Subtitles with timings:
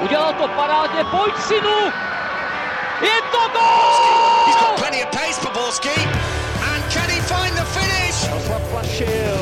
[0.00, 1.78] Udělal to parádně, pojď synu!
[3.00, 4.46] Je to gol!
[4.46, 6.00] He's got plenty of pace for Borski.
[6.72, 8.14] And can he find the finish?
[8.48, 9.38] Zaplašil.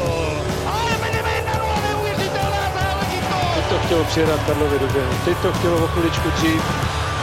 [0.67, 3.55] Ale Benevenero, neuvěřitelná záležitost!
[3.55, 5.13] Teď to chtělo přijedat Karlovi do běhu.
[5.25, 6.63] Teď to chtělo o chviličku dřív.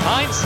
[0.05, 0.45] Heinz.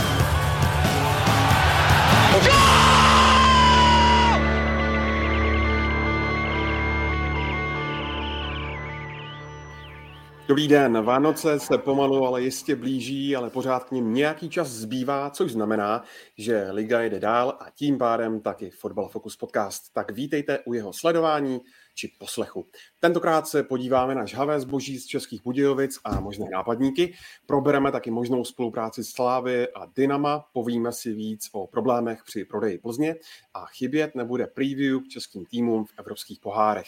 [10.48, 15.30] Dobrý den, Vánoce se pomalu, ale jistě blíží, ale pořád k ním nějaký čas zbývá,
[15.30, 16.04] což znamená,
[16.38, 19.92] že Liga jde dál a tím pádem taky Fotbal Focus podcast.
[19.92, 21.60] Tak vítejte u jeho sledování
[21.94, 22.66] či poslechu.
[23.00, 27.14] Tentokrát se podíváme na žhavé zboží z Českých Budějovic a možné nápadníky.
[27.46, 33.16] Probereme taky možnou spolupráci Slávy a Dynama, povíme si víc o problémech při prodeji Plzně
[33.54, 36.86] a chybět nebude preview k českým týmům v evropských pohárech.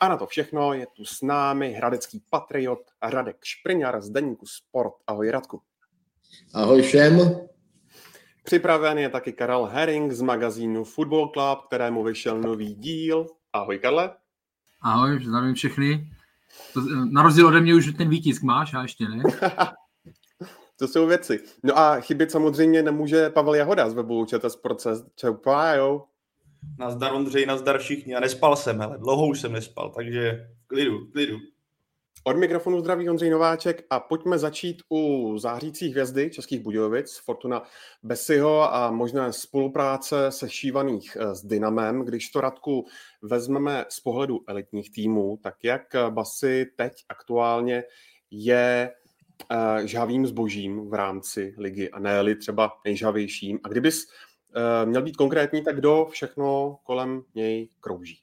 [0.00, 4.92] A na to všechno je tu s námi hradecký patriot Radek Špriňar z Deníku Sport.
[5.06, 5.62] Ahoj Radku.
[6.54, 7.40] Ahoj všem.
[8.44, 13.26] Připraven je taky Karel Herring z magazínu Football Club, kterému vyšel nový díl.
[13.52, 14.10] Ahoj Karle.
[14.80, 16.10] Ahoj, zdravím všechny.
[16.74, 19.22] To, na rozdíl ode mě už ten výtisk máš a ještě ne?
[20.78, 21.40] to jsou věci.
[21.62, 24.78] No a chybět samozřejmě nemůže Pavel Jahoda z webu ČT Sport.
[25.16, 26.00] Čau.
[26.78, 28.14] Nazdar Ondřej, nazdar všichni.
[28.14, 31.38] A nespal jsem, hele, dlouho už jsem nespal, takže klidu, klidu.
[32.24, 37.62] Od mikrofonu zdraví Ondřej Nováček a pojďme začít u zářících hvězdy Českých Budějovic, Fortuna
[38.02, 42.04] Besiho a možné spolupráce se šívaných eh, s Dynamem.
[42.04, 42.86] Když to Radku
[43.22, 47.84] vezmeme z pohledu elitních týmů, tak jak Basy teď aktuálně
[48.30, 48.92] je
[49.50, 53.58] uh, žhavým zbožím v rámci ligy a ne třeba nejžavějším.
[53.64, 54.06] A kdybys
[54.84, 58.18] měl být konkrétní, tak kdo všechno kolem něj krouží?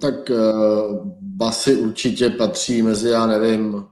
[0.00, 3.86] Tak uh, Basy určitě patří mezi, já nevím,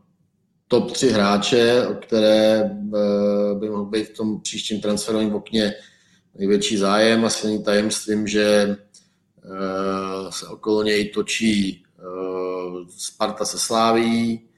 [0.69, 5.75] top tři hráče, které uh, by mohl být v tom příštím transferovém okně
[6.39, 7.25] největší zájem.
[7.25, 8.77] Asi není tajemstvím, že
[10.31, 11.85] se okolo něj točí
[12.89, 14.49] Sparta se Sláví,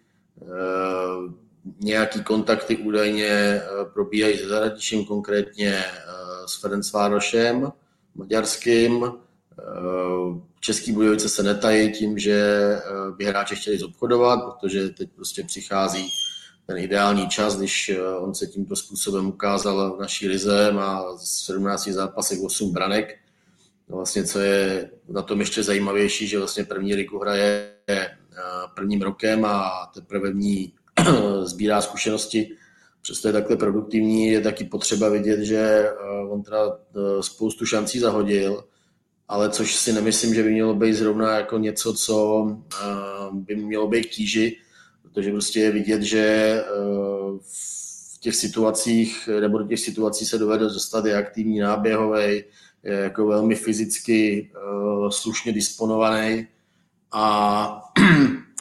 [1.80, 3.60] nějaký kontakty údajně
[3.94, 5.84] probíhají se zahraničím, konkrétně
[6.46, 7.72] s Ferencvárošem
[8.14, 9.04] maďarským.
[10.60, 12.80] Český Budějovice se netají tím, že eh,
[13.16, 16.08] by hráče chtěli zobchodovat, protože teď prostě přichází
[16.66, 21.88] ten ideální čas, když eh, on se tímto způsobem ukázal v naší lize, má 17
[21.88, 23.18] zápasech 8 branek.
[23.88, 28.08] No vlastně, co je na tom ještě zajímavější, že vlastně první ligu hraje eh,
[28.74, 30.72] prvním rokem a teprve v ní
[31.44, 32.56] sbírá zkušenosti.
[33.04, 35.90] Přesto je takhle produktivní, je taky potřeba vidět, že
[36.28, 36.78] on teda
[37.20, 38.64] spoustu šancí zahodil,
[39.28, 42.46] ale což si nemyslím, že by mělo být zrovna jako něco, co
[43.32, 44.58] by mělo být kýži,
[45.02, 46.60] protože prostě je vidět, že
[48.14, 52.44] v těch situacích, nebo do těch situací se dovede dostat, je aktivní náběhový,
[52.82, 54.50] je jako velmi fyzicky
[55.08, 56.46] slušně disponovaný
[57.12, 57.82] a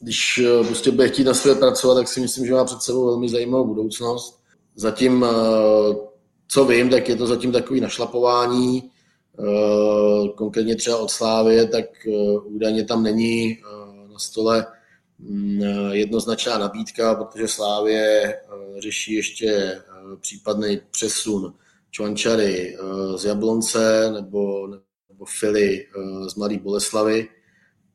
[0.00, 3.28] když prostě bude chtít na své pracovat, tak si myslím, že má před sebou velmi
[3.28, 4.40] zajímavou budoucnost.
[4.74, 5.26] Zatím,
[6.48, 8.90] co vím, tak je to zatím takový našlapování,
[9.40, 14.66] Eh, konkrétně třeba od Slávy, tak eh, údajně tam není eh, na stole
[15.18, 15.60] mm,
[15.90, 18.34] jednoznačná nabídka, protože Slávě
[18.78, 19.80] řeší ještě
[20.20, 21.54] případný přesun
[21.90, 22.76] Čvančary
[23.16, 24.66] z Jablonce nebo,
[25.08, 25.86] nebo Fili
[26.28, 27.28] z Mladé Boleslavy.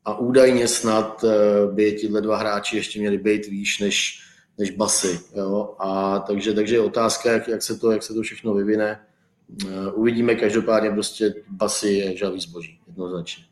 [0.05, 1.25] A údajně snad
[1.71, 4.19] by tyhle dva hráči ještě měli být výš než,
[4.57, 5.19] než basy.
[5.35, 5.75] Jo?
[5.79, 8.99] A takže, takže je otázka, jak, jak, se to, jak se to všechno vyvine.
[9.67, 13.43] Eh, uvidíme, každopádně prostě basy je žavý zboží, jednoznačně.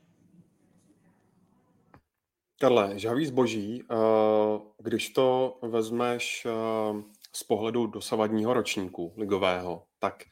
[2.60, 3.96] Karle, žavý zboží, eh,
[4.78, 10.24] když to vezmeš eh, z pohledu dosavadního ročníku ligového, tak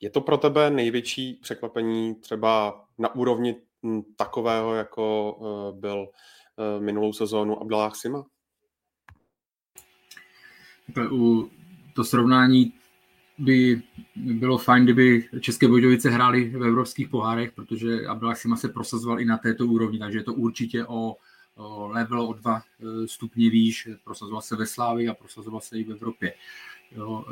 [0.00, 3.56] je to pro tebe největší překvapení třeba na úrovni
[4.16, 5.36] takového, jako
[5.80, 6.08] byl
[6.78, 8.24] minulou sezónu Abdallah Sima?
[11.10, 11.50] U
[11.94, 12.72] to srovnání
[13.38, 13.82] by
[14.16, 19.24] bylo fajn, kdyby České Budějovice hrály v evropských pohárech, protože Abdullah Sima se prosazoval i
[19.24, 21.16] na této úrovni, takže je to určitě o,
[21.86, 25.90] level o dva e, stupně výš, prosazoval se ve Slávi a prosazoval se i v
[25.90, 26.34] Evropě.
[26.96, 27.24] Jo,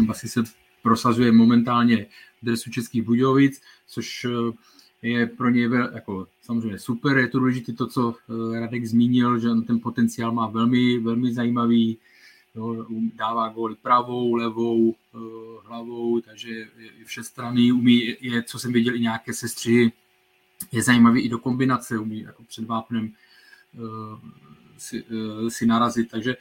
[0.00, 0.42] Bassi se
[0.82, 2.06] prosazuje momentálně
[2.42, 4.26] v dresu Českých Budějovic, což
[5.04, 8.14] je pro ně jako, samozřejmě super, je to důležité to, co
[8.60, 11.98] Radek zmínil, že ten potenciál má velmi, velmi zajímavý,
[12.56, 15.18] Jo, dává góly pravou, levou, eh,
[15.68, 19.92] hlavou, takže je všestranný, umí, je, co jsem viděl, i nějaké sestři,
[20.72, 23.12] je zajímavý i do kombinace, umí jako před vápnem
[23.74, 24.18] uh,
[24.78, 25.04] si,
[25.48, 26.36] si narazit, takže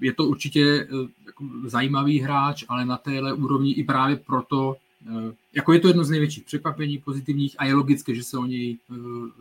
[0.00, 0.88] je to určitě
[1.26, 4.76] jako zajímavý hráč, ale na téhle úrovni i právě proto,
[5.52, 8.78] jako je to jedno z největších překvapení pozitivních a je logické, že se o něj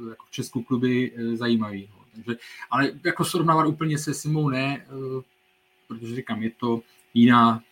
[0.10, 1.90] jako v Česku kluby zajímají.
[1.92, 2.06] No.
[2.16, 2.40] Takže,
[2.72, 4.86] ale jako srovnávat úplně se Simou ne,
[5.88, 6.82] protože říkám, je to
[7.14, 7.64] jiná,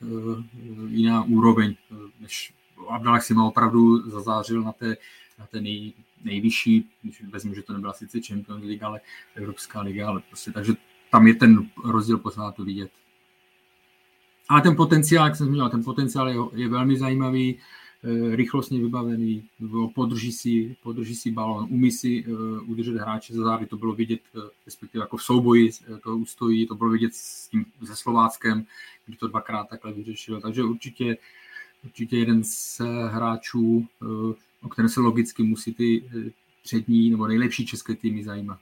[0.88, 1.76] jiná úroveň,
[2.20, 2.54] než
[2.90, 4.98] Abdallah Sima opravdu zazářil na té,
[5.40, 5.94] na té nej,
[6.24, 9.02] nejvyšší, když vezmu, že to nebyla sice Champions League, ale
[9.36, 10.74] Evropská liga, ale prostě, takže
[11.12, 12.92] tam je ten rozdíl pořád vidět.
[14.50, 17.58] Ale ten potenciál, jak jsem zmínil, ten potenciál je, je velmi zajímavý,
[18.04, 19.44] eh, rychlostně vybavený,
[19.96, 24.20] podrží si, podrží si balon, umí si uh, udržet hráče za zády, to bylo vidět,
[24.36, 25.70] uh, respektive jako v souboji
[26.04, 28.66] to ustojí, to bylo vidět s tím, se Slováckem,
[29.06, 31.18] kdy to dvakrát takhle vyřešil, takže určitě,
[31.84, 33.88] určitě jeden z hráčů,
[34.62, 36.04] o kterém se logicky musí ty
[36.64, 38.60] přední nebo nejlepší české týmy zajímat.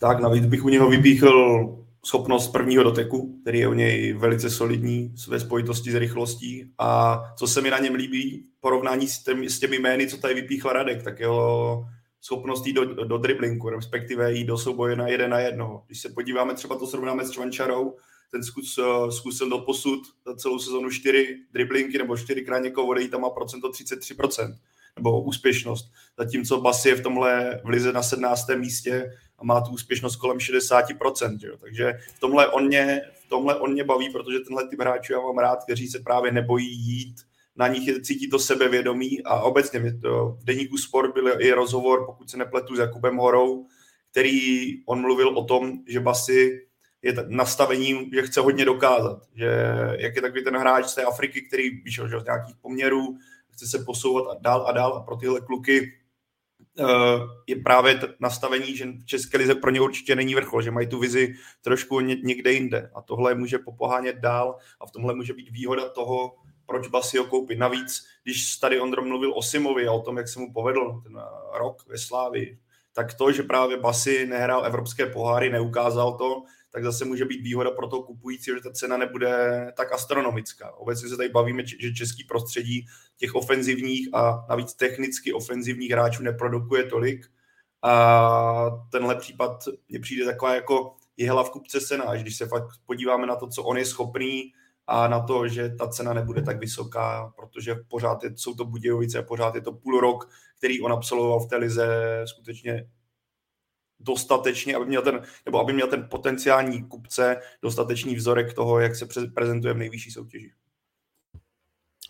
[0.00, 5.14] Tak navíc bych u něho vypíchl schopnost prvního doteku, který je u něj velice solidní
[5.28, 9.58] ve spojitosti s rychlostí a co se mi na něm líbí, porovnání s, těmi, s
[9.58, 11.84] těmi jmény, co tady vypíchl Radek, tak jeho
[12.20, 15.82] schopnost jít do, do driblinku, respektive jít do souboje na jeden na jednoho.
[15.86, 17.96] Když se podíváme, třeba to srovnáme s Čvančarou,
[18.30, 18.78] ten zkus,
[19.10, 23.68] zkusil do posud za celou sezonu čtyři driblinky nebo čtyřikrát někoho odejít, tam má procento
[23.68, 24.56] 33%
[24.96, 25.92] nebo úspěšnost.
[26.18, 28.48] Zatímco Basi je v tomhle v lize na 17.
[28.54, 31.38] místě a má tu úspěšnost kolem 60%.
[31.40, 31.56] Že jo?
[31.60, 35.20] Takže v tomhle, on mě, v tomhle on mě baví, protože tenhle typ hráčů já
[35.20, 37.16] mám rád, kteří se právě nebojí jít
[37.56, 42.06] na nich je, cítí to sebevědomí a obecně to, v deníku Sport byl i rozhovor,
[42.06, 43.66] pokud se nepletu, s Jakubem Horou,
[44.10, 46.66] který on mluvil o tom, že Basi
[47.02, 49.50] je nastavením, že chce hodně dokázat, že
[49.98, 53.16] jak je takový ten hráč z té Afriky, který vyšel z nějakých poměrů,
[53.56, 55.92] chce se posouvat a dál a dál a pro tyhle kluky
[56.78, 56.86] uh,
[57.46, 60.98] je právě nastavení, že v České lize pro ně určitě není vrchol, že mají tu
[60.98, 65.88] vizi trošku někde jinde a tohle může popohánět dál a v tomhle může být výhoda
[65.88, 66.36] toho,
[66.66, 67.58] proč Basio koupit.
[67.58, 71.22] Navíc, když tady Ondro mluvil o Simovi a o tom, jak se mu povedl ten
[71.58, 72.58] rok ve Slávi,
[72.92, 76.42] tak to, že právě Basy nehrál evropské poháry, neukázal to,
[76.76, 80.72] tak zase může být výhoda pro toho kupujícího, že ta cena nebude tak astronomická.
[80.72, 82.86] Obecně se tady bavíme, že český prostředí
[83.16, 87.26] těch ofenzivních a navíc technicky ofenzivních hráčů neprodukuje tolik.
[87.82, 92.68] A tenhle případ mně přijde taková jako jehla v kupce cena, až když se fakt
[92.86, 94.52] podíváme na to, co on je schopný
[94.86, 99.22] a na to, že ta cena nebude tak vysoká, protože pořád je, jsou to Budějovice,
[99.22, 102.88] pořád je to půl rok, který on absolvoval v té lize skutečně
[104.00, 109.06] dostatečně, aby měl ten, nebo aby měl ten potenciální kupce dostatečný vzorek toho, jak se
[109.34, 110.52] prezentuje v nejvyšší soutěži.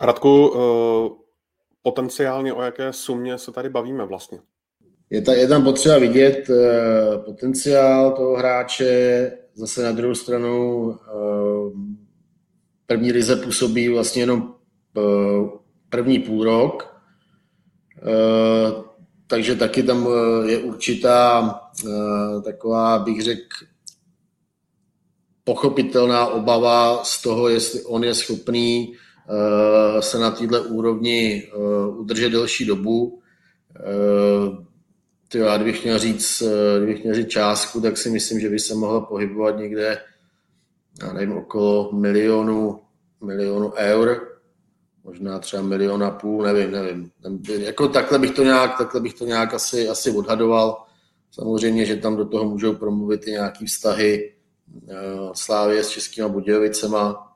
[0.01, 1.17] Radku, uh,
[1.81, 4.39] potenciálně o jaké sumě se tady bavíme vlastně?
[5.09, 11.71] Je, ta, je tam potřeba vidět uh, potenciál toho hráče, zase na druhou stranu uh,
[12.85, 14.53] první lize působí vlastně jenom
[15.89, 16.97] první půl rok,
[19.27, 21.66] takže taky tam eh, je určitá eh,
[22.43, 23.65] taková, bych řekl,
[25.43, 31.51] pochopitelná obava z toho, jestli on je schopný eh, se na této úrovni
[31.97, 33.21] udržet delší dobu.
[35.27, 36.43] Tyjo, já kdybych měl říct,
[36.77, 40.01] kdybych měl říct částku, tak si myslím, že by se mohlo pohybovat někde,
[41.01, 42.81] já nevím, okolo milionu,
[43.21, 44.37] milionu eur
[45.07, 47.11] možná třeba milion a půl, nevím, nevím.
[47.47, 50.83] Jako takhle bych to nějak, takhle bych to nějak asi, asi odhadoval.
[51.39, 54.35] Samozřejmě, že tam do toho můžou promluvit i nějaký vztahy
[54.67, 57.33] uh, Slávě s Českýma Budějovicema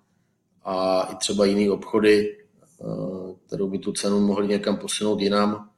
[0.63, 2.37] a i třeba jiný obchody,
[2.77, 5.69] uh, kterou by tu cenu mohli někam posunout jinam,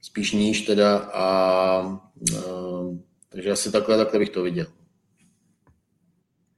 [0.00, 2.96] spíš níž teda a uh,
[3.28, 4.66] takže asi takhle, takhle bych to viděl.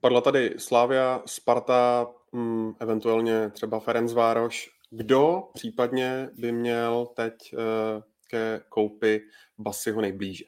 [0.00, 4.70] Padla tady Slávia, Sparta, mm, eventuálně třeba Ferencvároš.
[4.90, 7.32] Kdo případně by měl teď
[8.30, 9.20] ke koupi
[9.58, 10.44] Basiho nejblíže?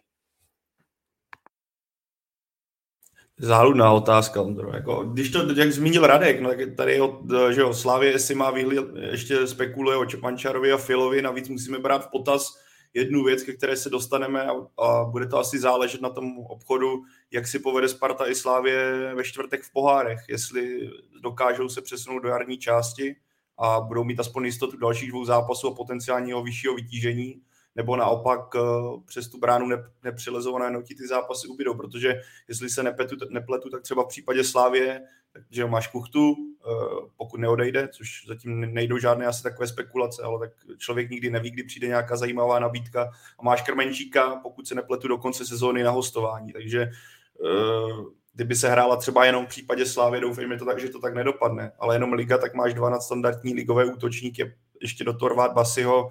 [3.42, 4.70] Záludná otázka, Ondro.
[4.74, 7.20] Jako, když to, jak zmínil Radek, no, tak tady od,
[7.50, 12.06] že jo, Slávě, jestli má výhled, ještě spekuluje o Čepančarovi a Filovi, navíc musíme brát
[12.06, 12.58] v potaz
[12.94, 17.02] jednu věc, ke které se dostaneme a, a bude to asi záležet na tom obchodu,
[17.30, 20.90] jak si povede Sparta i Slávě ve čtvrtek v pohárech, jestli
[21.22, 23.16] dokážou se přesunout do jarní části,
[23.58, 27.40] a budou mít aspoň jistotu dalších dvou zápasů a potenciálního vyššího vytížení,
[27.76, 28.60] nebo naopak eh,
[29.06, 29.68] přes tu bránu
[30.02, 35.02] nepřilezované notí ty zápasy ubydou, protože jestli se nepletu, nepletu, tak třeba v případě Slávě,
[35.50, 40.50] že máš kuchtu, eh, pokud neodejde, což zatím nejdou žádné asi takové spekulace, ale tak
[40.78, 45.18] člověk nikdy neví, kdy přijde nějaká zajímavá nabídka a máš Krmenčíka, pokud se nepletu do
[45.18, 50.58] konce sezóny na hostování, takže eh, kdyby se hrála třeba jenom v případě Slávy, doufejme
[50.58, 54.54] to tak, že to tak nedopadne, ale jenom liga, tak máš dva nadstandardní ligové útočníky,
[54.80, 56.10] ještě do toho Basiho,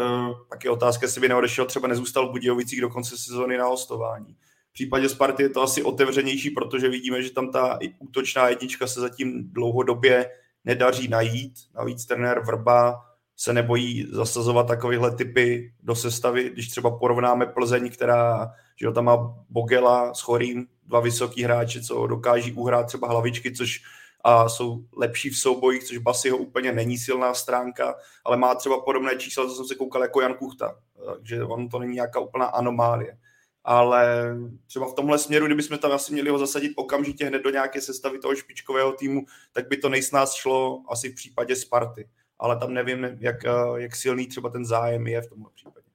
[0.00, 3.66] uh, tak je otázka, jestli by neodešel, třeba nezůstal v Budějovicích do konce sezóny na
[3.66, 4.36] hostování.
[4.70, 9.00] V případě Sparty je to asi otevřenější, protože vidíme, že tam ta útočná jednička se
[9.00, 10.30] zatím dlouhodobě
[10.64, 11.54] nedaří najít.
[11.74, 13.04] Navíc trenér Vrba
[13.36, 18.50] se nebojí zasazovat takovéhle typy do sestavy, když třeba porovnáme Plzeň, která
[18.80, 23.52] že jo, tam má Bogela s Chorým, dva vysoký hráči, co dokáží uhrát třeba hlavičky,
[23.52, 23.82] což
[24.24, 27.94] a jsou lepší v soubojích, což Basiho úplně není silná stránka,
[28.24, 30.78] ale má třeba podobné čísla, co jsem se koukal jako Jan Kuchta,
[31.14, 33.18] takže on to není nějaká úplná anomálie.
[33.64, 34.34] Ale
[34.66, 38.18] třeba v tomhle směru, kdybychom tam asi měli ho zasadit okamžitě hned do nějaké sestavy
[38.18, 42.08] toho špičkového týmu, tak by to nejsnáz šlo asi v případě Sparty.
[42.38, 43.36] Ale tam nevím, jak,
[43.76, 45.86] jak silný třeba ten zájem je v tomhle případě.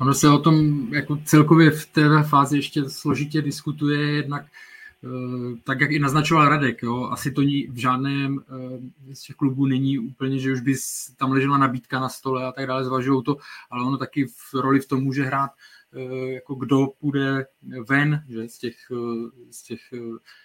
[0.00, 4.46] Ono se o tom jako celkově v té fázi ještě složitě diskutuje, jednak
[5.64, 9.66] tak jak i naznačoval Radek, jo, asi to ní, v žádném eh, z těch klubů
[9.66, 10.74] není úplně, že už by
[11.16, 13.36] tam ležela nabídka na stole a tak dále, zvažují to,
[13.70, 15.50] ale ono taky v roli v tom může hrát,
[15.92, 17.46] eh, jako kdo půjde
[17.88, 18.76] ven že, z těch,
[19.50, 19.80] z těch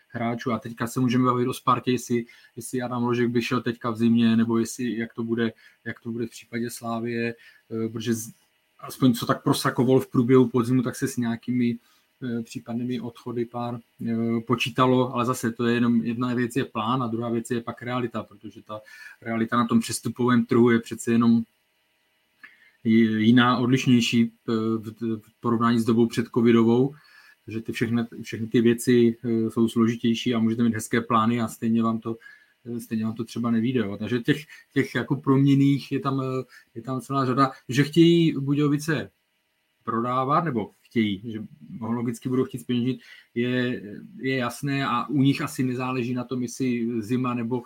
[0.07, 0.51] hráčů.
[0.51, 2.25] A teďka se můžeme bavit o Spartě, jestli,
[2.55, 5.53] jestli Adam Ložek by šel teďka v zimě, nebo jestli, jak to bude,
[5.85, 7.35] jak to bude v případě Slávie,
[7.91, 8.13] protože
[8.79, 11.77] aspoň co tak prosakoval v průběhu podzimu, tak se s nějakými Eh,
[12.43, 17.07] případnými odchody pár eh, počítalo, ale zase to je jenom jedna věc je plán a
[17.07, 18.81] druhá věc je pak realita, protože ta
[19.21, 21.43] realita na tom přestupovém trhu je přece jenom
[22.83, 24.51] jiná, odlišnější eh,
[25.01, 26.95] v porovnání s dobou před covidovou,
[27.47, 29.17] že ty všechny, všechny ty věci
[29.49, 32.17] jsou složitější a můžete mít hezké plány a stejně vám to
[32.79, 33.79] stejně vám to třeba nevíde.
[33.79, 33.97] Jo.
[33.97, 36.21] Takže těch, těch jako proměných je tam,
[36.75, 39.11] je tam celá řada, že chtějí Budějovice
[39.83, 41.39] prodávat, nebo chtějí, že
[41.79, 42.99] logicky budou chtít zpeněžit,
[43.35, 43.81] je,
[44.17, 47.63] je jasné a u nich asi nezáleží na tom, jestli zima nebo,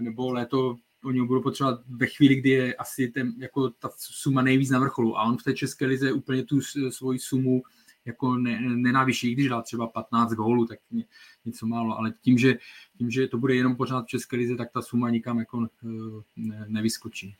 [0.00, 4.70] nebo léto oni budou potřebovat ve chvíli, kdy je asi ten, jako ta suma nejvíc
[4.70, 5.18] na vrcholu.
[5.18, 7.62] A on v té České lize úplně tu svoji sumu
[8.04, 11.04] jako ne, nenávyší, když dá třeba 15 gólů, tak ně,
[11.44, 12.58] něco málo, ale tím že,
[12.98, 15.88] tím, že to bude jenom pořád v České lize, tak ta suma nikam jako eh,
[16.36, 17.36] ne, nevyskočí.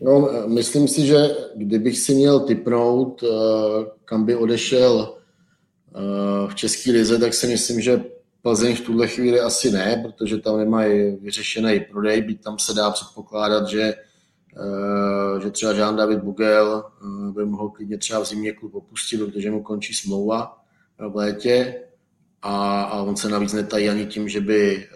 [0.00, 3.28] No, myslím si, že kdybych si měl typnout, eh,
[4.04, 5.16] kam by odešel
[5.94, 8.04] eh, v České lize, tak si myslím, že
[8.42, 12.90] Plzeň v tuhle chvíli asi ne, protože tam nemají vyřešený prodej, byť tam se dá
[12.90, 16.84] předpokládat, že, eh, že třeba Jean David Bugel
[17.30, 20.58] by mohl klidně třeba v zimě klub opustit, protože mu končí smlouva
[20.98, 21.82] v létě.
[22.42, 24.88] A, a on se navíc netají ani tím, že by,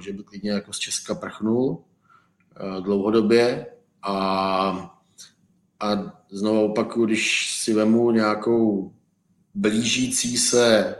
[0.00, 1.78] že by klidně jako z Česka prchnul
[2.80, 3.66] dlouhodobě,
[4.04, 4.94] a,
[5.80, 8.92] a znovu opakuju, když si vemu nějakou
[9.54, 10.96] blížící se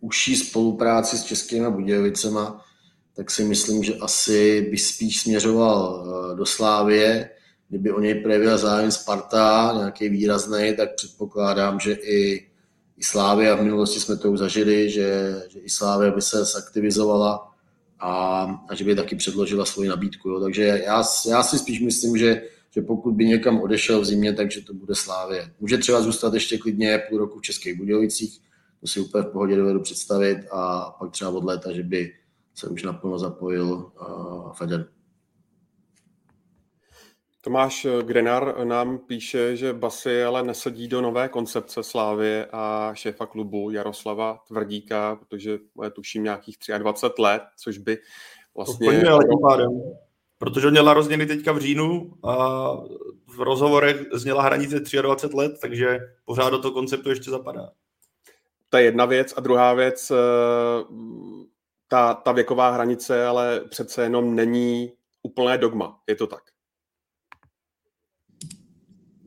[0.00, 2.64] užší spolupráci s Českými Budějovicema,
[3.16, 7.30] tak si myslím, že asi by spíš směřoval eh, do Slávie.
[7.68, 12.46] Kdyby o něj projevila zájem Sparta, nějaký výrazný, tak předpokládám, že i,
[12.96, 17.51] i Slávia, v minulosti jsme to už zažili, že, že i Slávia by se zaktivizovala
[18.02, 20.28] a, a že by taky předložila svoji nabídku.
[20.28, 20.40] Jo.
[20.40, 24.60] Takže já, já si spíš myslím, že, že pokud by někam odešel v zimě, takže
[24.60, 25.52] to bude Slávě.
[25.60, 28.40] Může třeba zůstat ještě klidně půl roku v Českých Budějovicích,
[28.80, 32.12] to si úplně v pohodě dovedu představit a pak třeba od léta, že by
[32.54, 34.88] se už naplno zapojil uh, Feder.
[37.44, 43.70] Tomáš Grenar nám píše, že Basy ale nesedí do nové koncepce Slávy a šéfa klubu
[43.70, 47.98] Jaroslava Tvrdíka, protože je tuším nějakých 23 let, což by
[48.56, 48.86] vlastně...
[48.86, 49.70] Pojďme, ale tím pádem.
[50.38, 52.36] Protože on měl narozněný teďka v říjnu a
[53.26, 57.70] v rozhovorech zněla hranice 23 let, takže pořád do toho konceptu ještě zapadá.
[58.68, 59.34] To je jedna věc.
[59.36, 60.14] A druhá věc, eh,
[61.88, 66.00] ta, ta věková hranice ale přece jenom není úplné dogma.
[66.06, 66.51] Je to tak?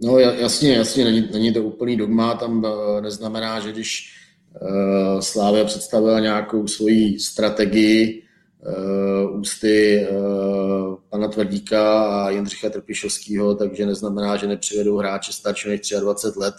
[0.02, 4.16] No jasně, jasně, není, není to úplný dogma, tam eh, neznamená, že když
[4.62, 8.24] uh, Slávia představila nějakou svoji strategii
[8.68, 15.94] uh, ústy uh, pana Tvrdíka a Jindřicha Trpišovského, takže neznamená, že nepřivedou hráče starší než
[16.00, 16.56] 23 let,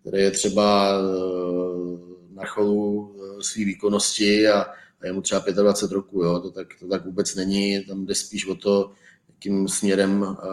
[0.00, 1.98] který je třeba uh,
[2.34, 4.60] na cholu své výkonnosti a,
[5.00, 8.14] a je mu třeba 25 roku, jo, to tak, to tak vůbec není, tam jde
[8.14, 8.92] spíš o to,
[9.42, 10.46] jakým směrem eh,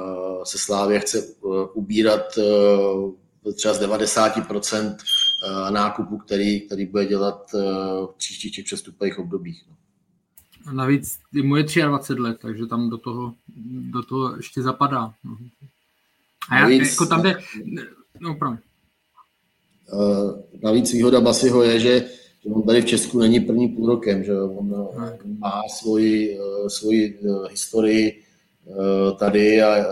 [0.44, 4.96] se Slávě chce eh, ubírat eh, třeba z 90%
[5.70, 7.52] nákupu, který, který bude dělat
[8.06, 9.64] v příštích těch přestupových obdobích.
[9.70, 9.76] No.
[10.66, 13.34] A navíc mu je 23 let, takže tam do toho,
[13.92, 15.14] do toho ještě zapadá.
[15.24, 15.38] No.
[16.50, 17.40] A já, navíc, jako tam jde,
[18.20, 18.38] no,
[20.64, 22.10] Navíc výhoda Basiho je, že
[22.44, 24.88] že on tady v Česku není první půl rokem, že on
[25.38, 27.20] má svoji, svoji
[27.50, 28.24] historii
[29.20, 29.86] tady a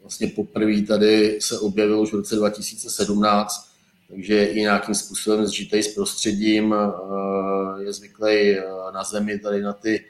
[0.00, 3.72] vlastně poprvé tady se objevil už v roce 2017,
[4.08, 6.74] takže i nějakým způsobem zžitej s prostředím,
[7.78, 8.56] je zvyklý
[8.94, 10.04] na zemi, tady na ty,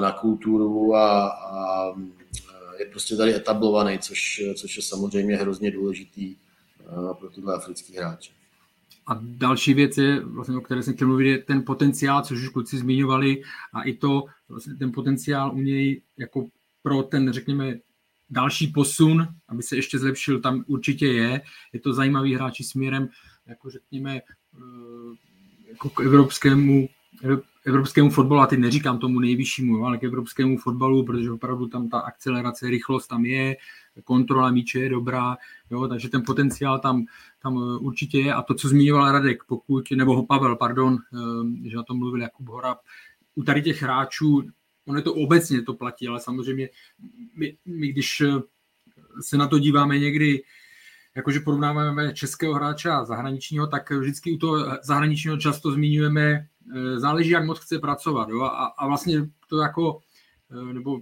[0.00, 1.92] na kulturu a, a
[2.78, 6.36] je prostě tady etablovaný, což, což je samozřejmě hrozně důležitý
[7.18, 8.32] pro tyhle africký hráče.
[9.06, 12.48] A další věc je, vlastně, o které jsem chtěl mluvit, je ten potenciál, což už
[12.48, 13.42] kluci zmiňovali,
[13.72, 16.46] a i to, vlastně ten potenciál u něj jako
[16.84, 17.74] pro ten, řekněme,
[18.30, 21.40] další posun, aby se ještě zlepšil, tam určitě je.
[21.72, 23.08] Je to zajímavý hráči směrem,
[23.46, 24.20] jako řekněme, eh,
[25.68, 26.88] jako k evropskému,
[27.66, 31.98] evropskému fotbalu, a teď neříkám tomu nejvyššímu, ale k evropskému fotbalu, protože opravdu tam ta
[31.98, 33.56] akcelerace, rychlost tam je,
[34.04, 35.36] kontrola míče je dobrá,
[35.70, 37.04] jo, takže ten potenciál tam,
[37.42, 38.34] tam eh, určitě je.
[38.34, 42.48] A to, co zmiňoval Radek, pokud, nebo Pavel, pardon, eh, že na tom mluvil Jakub
[42.48, 42.76] Hora,
[43.34, 44.42] u tady těch hráčů
[44.86, 46.68] ono je to obecně to platí, ale samozřejmě
[47.36, 48.42] my, my když eh,
[49.20, 50.42] se na to díváme někdy,
[51.16, 57.30] jakože porovnáváme českého hráče a zahraničního, tak vždycky u toho zahraničního často zmiňujeme, eh, záleží,
[57.30, 58.28] jak moc chce pracovat.
[58.28, 58.42] Jo?
[58.42, 60.00] A, a vlastně to jako,
[60.50, 61.00] eh, nebo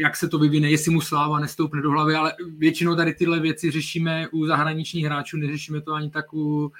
[0.00, 3.70] jak se to vyvine, jestli mu sláva nestoupne do hlavy, ale většinou tady tyhle věci
[3.70, 6.72] řešíme u zahraničních hráčů, neřešíme to ani tak u,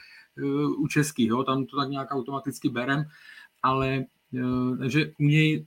[0.78, 1.44] u českých, jo?
[1.44, 3.04] tam to tak nějak automaticky berem,
[3.62, 4.04] ale
[4.78, 5.66] takže u něj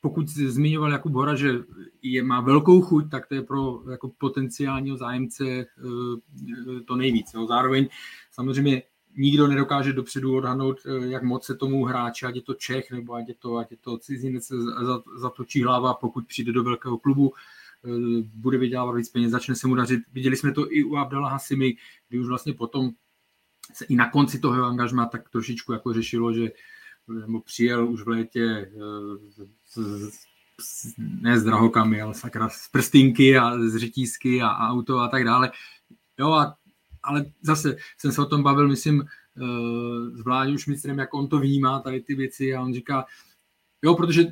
[0.00, 1.54] pokud zmiňoval Jakub Hora, že
[2.02, 5.66] je, má velkou chuť, tak to je pro jako potenciálního zájemce eh,
[6.84, 7.32] to nejvíc.
[7.32, 7.46] No.
[7.46, 7.88] Zároveň
[8.32, 8.82] samozřejmě
[9.16, 13.14] nikdo nedokáže dopředu odhadnout, eh, jak moc se tomu hráči, ať je to Čech nebo
[13.14, 14.52] ať je to, ať je to cizinec,
[15.16, 17.32] zatočí hlava, pokud přijde do velkého klubu,
[17.84, 17.88] eh,
[18.34, 20.00] bude vydělávat víc peněz, začne se mu dařit.
[20.12, 21.76] Viděli jsme to i u Abdala Hasimi,
[22.08, 22.90] kdy už vlastně potom
[23.74, 26.50] se i na konci toho angažma tak trošičku jako řešilo, že
[27.08, 28.72] nebo přijel už v létě
[29.66, 29.78] s,
[30.60, 35.08] s, ne s drahokami, ale sakra z prstinky a z řetízky a, a auto a
[35.08, 35.52] tak dále.
[36.18, 36.56] Jo, a,
[37.02, 41.38] ale zase jsem se o tom bavil, myslím, uh, s Vláďou Šmistrem, jak on to
[41.38, 43.04] vnímá, tady ty věci a on říká,
[43.82, 44.24] jo, protože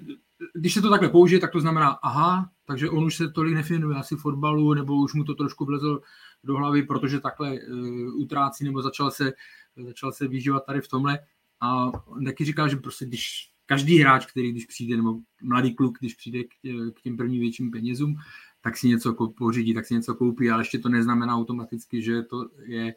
[0.55, 3.97] když se to takhle použije, tak to znamená, aha, takže on už se tolik nefinuje
[3.97, 6.01] asi fotbalu, nebo už mu to trošku vlezlo
[6.45, 9.33] do hlavy, protože takhle uh, utrácí, nebo začal se,
[9.77, 11.19] začal se vyžívat tady v tomhle.
[11.61, 15.99] A on taky říká, že prostě když každý hráč, který když přijde, nebo mladý kluk,
[16.01, 18.17] když přijde k, těm prvním větším penězům,
[18.61, 22.49] tak si něco pořídí, tak si něco koupí, ale ještě to neznamená automaticky, že to
[22.67, 22.95] je,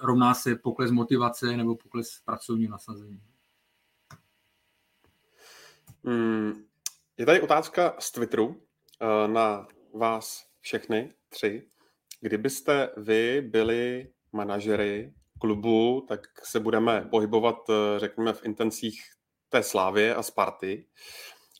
[0.00, 3.20] rovná se pokles motivace nebo pokles pracovního nasazení.
[6.04, 6.64] Hmm,
[7.18, 8.62] je tady otázka z Twitteru
[9.00, 11.68] eh, na vás všechny tři.
[12.20, 19.02] Kdybyste vy byli manažery klubu, tak se budeme pohybovat, eh, řekněme, v intencích
[19.48, 20.86] té Slávě a Sparty.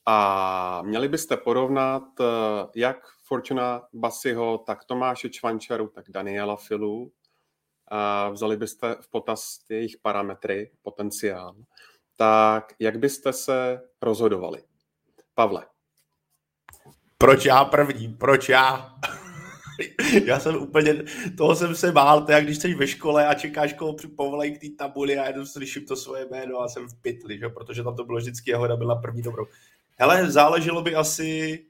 [0.06, 2.24] A měli byste porovnat eh,
[2.74, 7.12] jak Fortuna Basiho, tak Tomáše Čvančaru, tak Daniela Filu.
[7.88, 11.54] A vzali byste v potaz jejich parametry, potenciál.
[12.16, 14.62] Tak jak byste se rozhodovali?
[15.34, 15.66] Pavle.
[17.18, 18.08] Proč já první?
[18.08, 18.94] Proč já?
[20.24, 21.04] já jsem úplně,
[21.36, 24.60] toho jsem se bál, to jak když jsi ve škole a čekáš, koho povolají k
[24.60, 27.48] té tabuli a jenom slyším to svoje jméno a jsem v pytli, že?
[27.48, 29.46] protože tam to bylo vždycky Jahoda byla první dobrou.
[29.98, 31.64] Hele, záleželo by asi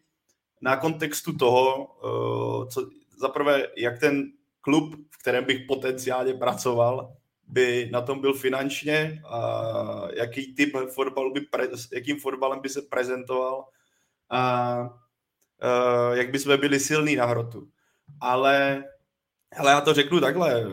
[0.61, 7.17] na kontextu toho, uh, co, zaprvé, jak ten klub, v kterém bych potenciálně pracoval,
[7.49, 12.83] by na tom byl finančně, a jaký typ fotbalu by, pre, jakým fotbalem by se
[12.83, 13.65] prezentoval
[14.31, 17.69] a uh, jak by jsme byli silní na hrotu
[18.21, 18.85] ale
[19.53, 20.65] hele, já to řeknu takhle.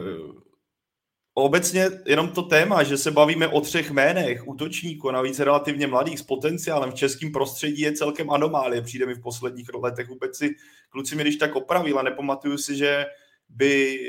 [1.33, 6.23] Obecně jenom to téma, že se bavíme o třech jménech útočníků, navíc relativně mladých s
[6.23, 8.81] potenciálem v českém prostředí je celkem anomálie.
[8.81, 10.55] Přijde mi v posledních letech vůbec si
[10.89, 13.05] kluci mi když tak opravil a nepamatuju si, že
[13.49, 13.99] by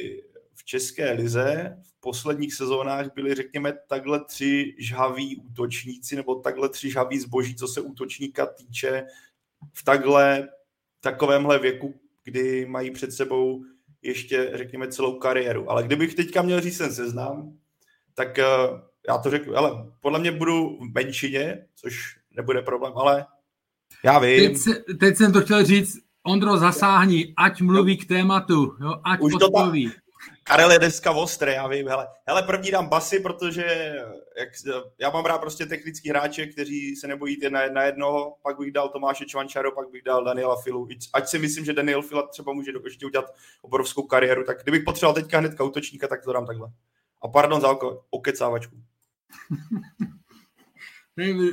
[0.54, 6.90] v České lize v posledních sezónách byli, řekněme, takhle tři žhaví útočníci nebo takhle tři
[6.90, 9.06] žhaví zboží, co se útočníka týče
[9.72, 10.48] v takhle
[11.00, 13.64] takovémhle věku kdy mají před sebou
[14.02, 15.70] ještě, řekněme, celou kariéru.
[15.70, 17.52] Ale kdybych teďka měl říct ten seznam,
[18.14, 23.26] tak uh, já to řeknu, ale podle mě budu v menšině, což nebude problém, ale
[24.04, 24.48] já vím.
[24.48, 29.20] Teď, se, teď jsem to chtěl říct, Ondro, zasáhni, ať mluví k tématu, jo, ať
[29.20, 29.84] Už odpoví.
[29.88, 30.00] To ta,
[30.44, 32.08] Karel je dneska ostrý, já vím, hele.
[32.26, 33.94] Hele, první dám basy, protože
[34.38, 34.48] jak,
[34.98, 38.72] já mám rád prostě technický hráče, kteří se nebojí jít jedna jedna jednoho, pak bych
[38.72, 40.88] dal Tomáše Čvančaro, pak bych dal Daniela Filu.
[41.12, 45.14] Ať si myslím, že Daniel Fila třeba může ještě udělat obrovskou kariéru, tak kdybych potřeboval
[45.14, 46.72] teďka hned útočníka, tak to dám takhle.
[47.22, 47.76] A pardon za
[48.10, 48.76] okecávačku.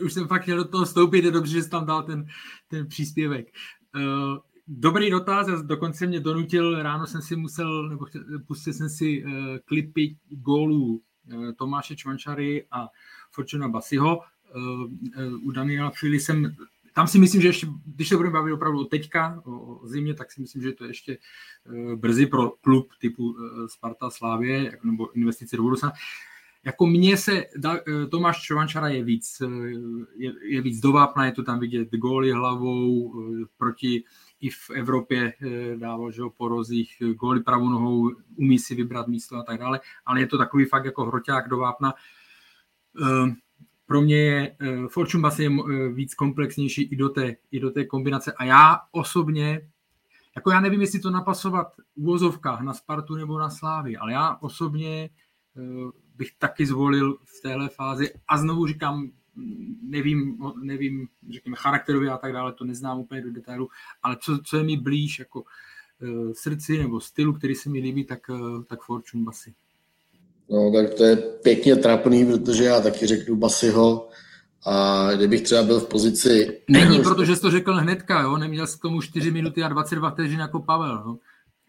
[0.04, 2.26] Už jsem fakt chtěl do toho vstoupit, je dobře, že jsi tam dal ten,
[2.68, 3.48] ten příspěvek.
[3.96, 8.06] Uh, dobrý dotaz, dokonce mě donutil, ráno jsem si musel, nebo
[8.48, 9.32] pustil jsem si uh,
[9.66, 11.02] klipy gólů
[11.34, 12.88] uh, Tomáše Čvančary a
[13.32, 14.18] Fortuna Basiho.
[14.56, 14.90] Uh, uh,
[15.44, 16.56] u Daniela Fili jsem
[16.98, 20.32] tam si myslím, že ještě, když se budeme bavit opravdu o teďka, o, zimě, tak
[20.32, 21.18] si myslím, že to je ještě
[21.66, 25.92] uh, brzy pro klub typu uh, Sparta Slávě nebo investice do budoucna.
[26.64, 29.66] Jako mně se, da, uh, Tomáš Čovančara je víc, uh,
[30.16, 34.04] je, je víc dovápna, je to tam vidět góly hlavou uh, proti
[34.40, 35.34] i v Evropě
[35.76, 40.20] dával že po rozích góly pravou nohou, umí si vybrat místo a tak dále, ale
[40.20, 41.94] je to takový fakt jako hroťák do vápna.
[43.86, 45.50] Pro mě je uh, Fortune Bass je
[45.94, 48.34] víc komplexnější i do, té, i do té kombinace.
[48.34, 49.70] A já osobně,
[50.36, 54.36] jako já nevím, jestli to napasovat v uvozovkách na Spartu nebo na Slávy, ale já
[54.36, 55.10] osobně
[56.16, 58.14] bych taky zvolil v téhle fázi.
[58.28, 59.12] A znovu říkám,
[59.82, 63.70] nevím, nevím, řekněme, charakterově a tak dále, to neznám úplně do detailu,
[64.04, 68.04] ale co, co je mi blíž jako uh, srdci nebo stylu, který se mi líbí,
[68.04, 69.54] tak, uh, tak Fortune Basy.
[70.50, 74.10] No, tak to je pěkně trapný, protože já taky řeknu Basiho.
[74.66, 76.62] A kdybych třeba byl v pozici...
[76.70, 78.38] Není, protože jsi to řekl hnedka, jo?
[78.38, 81.18] Neměl jsi k tomu 4 minuty a 22 vteřin jako Pavel, no.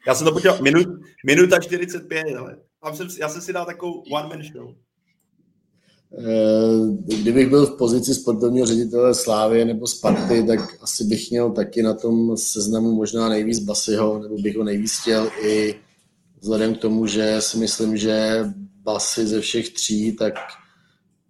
[0.06, 0.86] Já jsem to počítal, minut,
[1.26, 4.74] minuta 45, ale já jsem, já jsem si dal takovou one-man show.
[6.12, 11.82] Eh, kdybych byl v pozici sportovního ředitele Slávy nebo Sparty, tak asi bych měl taky
[11.82, 15.74] na tom seznamu možná nejvíc Basiho, nebo bych ho nejvíc chtěl i
[16.40, 18.44] vzhledem k tomu, že si myslím, že
[18.82, 20.34] basy ze všech tří, tak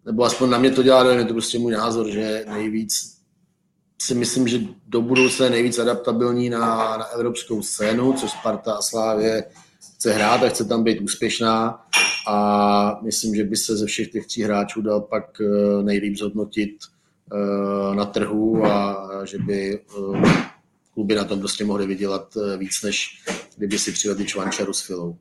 [0.07, 3.19] nebo aspoň na mě to dělá je to prostě můj názor, že nejvíc
[4.03, 8.83] si myslím, že do budoucna je nejvíc adaptabilní na, na evropskou scénu, což Sparta a
[8.83, 9.45] Slávě
[9.99, 11.87] chce hrát a chce tam být úspěšná.
[12.29, 16.77] A myslím, že by se ze všech těch tří hráčů dal pak eh, nejlíp zhodnotit
[17.33, 20.51] eh, na trhu a že by eh,
[20.95, 23.25] kluby na tom prostě mohly vydělat víc, než
[23.57, 25.19] kdyby si přivedli Čvančaru s Filou.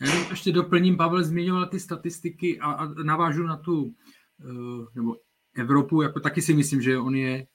[0.00, 3.94] Já ještě doplním, Pavel zmiňoval ty statistiky a, a navážu na tu
[4.94, 5.16] nebo
[5.56, 7.46] Evropu, jako taky si myslím, že on je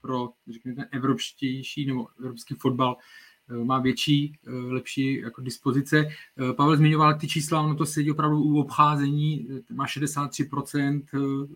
[0.00, 2.96] pro řekněme, evropštější nebo evropský fotbal
[3.64, 6.06] má větší, uh, lepší jako dispozice.
[6.40, 11.46] Uh, Pavel zmiňoval ty čísla, ono to sedí opravdu u obcházení, má 63% uh,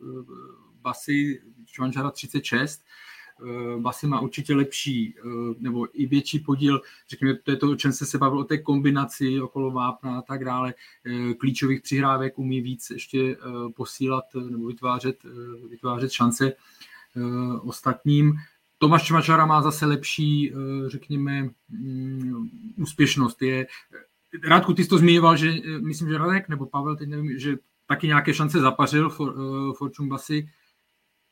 [0.83, 2.81] basy, Čvančara 36%,
[3.43, 5.23] Eh, Basy má určitě lepší eh,
[5.59, 8.59] nebo i větší podíl, řekněme, to je to, o čem se se bavil, o té
[8.59, 10.75] kombinaci okolo vápna a tak dále,
[11.05, 13.37] eh, klíčových přihrávek umí víc ještě
[13.77, 15.17] posílat nebo vytvářet,
[15.71, 16.53] vytvářet šance
[17.63, 18.35] ostatním.
[18.83, 20.53] Tomáš Čmačara má zase lepší,
[20.87, 23.43] řekněme, mm, úspěšnost.
[23.43, 23.67] Je,
[24.45, 28.07] Rádku, ty jsi to zmiňoval, že myslím, že Radek nebo Pavel, teď nevím, že taky
[28.07, 29.35] nějaké šance zapařil for,
[29.77, 30.49] Fortune Basy.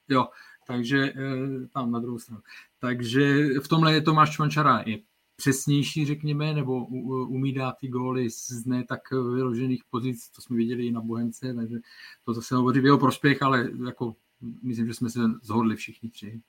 [0.09, 0.29] Jo,
[0.67, 2.41] takže eh, tam na druhou stranu.
[2.79, 4.99] Takže v tomhle je Tomáš Čvančara je
[5.37, 6.87] přesnější, řekněme, nebo
[7.27, 11.55] umí dát ty góly z ne tak vyložených pozic, to jsme viděli i na Bohemce,
[11.55, 11.77] takže
[12.25, 14.17] to zase hovoří v jeho prospěch, ale jako
[14.63, 16.41] myslím, že jsme se zhodli všichni tři.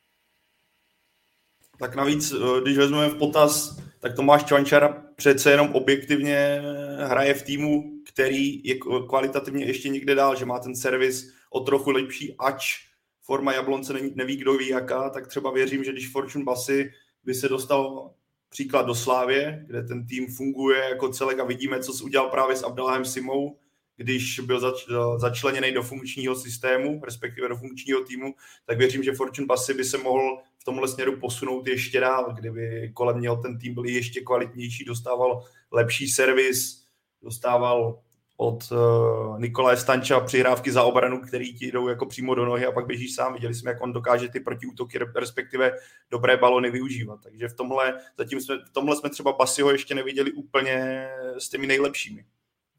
[1.80, 6.62] Tak navíc, eh, když vezmeme v potaz, tak Tomáš Čvančara přece jenom objektivně
[7.06, 8.76] hraje v týmu, který je
[9.10, 12.90] kvalitativně ještě někde dál, že má ten servis o trochu lepší, ač
[13.22, 16.92] forma Jablonce neví, neví kdo ví jaká, tak třeba věřím, že když Fortune Basy
[17.24, 18.12] by se dostal
[18.50, 22.56] příklad do Slávě, kde ten tým funguje jako celek a vidíme, co se udělal právě
[22.56, 23.58] s Abdelahem Simou,
[24.00, 24.86] když byl zač,
[25.18, 28.34] začleněný do funkčního systému, respektive do funkčního týmu,
[28.66, 32.92] tak věřím, že Fortune Basy by se mohl v tomhle směru posunout ještě dál, kdyby
[32.94, 36.86] kolem něho ten tým byl ještě kvalitnější, dostával lepší servis,
[37.22, 38.00] dostával
[38.38, 42.72] od uh, Nikolaje Stanča přihrávky za obranu, který ti jdou jako přímo do nohy a
[42.72, 43.34] pak běžíš sám.
[43.34, 45.72] Viděli jsme, jak on dokáže ty protiútoky, respektive
[46.12, 47.20] dobré balony využívat.
[47.24, 51.08] Takže v tomhle, zatím jsme, v tomhle jsme třeba Basiho ještě neviděli úplně
[51.38, 52.26] s těmi nejlepšími,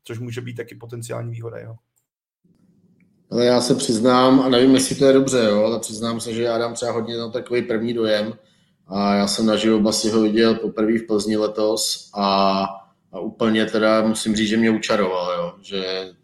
[0.05, 1.59] což může být taky potenciální výhoda.
[1.59, 1.75] Jo.
[3.31, 6.43] Ale já se přiznám, a nevím, jestli to je dobře, jo, ale přiznám se, že
[6.43, 8.33] já dám třeba hodně na takový první dojem.
[8.87, 12.67] A já jsem naživo Basiho viděl poprvé v Plzni letos a
[13.13, 15.55] a úplně teda musím říct, že mě učaroval, jo.
[15.63, 16.15] Že, eh,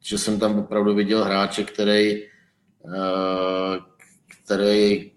[0.00, 2.22] že jsem tam opravdu viděl hráče, který,
[2.84, 3.78] eh,
[4.44, 5.12] který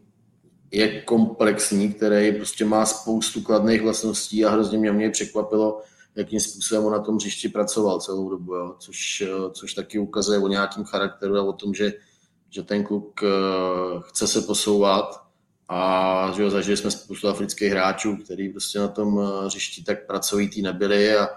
[0.71, 5.81] je komplexní, který prostě má spoustu kladných vlastností a hrozně mě, mě překvapilo,
[6.15, 8.75] jakým způsobem on na tom hřišti pracoval celou dobu, jo.
[8.79, 11.93] Což, eh, což taky ukazuje o nějakém charakteru a o tom, že,
[12.49, 13.21] že ten kluk
[14.01, 15.29] chce se posouvat
[15.69, 20.07] a že jo, zažili jsme spoustu afrických hráčů, kteří prostě na tom eh, hřišti tak
[20.07, 21.27] pracovitý nebyli a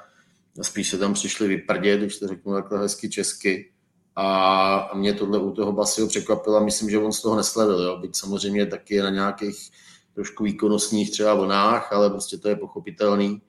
[0.63, 3.73] spíš se tam přišli vyprdět, když to řeknu takhle hezky česky.
[4.17, 7.97] A mě tohle u toho Basio překvapilo a myslím, že on z toho neslevil, jo?
[7.97, 9.71] byť samozřejmě taky na nějakých
[10.15, 13.43] trošku výkonnostních třeba vlnách, ale prostě to je pochopitelný.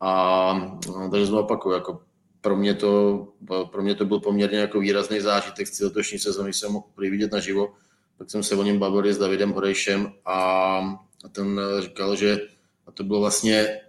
[0.00, 0.52] A
[0.88, 2.00] no, takže znovu opakuju, jako
[2.40, 3.26] pro mě, to,
[3.72, 7.74] pro mě to byl poměrně jako výrazný zážitek z letošní sezóny, jsem mohl vidět naživo.
[8.18, 10.34] Tak jsem se o něm bavil s Davidem Horejšem a,
[11.24, 12.38] a ten říkal, že
[12.86, 13.80] a to bylo vlastně,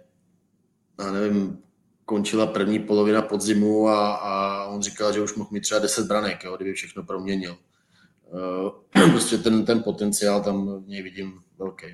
[0.98, 1.58] já nevím,
[2.04, 6.44] končila první polovina podzimu a, a on říkal, že už mohl mít třeba 10 branek,
[6.44, 7.56] jo, kdyby všechno proměnil.
[8.32, 11.86] Uh, prostě ten, ten potenciál tam v něj vidím velký.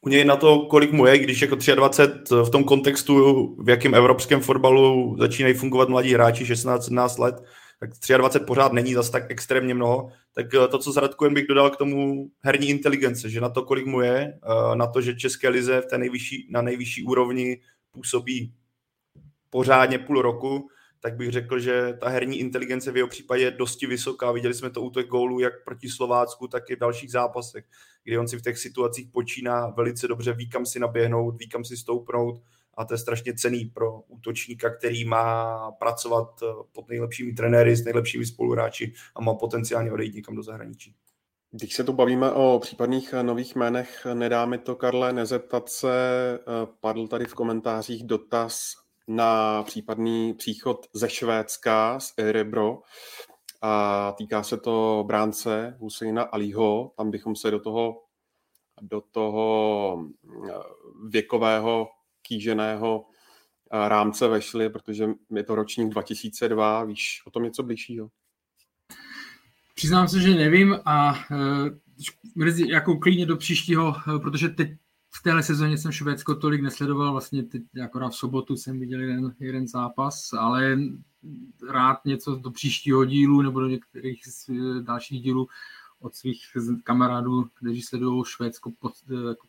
[0.00, 3.94] U něj na to, kolik mu je, když jako 23 v tom kontextu, v jakém
[3.94, 7.42] evropském fotbalu začínají fungovat mladí hráči 16-17 let,
[7.80, 10.10] tak 23 pořád není zase tak extrémně mnoho.
[10.34, 13.62] Tak eh, to, co s Radkujem bych dodal k tomu herní inteligence, že na to,
[13.62, 17.60] kolik mu je, eh, na to, že České lize v té nejvyšší, na nejvyšší úrovni
[17.90, 18.54] působí
[19.50, 20.68] pořádně půl roku,
[21.00, 24.32] tak bych řekl, že ta herní inteligence v jeho případě je dosti vysoká.
[24.32, 27.64] Viděli jsme to u těch gólů jak proti Slovácku, tak i v dalších zápasech,
[28.08, 31.64] kdy on si v těch situacích počíná velice dobře, ví kam si naběhnout, ví kam
[31.64, 32.42] si stoupnout
[32.74, 37.84] a to je strašně cený pro útočníka, který má pracovat eh, pod nejlepšími trenéry, s
[37.84, 40.94] nejlepšími spoluhráči a má potenciálně odejít někam do zahraničí.
[41.50, 45.94] Když se tu bavíme o případných eh, nových jménech, nedá mi to, Karle, nezeptat se,
[46.34, 48.72] eh, padl tady v komentářích dotaz
[49.08, 52.78] na případný příchod ze Švédska, z Erebro,
[53.60, 58.02] a týká se to bránce Husejna Alího, tam bychom se do toho,
[58.80, 60.04] do toho
[61.08, 61.88] věkového
[62.22, 63.06] kýženého
[63.72, 68.10] eh, rámce vešli, protože je to ročník 2002, víš o tom něco blížšího?
[69.74, 71.14] Přiznám se, že nevím a
[72.36, 74.70] e, jako klidně do příštího, eh, protože teď
[75.10, 79.34] v téhle sezóně jsem Švédsko tolik nesledoval, vlastně teď akorát v sobotu jsem viděl jeden,
[79.40, 80.78] jeden zápas, ale
[81.70, 84.20] rád něco do příštího dílu nebo do některých
[84.80, 85.48] dalších dílů
[86.00, 86.42] od svých
[86.84, 88.92] kamarádů, kteří sledují Švédsko pod,
[89.28, 89.46] jako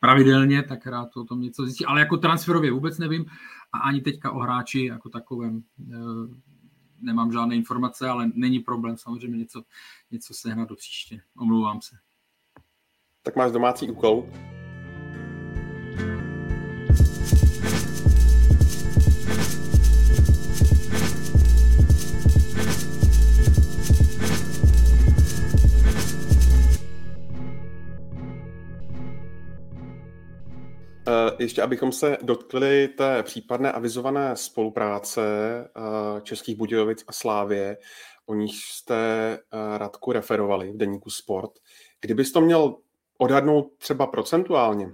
[0.00, 1.86] pravidelně, tak rád o tom něco zjistí.
[1.86, 3.26] Ale jako transferově vůbec nevím
[3.72, 5.96] a ani teďka o hráči jako takovém e,
[7.00, 9.62] nemám žádné informace, ale není problém samozřejmě něco,
[10.10, 11.20] něco sehnat do příště.
[11.38, 11.96] Omlouvám se.
[13.22, 14.30] Tak máš domácí úkol.
[31.48, 35.22] Ještě abychom se dotkli té případné avizované spolupráce
[35.64, 37.76] eh, Českých Budějovic a Slávě,
[38.26, 38.96] o nich jste
[39.32, 41.50] eh, Radku referovali v deníku Sport.
[42.00, 42.76] Kdybys to měl
[43.18, 44.92] odhadnout třeba procentuálně,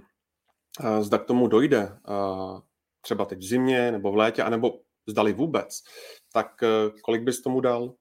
[0.99, 1.97] zda k tomu dojde,
[3.01, 5.83] třeba teď v zimě nebo v létě, anebo zdali vůbec,
[6.33, 6.47] tak
[7.01, 7.93] kolik bys tomu dal?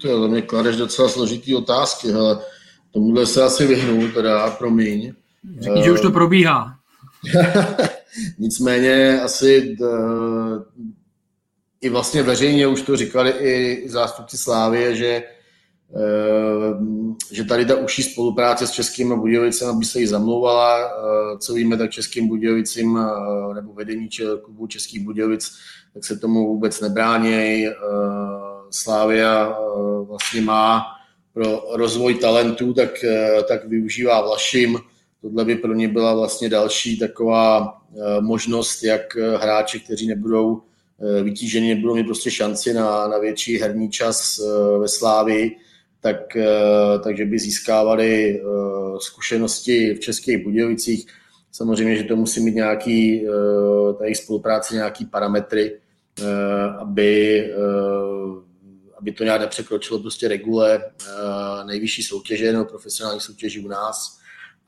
[0.00, 2.44] To je, mě kladeš docela složitý otázky, ale
[2.92, 5.14] tomuhle se asi vyhnu, teda promiň.
[5.60, 6.74] Řekni, že už to probíhá.
[8.38, 9.86] Nicméně asi d,
[11.80, 15.24] i vlastně veřejně už to říkali i zástupci Slávie, že, e,
[17.32, 20.80] že tady ta užší spolupráce s Českými Budějovicemi by se jí zamlouvala.
[20.80, 20.88] E,
[21.38, 22.98] co víme, tak Českým Budějovicím
[23.54, 24.08] nebo vedení
[24.42, 25.52] klubu Českých Budějovic,
[25.94, 27.74] tak se tomu vůbec nebráněj.
[28.70, 29.58] Slávia
[30.02, 30.82] vlastně má
[31.32, 32.90] pro rozvoj talentů, tak,
[33.48, 34.78] tak využívá Vlašim,
[35.22, 40.62] tohle by pro ně byla vlastně další taková eh, možnost, jak eh, hráči, kteří nebudou
[41.18, 44.40] eh, vytíženi, nebudou mít prostě šanci na, na větší herní čas
[44.80, 45.56] ve Slávi,
[46.02, 46.36] tak,
[47.04, 48.42] takže by získávali
[48.98, 51.06] zkušenosti v Českých Budějovicích.
[51.52, 53.26] Samozřejmě, že to musí mít nějaký,
[53.98, 55.78] ta jejich spolupráce, nějaký parametry,
[56.78, 57.44] aby,
[58.98, 60.84] aby to nějak nepřekročilo prostě regule
[61.66, 64.19] nejvyšší soutěže nebo profesionální soutěži u nás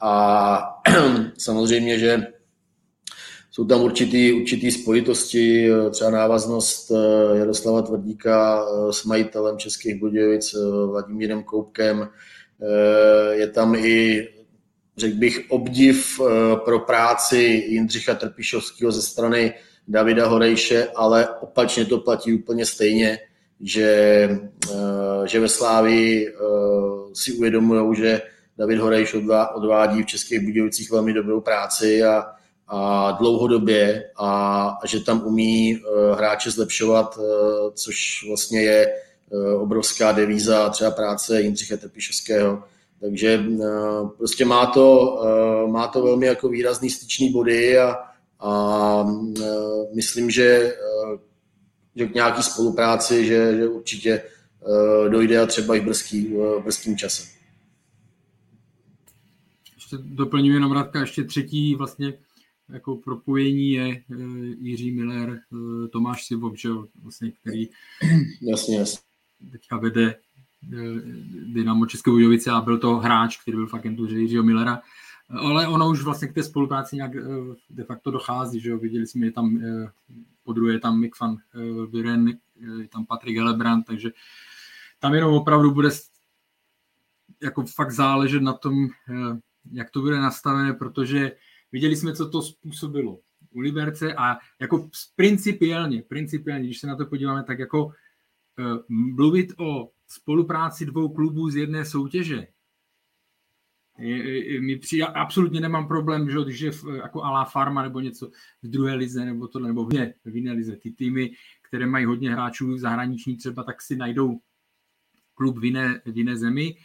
[0.02, 0.82] a
[1.38, 2.26] samozřejmě, že
[3.50, 10.54] jsou tam určitý, určitý spojitosti, třeba návaznost eh, Jaroslava Tvrdíka eh, s majitelem Českých Budějovic
[10.54, 12.08] eh, Vladimírem Koupkem.
[13.30, 14.28] Je tam i,
[14.96, 16.20] řekl bych, obdiv
[16.64, 17.38] pro práci
[17.68, 19.54] Jindřicha Trpišovského ze strany
[19.88, 23.18] Davida Horejše, ale opačně to platí úplně stejně,
[23.60, 24.28] že,
[25.24, 26.34] že ve Slávii
[27.12, 28.22] si uvědomují, že
[28.58, 29.16] David Horejš
[29.54, 32.26] odvádí v Českých Budějovicích velmi dobrou práci a,
[32.68, 37.24] a dlouhodobě a, a že tam umí uh, hráče zlepšovat, uh,
[37.74, 38.94] což vlastně je
[39.30, 42.62] uh, obrovská devíza třeba práce Jindřicha Trpišovského.
[43.00, 43.44] Takže
[44.16, 45.18] prostě má to,
[45.70, 47.98] má to velmi jako výrazný styčný body a,
[48.40, 49.06] a
[49.94, 50.74] myslím, že
[51.96, 54.22] že k nějaký spolupráci, že, že určitě
[55.08, 56.34] dojde a třeba i v brzký,
[56.64, 57.22] brzkým čase.
[59.98, 62.14] Doplňuji jenom Radka, ještě třetí vlastně
[62.68, 64.16] jako propojení je uh,
[64.60, 66.68] Jiří Miller, uh, Tomáš Sivov, že
[67.02, 67.68] vlastně, který
[68.42, 69.00] jasně, jasně.
[69.50, 70.14] teďka vede
[71.46, 74.82] Dynamo České Budějovice a byl to hráč, který byl v agentuře Jiřího Millera.
[75.28, 77.10] Ale ono už vlastně k té spolupráci nějak
[77.70, 78.78] de facto dochází, že jo?
[78.78, 79.62] viděli jsme, je tam
[80.44, 81.36] po druhé je tam Mick van
[81.90, 82.28] Viren,
[82.80, 84.10] je tam Patrik Helebrand, takže
[84.98, 85.88] tam jenom opravdu bude
[87.42, 88.88] jako fakt záležet na tom,
[89.70, 91.36] jak to bude nastavené, protože
[91.72, 93.18] viděli jsme, co to způsobilo
[93.50, 97.92] u Liberce a jako principiálně, principiálně, když se na to podíváme, tak jako
[98.88, 102.46] mluvit o spolupráci dvou klubů z jedné soutěže.
[104.60, 108.30] Mi přijde, absolutně nemám problém, že když je jako Alá Farma nebo něco
[108.62, 110.76] v druhé lize nebo to, nebo v jiné, v jiné lize.
[110.76, 111.30] Ty týmy,
[111.62, 114.40] které mají hodně hráčů zahraniční třeba, tak si najdou
[115.34, 116.80] klub v jiné, v jiné zemi, eh,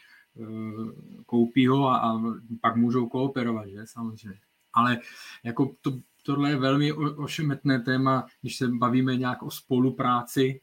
[1.26, 2.22] koupí ho a, a
[2.62, 4.40] pak můžou kooperovat, že samozřejmě.
[4.74, 5.00] Ale
[5.44, 10.62] jako to, tohle je velmi ošemetné téma, když se bavíme nějak o spolupráci.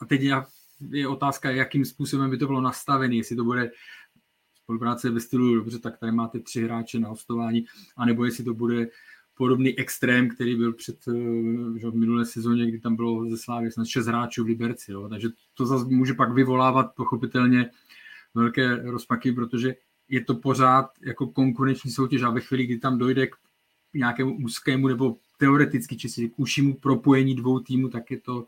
[0.00, 0.22] A teď
[0.90, 3.70] je otázka, jakým způsobem by to bylo nastavené, jestli to bude
[4.62, 7.64] spolupráce ve stylu, dobře, tak tady máte tři hráče na hostování,
[7.96, 8.88] anebo jestli to bude
[9.34, 13.70] podobný extrém, který byl před eh, že v minulé sezóně, kdy tam bylo ze Slávy
[13.70, 14.92] snad šest hráčů v Liberci.
[14.92, 15.08] Jo.
[15.08, 17.70] Takže to zase může pak vyvolávat pochopitelně
[18.34, 19.74] velké rozpaky, protože
[20.08, 23.36] je to pořád jako konkurenční soutěž a ve chvíli, kdy tam dojde k
[23.94, 28.46] nějakému úzkému nebo teoreticky či k užšímu propojení dvou týmů, tak je to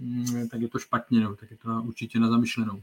[0.00, 2.82] Mm, tak je to špatně, no, tak je to určitě na zamyšlenou.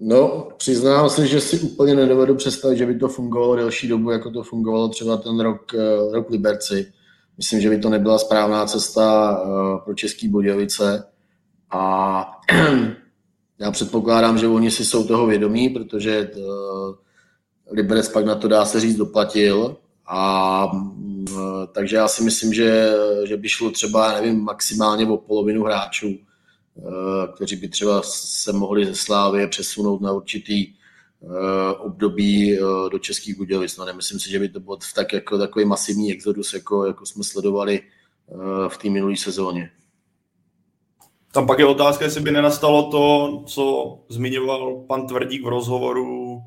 [0.00, 4.30] No, přiznám se, že si úplně nedovedu představit, že by to fungovalo delší dobu, jako
[4.30, 6.92] to fungovalo třeba ten rok, eh, rok Liberci.
[7.36, 11.04] Myslím, že by to nebyla správná cesta eh, pro Český Budějovice
[11.70, 12.24] a
[13.60, 16.40] já předpokládám, že oni si jsou toho vědomí, protože eh,
[17.70, 20.70] Liberec pak na to dá se říct doplatil a
[21.30, 22.92] Eh, takže já si myslím, že,
[23.24, 26.18] že by šlo třeba, nevím, maximálně o polovinu hráčů,
[26.78, 26.82] eh,
[27.34, 30.74] kteří by třeba se mohli ze Slávy přesunout na určitý
[31.78, 32.58] období
[32.92, 33.76] do Českých Budějovic.
[33.76, 37.24] No, nemyslím si, že by to byl tak jako takový masivní exodus, jako, jako jsme
[37.24, 37.80] sledovali
[38.68, 39.70] v té minulé sezóně.
[41.32, 46.40] Tam pak je otázka, jestli by nenastalo to, co zmiňoval pan Tvrdík v rozhovoru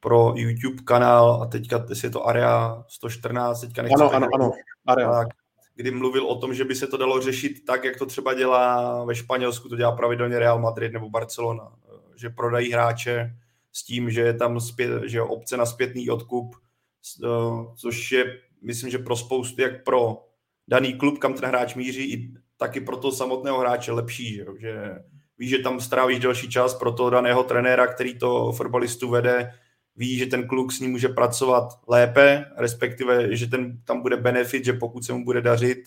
[0.00, 4.52] pro YouTube kanál a teďka, jestli je to Area 114, teďka nechci Ano, ano, ano,
[4.86, 5.12] Area.
[5.12, 5.28] Tak,
[5.74, 9.04] kdy mluvil o tom, že by se to dalo řešit tak, jak to třeba dělá
[9.04, 11.72] ve Španělsku, to dělá pravidelně Real Madrid nebo Barcelona,
[12.16, 13.36] že prodají hráče
[13.72, 16.56] s tím, že je tam zpět, že je obce na zpětný odkup,
[17.76, 20.24] což je, myslím, že pro spoustu, jak pro
[20.68, 24.94] daný klub, kam ten hráč míří, i taky pro toho samotného hráče lepší, že, že
[25.38, 29.52] víš, že tam strávíš další čas pro toho daného trenéra, který to fotbalistu vede,
[29.96, 34.64] ví, že ten kluk s ním může pracovat lépe, respektive, že ten, tam bude benefit,
[34.64, 35.78] že pokud se mu bude dařit,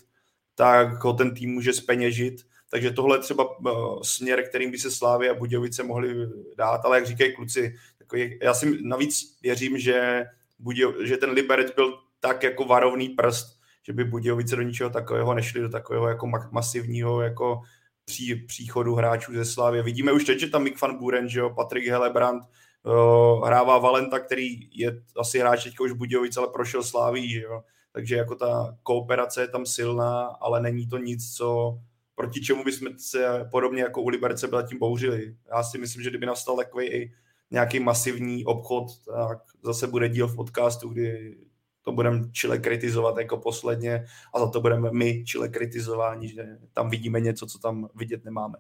[0.55, 2.36] tak ho ten tým může speněžit.
[2.71, 6.15] Takže tohle je třeba uh, směr, kterým by se Slávy a Budějovice mohli
[6.58, 10.25] dát, ale jak říkají kluci, takový, já si navíc věřím, že,
[10.60, 15.33] Budějo, že ten Liberec byl tak jako varovný prst, že by Budějovice do ničeho takového
[15.33, 17.61] nešli, do takového jako masivního jako
[18.05, 19.83] pří, příchodu hráčů ze Slávy.
[19.83, 22.43] Vidíme už teď, že tam Mick van Buren, že jo, Patrik Helebrand,
[22.83, 27.63] uh, hrává Valenta, který je asi hráč teďka už Budějovic, ale prošel Sláví, že jo?
[27.91, 31.79] takže jako ta kooperace je tam silná, ale není to nic, co
[32.15, 35.35] proti čemu bychom se podobně jako u Liberce tím bouřili.
[35.49, 37.13] Já si myslím, že kdyby nastal takový i
[37.51, 41.37] nějaký masivní obchod, tak zase bude díl v podcastu, kdy
[41.81, 46.89] to budeme čile kritizovat jako posledně a za to budeme my čile kritizováni, že tam
[46.89, 48.55] vidíme něco, co tam vidět nemáme.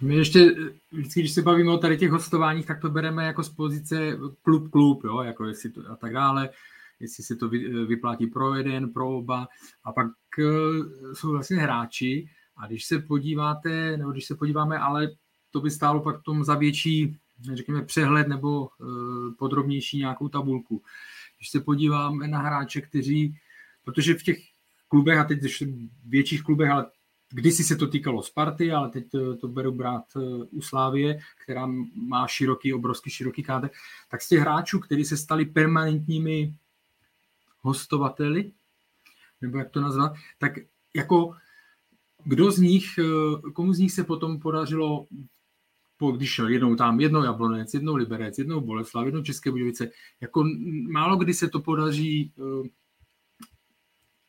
[0.00, 0.54] My ještě,
[0.92, 5.04] vždycky, když se bavíme o tady těch hostováních, tak to bereme jako z pozice klub-klub,
[5.04, 6.50] jo, jako jestli to a tak dále,
[7.00, 7.48] jestli se to
[7.86, 9.48] vyplatí pro jeden, pro oba.
[9.84, 10.06] A pak
[10.38, 12.26] uh, jsou vlastně hráči
[12.56, 15.08] a když se podíváte, nebo když se podíváme, ale
[15.50, 17.18] to by stálo pak tom za větší,
[17.52, 20.82] řekněme, přehled nebo uh, podrobnější nějakou tabulku.
[21.42, 23.38] Když se podíváme na hráče, kteří,
[23.84, 24.38] protože v těch
[24.88, 25.38] klubech, a teď
[26.04, 26.86] větších klubech, ale
[27.34, 30.20] Kdysi se to týkalo Sparty, ale teď to, to beru brát eh,
[30.50, 33.70] u Slávie, která má široký, obrovský široký káde,
[34.10, 36.54] tak z těch hráčů, kteří se stali permanentními
[37.60, 38.52] hostovateli,
[39.40, 40.52] nebo jak to nazvat, tak
[40.94, 41.34] jako
[42.24, 45.06] kdo z nich, eh, komu z nich se potom podařilo,
[46.10, 49.90] když šel jednou tam, jednou Jablonec, jednou Liberec, jednou Boleslav, jednou České Budějovice,
[50.20, 50.44] jako
[50.90, 52.68] málo kdy se to podaří eh,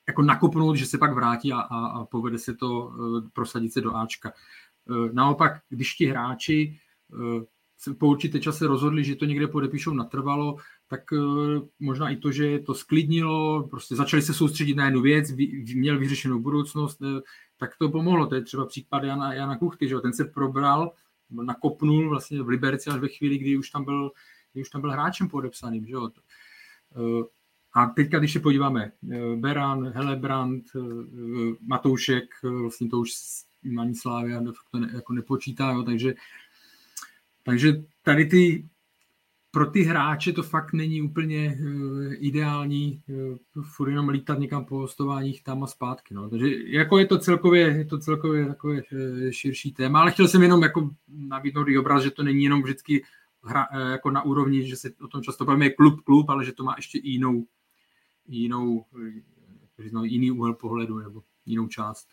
[0.07, 2.91] jako nakopnout, že se pak vrátí a, a, a povede se to
[3.33, 4.33] prosadit se do Ačka.
[5.13, 6.79] Naopak, když ti hráči
[7.97, 10.55] po určité čase rozhodli, že to někde podepíšou natrvalo,
[10.87, 11.01] tak
[11.79, 15.31] možná i to, že to sklidnilo, prostě začali se soustředit na jednu věc,
[15.75, 17.01] měl vyřešenou budoucnost,
[17.57, 18.25] tak to pomohlo.
[18.25, 20.91] To je třeba případ Jana, Jana Kuchty, že ten se probral,
[21.41, 24.11] nakopnul vlastně v Liberci až ve chvíli, kdy už tam byl,
[24.53, 25.85] kdy už tam byl hráčem podepsaným.
[25.85, 25.95] Že.
[25.95, 27.23] Eh,
[27.73, 30.79] a teďka, když se podíváme, eh, Beran, Helebrand, eh,
[31.61, 33.11] Matoušek, vlastně to už
[33.79, 36.13] ani Slávia to ne, jako nepočítá, jo, takže,
[37.43, 38.69] takže tady ty
[39.53, 43.01] pro ty hráče to fakt není úplně uh, ideální
[43.55, 46.13] uh, furt jenom lítat někam po hostováních tam a zpátky.
[46.13, 46.29] No.
[46.29, 50.43] Takže jako je to celkově, je to celkově takové uh, širší téma, ale chtěl jsem
[50.43, 53.03] jenom jako nabídnout i obraz, že to není jenom vždycky
[53.43, 56.51] hra, uh, jako na úrovni, že se o tom často bavíme klub, klub, ale že
[56.51, 57.45] to má ještě jinou,
[58.27, 58.85] jinou,
[59.87, 62.07] uh, jiný úhel pohledu nebo jinou část.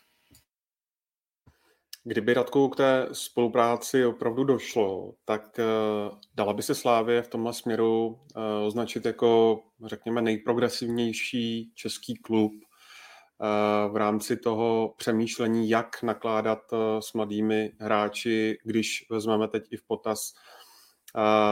[2.03, 7.53] Kdyby Radku k té spolupráci opravdu došlo, tak uh, dala by se Slávě v tomhle
[7.53, 16.59] směru uh, označit jako, řekněme, nejprogresivnější český klub uh, v rámci toho přemýšlení, jak nakládat
[16.99, 20.33] s mladými hráči, když vezmeme teď i v potaz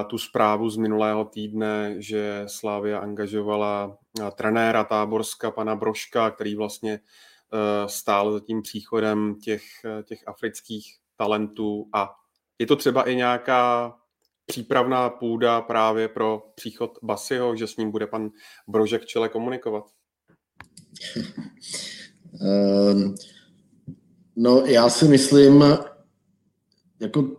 [0.07, 3.97] tu zprávu z minulého týdne, že Slávia angažovala
[4.35, 7.03] trenéra Táborska, pana Broška, který vlastně Eh,
[7.87, 12.15] stál za tím příchodem těch, eh, těch afrických talentů a
[12.59, 13.93] je to třeba i nějaká
[14.45, 18.29] přípravná půda právě pro příchod Basiho, že s ním bude pan
[18.67, 19.83] Brožek čele komunikovat?
[22.41, 23.15] um,
[24.35, 25.63] no já si myslím,
[26.99, 27.35] jako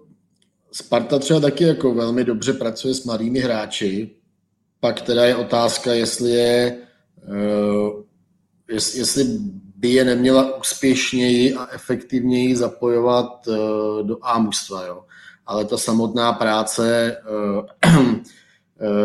[0.73, 4.17] Sparta třeba taky jako velmi dobře pracuje s mladými hráči,
[4.81, 6.87] pak teda je otázka, jestli je,
[7.29, 8.03] uh,
[8.69, 9.25] jestli
[9.81, 13.57] by je neměla úspěšněji a efektivněji zapojovat uh,
[14.07, 15.05] do A mužstva, jo.
[15.47, 17.67] Ale ta samotná práce uh,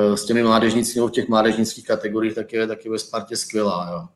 [0.10, 3.90] uh, s těmi mládežníci v těch mládežnických kategoriích tak je taky ve Spartě skvělá.
[3.92, 4.08] Jo.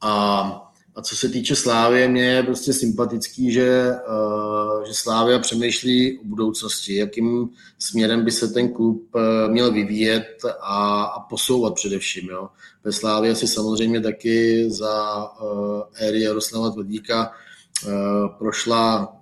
[0.00, 0.63] A
[0.96, 6.24] a co se týče Slávy, mě je prostě sympatický, že, uh, že Slávia přemýšlí o
[6.24, 9.22] budoucnosti, jakým směrem by se ten klub uh,
[9.52, 10.26] měl vyvíjet
[10.60, 12.28] a, a posouvat především.
[12.28, 12.48] Jo.
[12.84, 17.32] Ve Slávě si samozřejmě taky za uh, éry Jaroslava Tvrdíka
[18.38, 19.16] prošla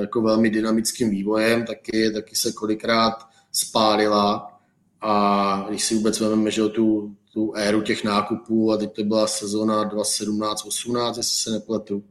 [0.00, 3.14] jako velmi dynamickým vývojem, taky, taky se kolikrát
[3.52, 4.58] spálila
[5.00, 9.26] a když si vůbec vezmeme, že tu, tu éru těch nákupů a teď to byla
[9.26, 12.04] sezona 2017-18, jestli se nepletu,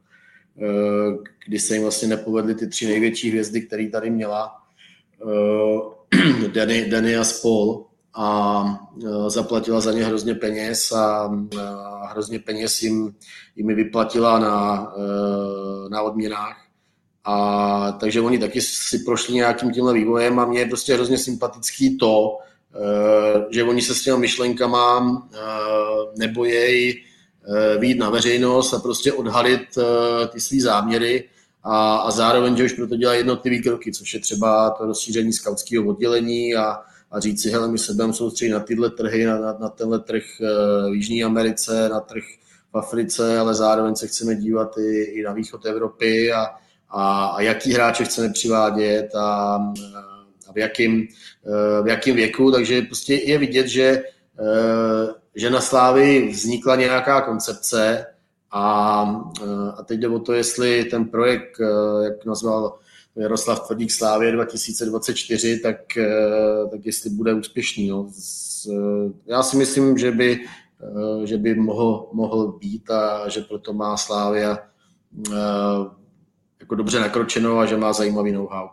[0.61, 4.55] eh, kdy se jim vlastně nepovedly ty tři největší hvězdy, které tady měla,
[5.22, 8.63] eh, Danny, Danny a Spol a
[9.05, 11.32] eh, zaplatila za ně hrozně peněz a,
[12.09, 13.15] hrozně peněz jim,
[13.55, 14.93] jim vyplatila na,
[15.89, 16.68] na odměnách.
[17.24, 21.97] A takže oni taky si prošli nějakým tímhle vývojem a mě je prostě hrozně sympatický
[21.97, 22.38] to,
[23.49, 25.38] že oni se s těma myšlenkama eh,
[26.17, 29.61] nebojejí eh, výjít na veřejnost a prostě odhalit
[30.30, 31.23] ty svý záměry
[31.63, 35.86] a, a zároveň, že už proto dělají jednotlivý kroky, což je třeba to rozšíření skautského
[35.86, 36.78] oddělení a,
[37.11, 39.99] a říct si, hele, my se budeme soustředit na tyhle trhy, na, na, na tenhle
[39.99, 40.23] trh
[40.89, 42.23] v Jižní Americe, na trh
[42.73, 46.45] v Africe, ale zároveň se chceme dívat i, i na východ Evropy a,
[46.89, 49.57] a, a jaký hráče chceme přivádět a
[50.58, 51.08] v jakým,
[51.45, 54.03] eh, v jakým věku, takže prostě je vidět, že,
[54.39, 58.05] eh, že na Slávy vznikla nějaká koncepce
[58.51, 58.66] a,
[59.43, 61.62] eh, a teď jde o to, jestli ten projekt,
[62.03, 62.80] jak nazval
[63.16, 65.78] Jaroslav Tvrdík Slávě 2024, tak,
[66.72, 67.89] tak jestli bude úspěšný.
[67.89, 68.10] No.
[69.26, 70.39] Já si myslím, že by,
[71.24, 74.58] že by mohl, mohl být a že proto má Slávia
[76.60, 78.70] jako dobře nakročeno a že má zajímavý know-how.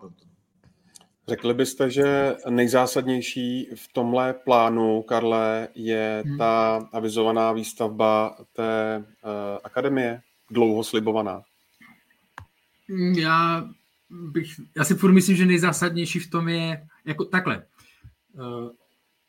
[1.28, 6.38] Řekli byste, že nejzásadnější v tomhle plánu, Karle, je hmm.
[6.38, 9.30] ta avizovaná výstavba té uh,
[9.64, 10.20] akademie,
[10.50, 11.42] dlouho slibovaná?
[12.88, 13.68] Hmm, já,
[14.10, 14.46] bych,
[14.76, 17.66] já si furt myslím, že nejzásadnější v tom je, jako takhle,
[18.34, 18.70] uh,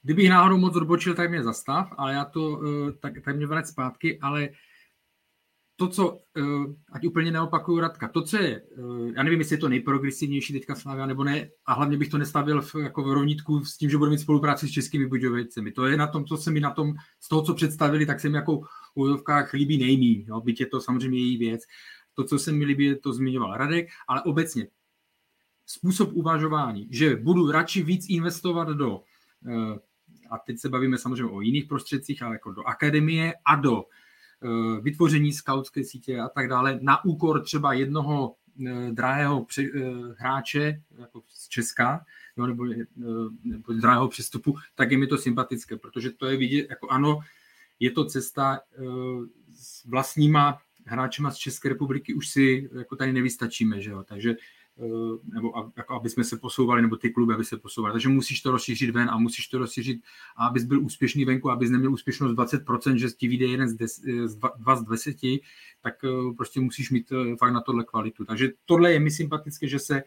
[0.03, 3.67] kdybych náhodou moc odbočil, tak mě zastav, ale já to, uh, tak, tak mě vrát
[3.67, 4.49] zpátky, ale
[5.75, 6.41] to, co, eh,
[6.91, 10.75] ať úplně neopakuju Radka, to, co je, eh, já nevím, jestli je to nejprogresivnější teďka
[10.75, 13.97] Slavia, nebo ne, a hlavně bych to nestavil v, jako v rovnítku s tím, že
[13.97, 15.71] budu mít spolupráci s českými Budějovicemi.
[15.71, 18.29] To je na tom, co se mi na tom, z toho, co představili, tak se
[18.29, 21.61] mi jako v úvodovkách líbí nejmí, jo, byť je to samozřejmě její věc.
[22.13, 24.67] To, co se mi líbí, to zmiňoval Radek, ale obecně
[25.65, 29.01] způsob uvažování, že budu radši víc investovat do,
[29.47, 29.79] eh,
[30.29, 33.83] a teď se bavíme samozřejmě o jiných prostředcích, ale jako do akademie a do
[34.81, 38.35] vytvoření skautské sítě a tak dále na úkor třeba jednoho
[38.91, 39.45] drahého
[40.17, 42.05] hráče jako z Česka,
[42.37, 42.65] jo, nebo,
[43.43, 47.19] nebo drahého přestupu, tak je mi to sympatické, protože to je vidět, jako ano,
[47.79, 48.59] je to cesta
[49.53, 54.03] s vlastníma hráčema z České republiky už si jako tady nevystačíme, že jo?
[54.03, 54.35] takže
[54.79, 57.91] eh, nebo jako aby jsme se posouvali, nebo ty kluby, aby se posouvali.
[57.91, 60.01] Takže musíš to rozšířit ven a musíš to rozšířit,
[60.35, 64.01] a abys byl úspěšný venku, abys neměl úspěšnost 20%, že ti vyjde jeden z, des,
[64.25, 65.41] z dva, dva z deseti,
[65.81, 68.25] tak eh, prostě musíš mít eh, fakt na tohle kvalitu.
[68.25, 70.03] Takže tohle je mi sympatické, že se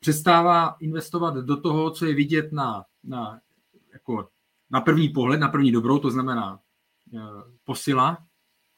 [0.00, 3.40] přestává investovat do toho, co je vidět na, na,
[3.92, 4.28] jako
[4.70, 6.60] na první pohled, na první dobrou, to znamená
[7.64, 8.18] posila,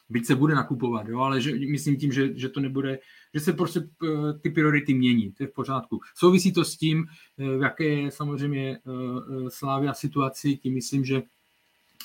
[0.08, 2.98] byť se bude nakupovat, jo, ale že, myslím tím, že, že to nebude,
[3.34, 6.00] že se prostě eh, ty priority mění, to je v pořádku.
[6.14, 7.06] Souvisí to s tím,
[7.38, 11.22] eh, v jaké je samozřejmě eh, Slávia situaci, tím myslím, že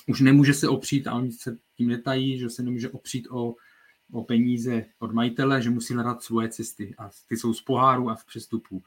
[0.06, 3.54] už nemůže se opřít, a oni se tím netají, že se nemůže opřít o,
[4.12, 8.16] o peníze od majitele, že musí hledat svoje cesty a ty jsou z poháru a
[8.16, 8.82] z přestupů.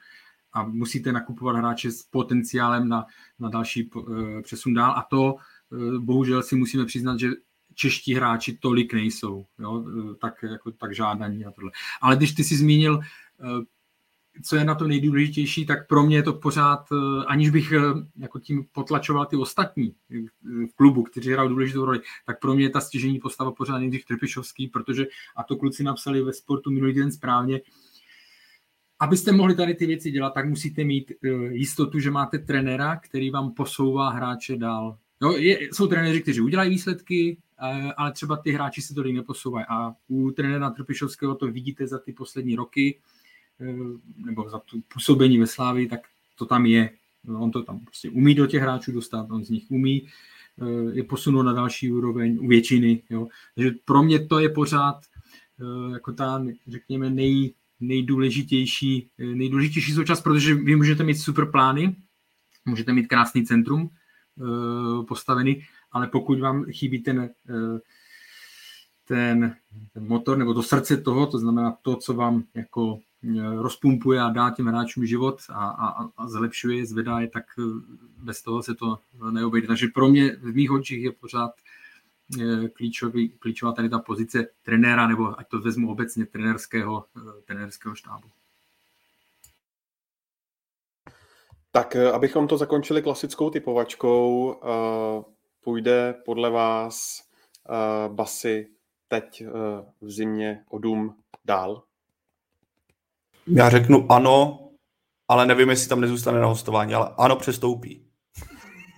[0.54, 3.06] A musíte nakupovat hráče s potenciálem na,
[3.40, 3.90] na další
[4.42, 5.36] přesun dál a to
[6.00, 7.30] bohužel si musíme přiznat, že
[7.76, 9.86] čeští hráči tolik nejsou, jo,
[10.22, 11.72] tak, jako, tak žádaní a tohle.
[12.02, 13.66] Ale když ty si zmínil, eh,
[14.44, 17.80] co je na to nejdůležitější, tak pro mě je to pořád, eh, aniž bych eh,
[18.18, 19.96] jako tím potlačoval ty ostatní
[20.44, 24.06] v klubu, kteří hrajou důležitou roli, tak pro mě je ta stěžení postava pořád Jindřich
[24.06, 25.06] Trpišovský, protože,
[25.36, 27.62] a to kluci napsali ve sportu minulý den správně,
[29.00, 31.12] abyste mohli tady ty věci dělat, tak musíte mít
[31.50, 34.98] jistotu, že máte trenéra, který vám posouvá hráče dál.
[35.24, 37.38] Jo, je, jsou trenéři, kteří udělají výsledky,
[37.98, 39.66] ale třeba ty hráči se to neposouvají.
[39.70, 43.00] A u trenéra Trpišovského to vidíte za ty poslední roky,
[43.62, 43.76] eh,
[44.26, 46.00] nebo za tu působení ve Slávii, tak
[46.38, 46.90] to tam je.
[47.38, 50.08] On to tam prostě umí do těch hráčů dostat, on z nich umí
[50.62, 53.04] eh, je posunout na další úroveň u většiny.
[53.10, 53.28] Jo.
[53.56, 55.00] Takže pro mě to je pořád
[55.60, 61.96] eh, jako ta, řekněme, nej, nejdůležitější, nejdůležitější součást, protože vy můžete mít super plány,
[62.66, 63.90] můžete mít krásný centrum
[65.08, 65.64] postavený,
[65.94, 67.80] ale pokud vám chybí ten, eh,
[69.08, 69.56] ten,
[69.94, 74.30] ten motor nebo to srdce toho, to znamená to, co vám jako eh, rozpumpuje a
[74.30, 77.64] dá těm hráčům život a, a, a zlepšuje, zvedá je, tak eh,
[78.24, 79.00] bez toho se to
[79.32, 79.68] neobejde.
[79.68, 81.52] Takže pro mě v mých očích je pořád
[82.74, 87.06] klíčový, klíčová tady ta pozice trenéra, nebo ať to vezmu obecně, trenérského,
[87.46, 88.28] trenérského štábu.
[91.76, 94.56] Tak abychom to zakončili klasickou typovačkou,
[95.64, 97.22] půjde podle vás
[97.70, 98.68] uh, basy
[99.08, 99.44] teď
[100.02, 101.16] v zimě o dům
[101.46, 101.84] dál?
[103.48, 104.70] Já řeknu ano,
[105.28, 108.06] ale nevím, jestli tam nezůstane na hostování, ale ano, přestoupí.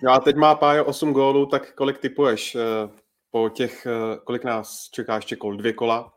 [0.02, 2.56] No a teď má Pájo 8 gólů, tak kolik typuješ
[3.30, 3.86] po těch,
[4.24, 5.56] kolik nás čeká ještě kol?
[5.56, 6.12] Dvě kola?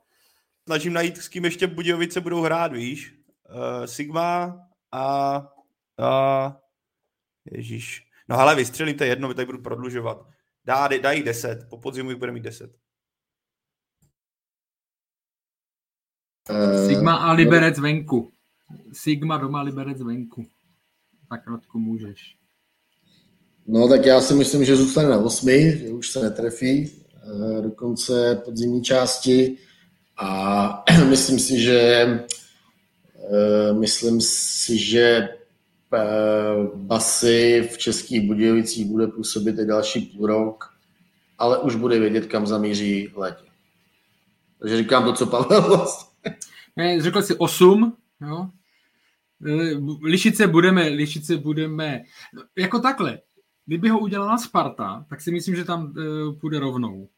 [0.67, 3.15] Snažím najít, s kým ještě Budějovice budou hrát, víš?
[3.85, 4.59] Sigma
[4.91, 5.47] a,
[5.99, 6.57] a
[7.51, 8.05] Ježíš.
[8.29, 10.27] No ale vystřelíte jedno, vy tady budu prodlužovat.
[10.65, 12.75] Dá, dá jí 10, po podzimu jich bude mít 10.
[16.49, 18.31] Eh, Sigma a Liberec venku.
[18.93, 20.45] Sigma doma, Liberec venku.
[21.29, 22.35] Tak krátko můžeš.
[23.67, 27.71] No tak já si myslím, že zůstane na 8, že už se netrefí eh, do
[27.71, 29.57] konce podzimní části
[30.17, 31.79] a myslím si, že
[33.31, 35.38] eh, myslím si, že
[36.75, 40.73] basy v Českých Budějovicích bude působit i další půl rok,
[41.37, 43.45] ale už bude vědět, kam zamíří létě.
[44.59, 46.35] Takže říkám to, co Pavel vlastně.
[46.75, 48.49] Ne, řekl jsi 8, jo?
[49.45, 52.03] Eh, lišit se budeme, lišit se budeme,
[52.57, 53.19] jako takhle,
[53.65, 57.09] kdyby ho udělala Sparta, tak si myslím, že tam uh, půjde rovnou.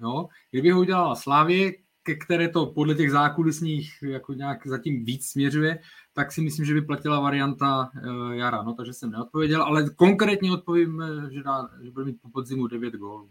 [0.00, 0.28] Jo?
[0.50, 5.78] Kdyby ho udělala Slávě, ke které to podle těch zákulisních jako nějak zatím víc směřuje,
[6.18, 10.52] tak si myslím, že by platila varianta uh, Jara, no, takže jsem neodpověděl, ale konkrétně
[10.52, 13.30] odpovím, eh, že, dá, že bude mít po podzimu 9 gólů.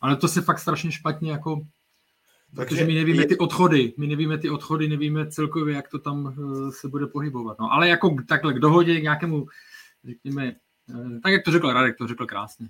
[0.00, 1.66] Ale to se fakt strašně špatně jako
[2.56, 3.26] takže Protože my nevíme je...
[3.26, 7.58] ty odchody, my nevíme ty odchody, nevíme celkově, jak to tam uh, se bude pohybovat.
[7.58, 9.46] No, ale jako takhle k dohodě, k nějakému,
[10.04, 10.56] řekněme,
[11.22, 12.68] tak jak to řekl Radek, to řekl krásně.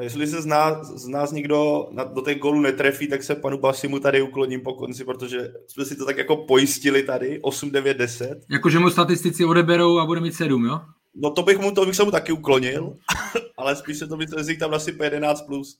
[0.00, 3.58] Jestli se z nás, z nás někdo na, do té golu netrefí, tak se panu
[3.58, 7.96] Basimu tady ukloním po konci, protože jsme si to tak jako pojistili tady, 8, 9,
[7.96, 8.44] 10.
[8.50, 10.80] Jakože mu statistici odeberou a bude mít 7, jo?
[11.14, 12.96] No to bych mu, to bych se mu taky uklonil,
[13.56, 15.78] ale spíš se to myslí, tam asi 11 plus.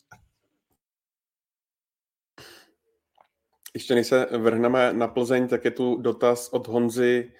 [3.75, 7.33] Ještě než se vrhneme na Plzeň, tak je tu dotaz od Honzy,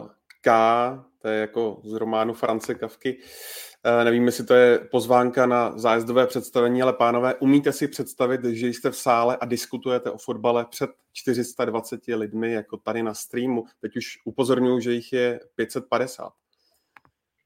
[0.00, 0.08] uh,
[0.40, 0.50] K,
[1.18, 3.18] to je jako z románu France Kavky.
[3.86, 8.68] Eh, nevím, jestli to je pozvánka na zájezdové představení, ale pánové, umíte si představit, že
[8.68, 13.64] jste v sále a diskutujete o fotbale před 420 lidmi, jako tady na streamu.
[13.80, 16.32] Teď už upozorňuji, že jich je 550.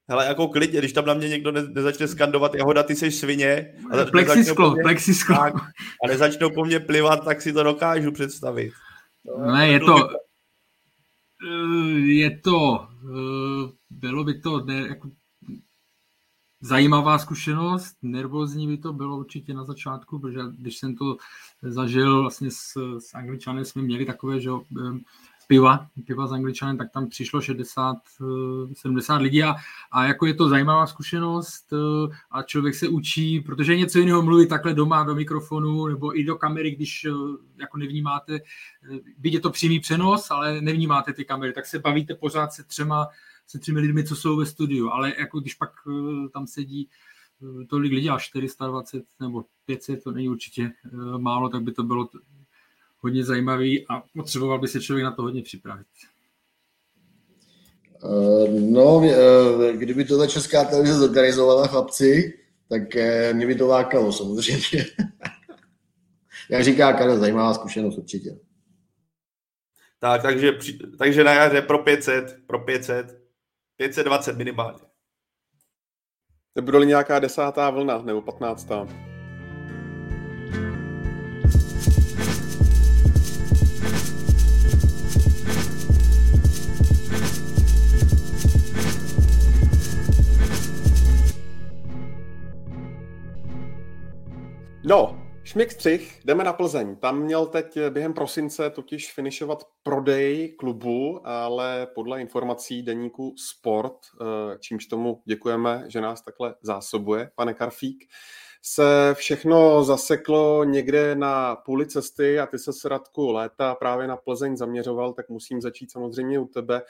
[0.09, 3.75] Hele, jako klidně, když tam na mě někdo ne, nezačne skandovat, Jahoda, ty jsi svině.
[3.91, 5.35] A plexisklo, mě, plexisklo.
[5.35, 5.53] Tak,
[6.03, 8.71] a nezačnou po mně plivat, tak si to dokážu představit.
[9.25, 10.09] No, ne, je to,
[11.47, 15.09] eh, je to, eh, bylo by to ne, jako
[16.61, 21.17] zajímavá zkušenost, nervózní by to bylo určitě na začátku, protože když jsem to
[21.61, 24.49] zažil vlastně s, s Angličanem, jsme měli takové, že
[25.49, 27.95] piva, piva s Angličanem, tak tam přišlo 60,
[28.73, 29.55] 70 eh, lidí a,
[29.91, 34.21] a jako je to zajímavá zkušenost eh, a člověk se učí, protože je něco jiného
[34.21, 37.11] mluvit takhle doma do mikrofonu nebo i do kamery, když eh,
[37.57, 38.39] jako nevnímáte,
[39.17, 43.07] vidíte to přímý přenos, ale nevnímáte ty kamery, tak se bavíte pořád se třema
[43.47, 45.71] se třemi lidmi, co jsou ve studiu, ale jako když pak
[46.33, 46.89] tam sedí
[47.69, 50.71] tolik lidí, až 420 nebo 500, to není určitě
[51.17, 52.09] málo, tak by to bylo
[52.99, 55.87] hodně zajímavý a potřeboval by se člověk na to hodně připravit.
[58.49, 59.01] No,
[59.71, 62.39] kdyby tohle česká televize zorganizovala chlapci,
[62.69, 62.81] tak
[63.33, 64.85] mě by to lákalo samozřejmě.
[66.49, 68.39] Jak říká Karel, zajímavá zkušenost určitě.
[69.99, 70.51] Tak, takže,
[70.97, 73.19] takže na jaře pro 500, pro 500
[73.79, 74.79] 520 minimálně.
[76.53, 79.08] To bude nějaká desátá vlna nebo patnáctá?
[94.89, 96.95] No, Šmik střih, jdeme na Plzeň.
[96.95, 104.57] Tam měl teď během prosince totiž finišovat prodej klubu, ale podle informací deníku Sport, eh,
[104.59, 108.05] čímž tomu děkujeme, že nás takhle zásobuje, pane Karfík,
[108.61, 114.17] se všechno zaseklo někde na půli cesty a ty se s Radku léta právě na
[114.17, 116.81] Plzeň zaměřoval, tak musím začít samozřejmě u tebe.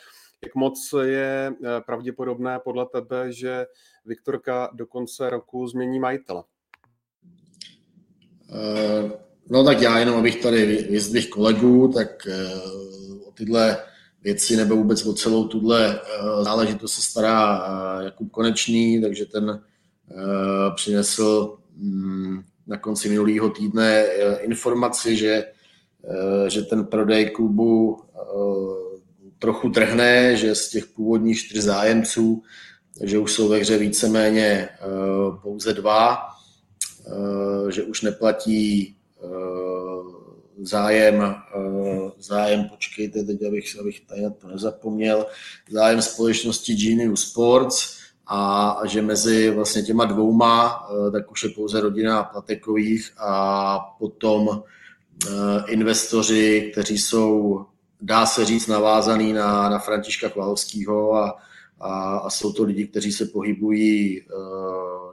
[0.43, 3.65] Jak moc je eh, pravděpodobné podle tebe, že
[4.05, 6.43] Viktorka do konce roku změní majitele?
[8.51, 9.11] Eh,
[9.49, 12.53] no tak já jenom, abych tady vyzdvihl kolegů, tak eh,
[13.27, 13.77] o tyhle
[14.23, 17.65] věci nebo vůbec o celou tuhle eh, záležitost se stará
[18.03, 19.61] Jakub Konečný, takže ten
[20.75, 24.05] přinesl mm, na konci minulého týdne
[24.39, 25.45] informaci, že,
[26.47, 28.01] že ten prodej klubu
[29.39, 32.43] trochu trhne, že z těch původních čtyř zájemců,
[32.99, 34.69] takže už jsou ve hře víceméně
[35.41, 36.17] pouze dva,
[37.69, 39.27] že už neplatí eh,
[40.61, 45.25] zájem, eh, zájem, počkejte teď, abych, abych tady na to nezapomněl,
[45.71, 52.23] zájem společnosti Genius Sports a, že mezi vlastně těma dvouma tak už je pouze rodina
[52.23, 54.63] Platekových a potom
[55.67, 57.65] investoři, kteří jsou,
[58.01, 61.37] dá se říct, navázaný na, na Františka Kvalovského a,
[61.79, 64.23] a, a jsou to lidi, kteří se pohybují, eh,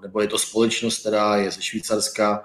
[0.03, 2.43] nebo je to společnost, která je ze Švýcarska,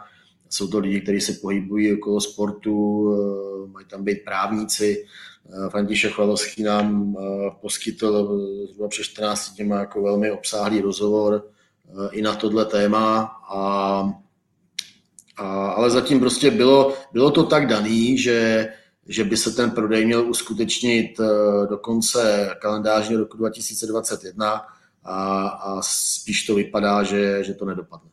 [0.50, 5.06] jsou to lidi, kteří se pohybují okolo sportu, eh, mají tam být právníci.
[5.06, 7.16] Eh, František Chvalovský nám
[7.62, 8.40] poskytl
[8.72, 11.48] zhruba před 14 těma jako velmi obsáhlý rozhovor
[12.12, 13.32] i na tohle téma.
[13.50, 14.04] A,
[15.38, 18.68] a, ale zatím prostě bylo, bylo to tak daný, že
[19.08, 24.62] že by se ten prodej měl uskutečnit eh, do konce kalendářního roku 2021
[25.04, 28.10] a, a spíš to vypadá, že, že to nedopadne.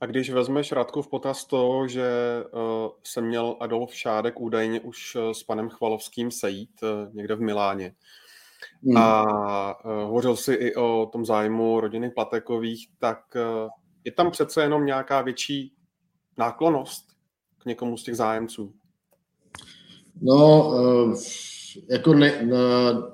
[0.00, 2.10] A když vezmeš Radku v potaz to, že
[2.52, 2.60] uh,
[3.04, 7.94] se měl Adolf Šádek údajně už uh, s panem Chvalovským sejít uh, někde v Miláně,
[8.84, 8.96] hmm.
[8.96, 9.24] a
[9.84, 13.18] hovořil si i o tom zájmu rodiny Platekových, tak
[14.04, 15.72] je tam přece jenom nějaká větší
[16.38, 17.06] náklonost
[17.58, 18.74] k někomu z těch zájemců?
[20.22, 21.16] No, eh,
[21.90, 22.48] jako ne,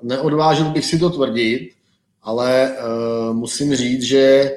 [0.03, 1.74] neodvážil bych si to tvrdit,
[2.25, 4.51] ale uh, musím říct, že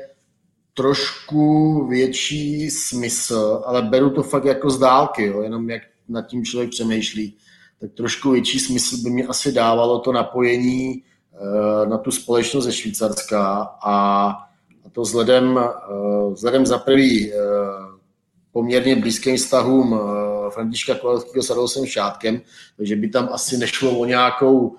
[0.74, 6.44] trošku větší smysl, ale beru to fakt jako z dálky, jo, jenom jak nad tím
[6.44, 7.36] člověk přemýšlí,
[7.80, 11.02] tak trošku větší smysl by mi asi dávalo to napojení
[11.32, 14.28] uh, na tu společnost ze Švýcarska a,
[14.84, 15.60] a to vzhledem,
[15.90, 17.38] uh, vzhledem za prvý uh,
[18.52, 20.00] poměrně blízkým vztahům
[20.50, 22.40] Františka Kovalského s Adolfem Šátkem,
[22.76, 24.76] takže by tam asi nešlo o nějakou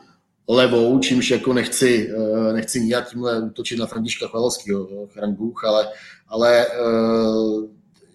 [0.50, 5.88] levou, čímž jako nechci, eh, nechci nijak tímhle útočit na Františka Chvalovského, chraň Bůh, ale,
[6.28, 7.68] ale eh,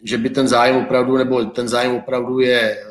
[0.03, 2.87] že by ten zájem opravdu, nebo ten zájem opravdu je eh,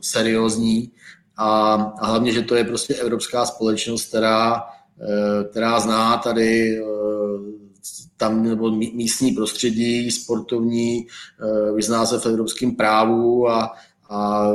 [0.00, 0.92] seriózní
[1.36, 4.62] a, a hlavně, že to je prostě evropská společnost, která
[5.50, 6.82] která zná tady
[8.16, 11.06] tam nebo místní prostředí, sportovní,
[11.74, 13.72] vyzná se v evropském právu a,
[14.10, 14.48] a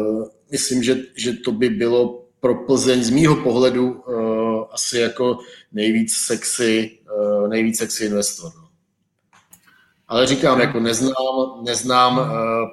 [0.52, 5.38] myslím, že, že to by bylo pro Plzeň z mýho pohledu uh, asi jako
[5.72, 8.52] nejvíc sexy, uh, nejvíc sexy investor.
[8.56, 8.68] No.
[10.08, 12.28] Ale říkám, jako neznám, neznám uh,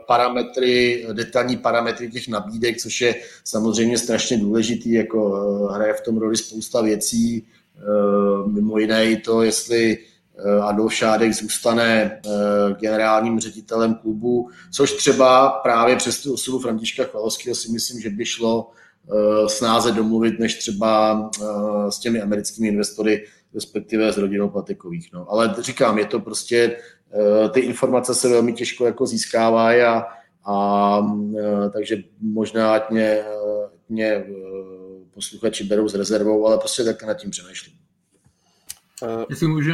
[0.07, 6.19] parametry, detailní parametry těch nabídek, což je samozřejmě strašně důležitý, jako uh, hraje v tom
[6.19, 7.47] roli spousta věcí,
[7.77, 9.99] uh, mimo jiné i to, jestli
[10.63, 12.21] Adolf Šádek zůstane
[12.81, 18.25] generálním ředitelem klubu, což třeba právě přes tu osudu Františka Chvalovského si myslím, že by
[18.25, 18.71] šlo
[19.47, 25.13] snáze domluvit, než třeba eh, s těmi americkými investory, respektive s rodinou Patekových.
[25.13, 25.31] No.
[25.31, 26.77] Ale říkám, je to prostě,
[27.13, 30.05] eh, ty informace se velmi těžko jako získávají a,
[30.47, 31.01] a
[31.73, 33.25] takže možná ať mě,
[33.89, 34.25] mě
[35.15, 37.75] posluchači berou s rezervou, ale prostě tak nad tím přemýšlím.
[39.31, 39.71] Jestli můžu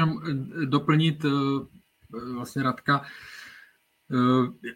[0.64, 1.16] doplnit
[2.34, 3.02] vlastně Radka,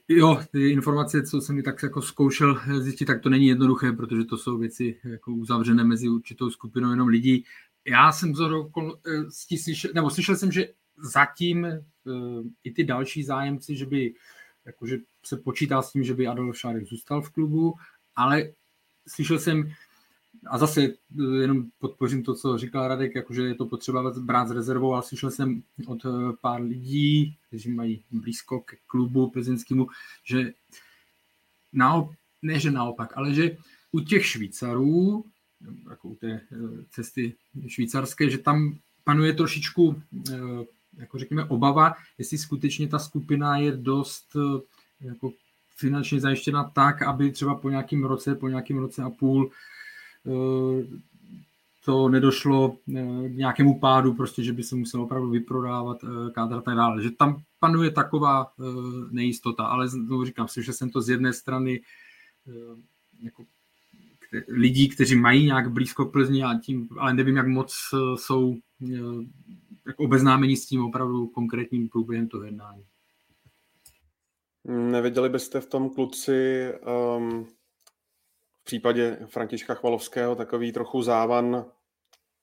[0.09, 4.25] jo, ty informace, co jsem mi tak jako zkoušel zjistit, tak to není jednoduché, protože
[4.25, 7.45] to jsou věci jako uzavřené mezi určitou skupinou jenom lidí.
[7.87, 8.41] Já jsem z
[9.63, 11.67] slyšel, nebo slyšel jsem, že zatím
[12.65, 14.15] i ty další zájemci, že by
[14.67, 17.75] jakože se počítá s tím, že by Adolf Šárek zůstal v klubu,
[18.17, 18.53] ale
[19.09, 19.71] slyšel jsem,
[20.47, 24.51] a zase eh, jenom podpořím to, co říkal Radek, jakože je to potřeba brát s
[24.51, 26.09] rezervou, ale slyšel jsem od eh,
[26.41, 29.87] pár lidí, kteří mají blízko ke klubu plzeňskému,
[30.25, 30.53] že
[31.73, 33.57] naop, ne, že naopak, ale že
[33.93, 35.25] u těch Švýcarů,
[35.91, 36.41] jako u té eh,
[36.91, 37.35] cesty
[37.67, 40.03] švýcarské, že tam panuje trošičku,
[40.97, 44.37] jako řekněme, obava, jestli skutečně ta skupina je dost
[45.01, 45.33] jako
[45.77, 49.51] finančně zajištěna tak, aby třeba po nějakém roce, po nějakém roce a půl
[51.85, 56.55] to nedošlo eh, k nějakému pádu, prostě, že by se muselo opravdu vyprodávat eh, kádr
[56.55, 57.03] a tak dále.
[57.03, 58.65] Že tam panuje taková eh,
[59.11, 61.81] nejistota, ale znovu říkám, že jsem to z jedné strany
[63.23, 63.45] jako
[64.49, 67.77] lidí, kteří mají nějak blízko k Plzni, a tím, ale nevím, jak moc
[68.17, 68.57] jsou
[69.87, 72.85] jako obeznámeni s tím opravdu konkrétním průběhem toho jednání.
[74.65, 76.69] Neviděli byste v tom kluci
[77.17, 77.47] um,
[78.65, 81.67] v případě Františka Chvalovského takový trochu závan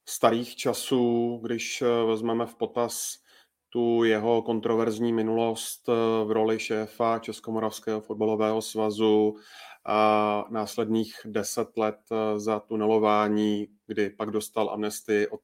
[0.05, 3.17] starých časů, když eh, vezmeme v potaz
[3.69, 5.93] tu jeho kontroverzní minulost eh,
[6.25, 9.35] v roli šéfa Českomoravského fotbalového svazu
[9.85, 15.41] a následných deset let eh, za tunelování, kdy pak dostal amnestii od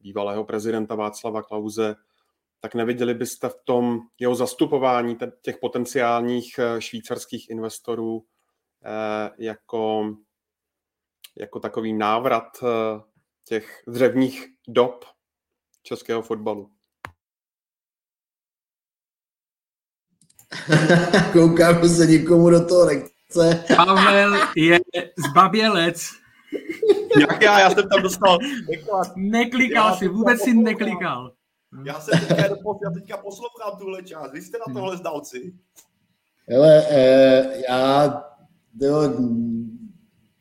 [0.00, 1.94] bývalého prezidenta Václava Klauze,
[2.60, 8.24] tak neviděli byste v tom jeho zastupování těch potenciálních švýcarských investorů
[9.38, 10.14] jako,
[11.38, 13.00] jako takový návrat eh,
[13.44, 15.04] těch dřevních dob
[15.82, 16.70] českého fotbalu.
[21.32, 23.64] Koukám, se nikomu do toho nechce.
[23.76, 24.80] Pavel je
[25.30, 26.02] zbabělec.
[27.20, 27.60] Jak já?
[27.60, 28.38] Já jsem tam dostal
[29.16, 31.32] Neklikal si, vůbec si neklikal.
[31.84, 32.42] Já jsem teďka,
[32.84, 34.32] já teďka poslouchám tuhle část.
[34.32, 35.54] Vy jste na tohle zdalci.
[36.48, 38.22] Hele, eh, já
[38.80, 39.14] jo,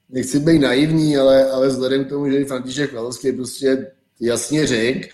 [0.09, 5.07] nechci být naivní, ale, ale vzhledem k tomu, že František Valovský prostě jasně řekl,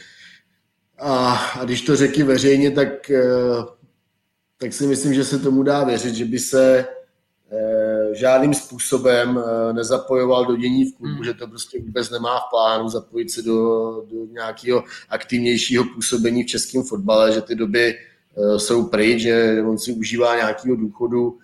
[0.97, 3.23] a, a když to řekl veřejně, tak, eh,
[4.57, 6.85] tak si myslím, že se tomu dá věřit, že by se
[7.51, 11.23] eh, žádným způsobem eh, nezapojoval do dění v klubu, hmm.
[11.23, 13.55] že to prostě vůbec nemá v plánu zapojit se do,
[14.11, 17.95] do nějakého aktivnějšího působení v českém fotbale, že ty doby
[18.57, 21.37] jsou pryč, že on si užívá nějakého důchodu,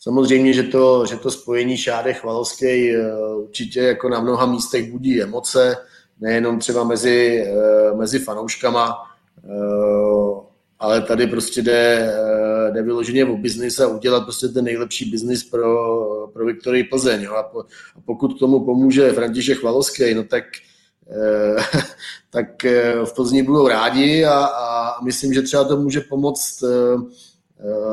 [0.00, 5.22] Samozřejmě, že to, že to spojení Šáde Chvalovský eh, určitě jako na mnoha místech budí
[5.22, 5.76] emoce,
[6.20, 8.96] nejenom třeba mezi, eh, mezi fanouškama,
[9.44, 12.12] eh, ale tady prostě jde,
[12.72, 17.22] jde vyloženě o biznis a udělat prostě ten nejlepší biznis pro, pro Viktorii Plzeň.
[17.22, 17.34] Jo.
[17.34, 17.60] A, po,
[17.96, 20.44] a pokud tomu pomůže František Chvalovský, no tak,
[22.30, 22.64] tak
[23.04, 26.64] v Plzni budou rádi a, a myslím, že třeba to může pomoct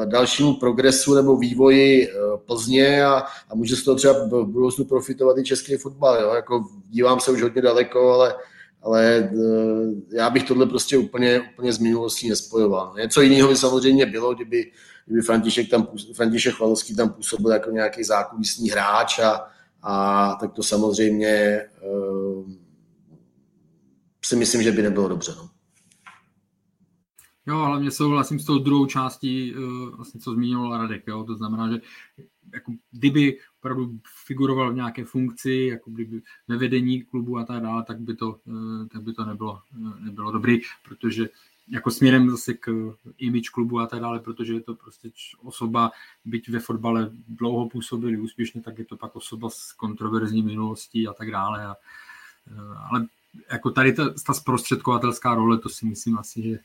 [0.05, 2.13] dalšímu progresu nebo vývoji eh,
[2.45, 6.21] Plzně a, a může z toho třeba v budoucnu profitovat i český fotbal.
[6.21, 6.33] Jo?
[6.33, 8.35] Jako dívám se už hodně daleko, ale,
[8.81, 12.93] ale eh, já bych tohle prostě úplně, úplně z minulostí nespojoval.
[12.97, 14.71] Něco jiného by samozřejmě bylo, kdyby,
[15.05, 19.47] kdyby František, tam, František Chvalovský tam působil jako nějaký zákulisní hráč a,
[19.83, 22.51] a tak to samozřejmě uh,
[24.25, 25.33] si myslím, že by nebylo dobře.
[25.37, 25.44] No.
[27.47, 31.07] Jo, hlavně souhlasím s tou druhou částí, eh, vlastně, co zmínil Radek.
[31.07, 31.23] Jo?
[31.23, 31.81] To znamená, že
[32.53, 37.83] jako, kdyby opravdu figuroval v nějaké funkci, jako kdyby ve vedení klubu a tak dále,
[37.83, 41.29] tak by to, eh, tak by to nebylo, eh, nebylo dobrý, protože
[41.67, 45.11] jako směrem zase k image klubu a tak dále, protože je to prostě
[45.43, 45.91] osoba,
[46.25, 51.13] byť ve fotbale dlouho působili úspěšně, tak je to pak osoba s kontroverzní minulostí a
[51.13, 51.65] tak dále.
[51.65, 51.75] A,
[52.91, 53.07] ale
[53.51, 56.59] jako tady ta, ta zprostředkovatelská role, to si myslím asi, že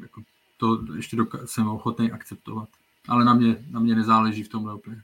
[0.00, 0.22] jako
[0.56, 2.68] to ještě doka- jsem ochotný akceptovat.
[3.08, 5.02] Ale na mě, na mě nezáleží v tomhle úplně.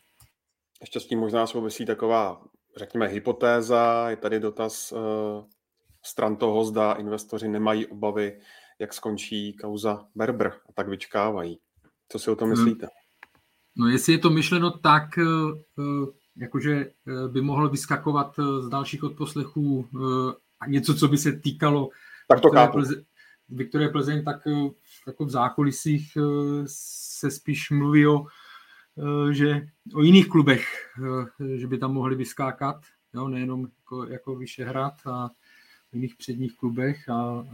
[0.80, 2.43] Ještě s tím možná souvisí taková,
[2.76, 4.11] řekněme, hypotéza.
[4.11, 4.99] Je tady dotaz uh,
[6.05, 8.41] stran toho, zda investoři nemají obavy,
[8.78, 11.59] jak skončí kauza Berber a tak vyčkávají.
[12.09, 12.59] Co si o tom hmm.
[12.59, 12.89] myslíte?
[13.76, 15.18] No jestli je to myšleno tak,
[15.76, 16.07] uh,
[16.37, 16.91] jakože
[17.28, 19.89] by mohlo vyskakovat z dalších odposlechů
[20.61, 21.89] a něco, co by se týkalo
[22.28, 22.78] tak to chápu.
[23.49, 24.49] Viktorie Plzeň, tak
[25.07, 26.18] jako v zákulisích
[26.66, 28.26] se spíš mluví o,
[29.30, 30.92] že o jiných klubech,
[31.57, 32.76] že by tam mohli vyskákat,
[33.14, 35.30] jo, nejenom jako, jako Vyšehrad a
[35.92, 37.09] v jiných předních klubech.
[37.09, 37.44] A,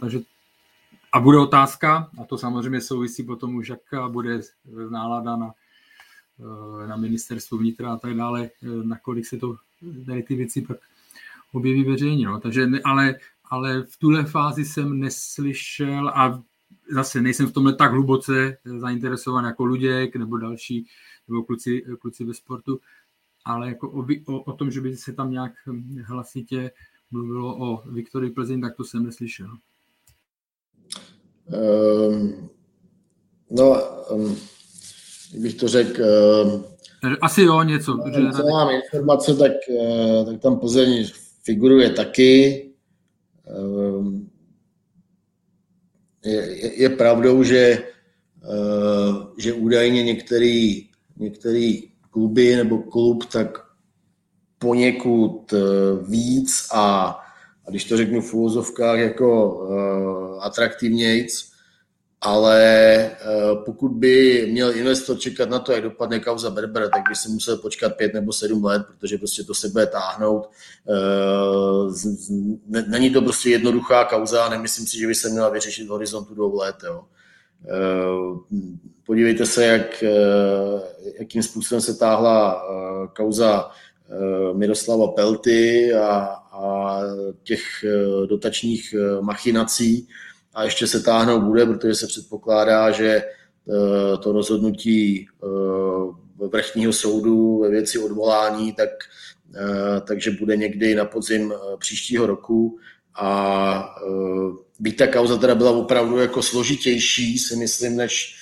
[0.00, 0.20] takže
[1.12, 4.40] a bude otázka, a to samozřejmě souvisí potom už, jaká bude
[4.90, 5.52] nálada na,
[6.86, 8.50] na ministerstvu vnitra a tak dále,
[8.82, 9.56] nakolik se to
[10.06, 10.76] tady ty věci pak
[11.52, 12.26] objeví veřejně.
[12.26, 12.40] No.
[12.40, 13.14] Takže, ale,
[13.50, 16.42] ale v tuhle fázi jsem neslyšel a
[16.92, 20.86] zase nejsem v tomhle tak hluboce zainteresovaný jako Luděk nebo další,
[21.28, 22.80] nebo kluci, kluci ve sportu,
[23.44, 25.52] ale jako o, o, o tom, že by se tam nějak
[26.04, 26.70] hlasitě
[27.10, 29.48] mluvilo o Viktorii Plzeň, tak to jsem neslyšel.
[31.46, 32.50] Um,
[33.50, 34.36] no, um,
[35.38, 36.02] bych to řekl...
[36.02, 36.64] Um,
[37.20, 37.98] Asi jo, něco.
[38.14, 41.06] Že co mám informace, tak, uh, tak tam Plzeň
[41.44, 42.69] figuruje taky.
[43.58, 44.30] Um,
[46.24, 47.82] je, je pravdou, že,
[48.42, 53.58] uh, že údajně některý, některý kluby nebo klub tak
[54.58, 55.60] poněkud uh,
[56.10, 57.18] víc a,
[57.66, 61.49] a když to řeknu v úvozovkách jako uh, atraktivnějc,
[62.20, 67.16] ale uh, pokud by měl investor čekat na to, jak dopadne kauza Berber, tak by
[67.16, 70.50] si musel počkat pět nebo sedm let, protože prostě to se bude táhnout.
[70.84, 71.94] Uh,
[72.86, 76.56] není to prostě jednoduchá kauza, nemyslím si, že by se měla vyřešit v horizontu dvou
[76.56, 76.76] let.
[76.84, 77.04] Jo.
[77.64, 78.38] Uh,
[79.06, 80.04] podívejte se, jak,
[81.18, 82.62] jakým způsobem se táhla
[83.16, 83.70] kauza
[84.52, 86.10] Miroslava Pelty a,
[86.52, 87.00] a
[87.42, 87.60] těch
[88.26, 90.08] dotačních machinací
[90.54, 97.58] a ještě se táhnout bude, protože se předpokládá, že eh, to rozhodnutí eh, vrchního soudu
[97.58, 98.88] ve věci odvolání, tak,
[99.54, 102.78] eh, takže bude někdy na podzim příštího roku.
[103.14, 103.94] A
[104.78, 108.36] byť ta kauza teda byla opravdu jako složitější, si myslím, než,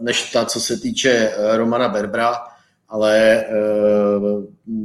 [0.00, 2.34] než ta, co se týče Romana Berbra,
[2.88, 3.44] ale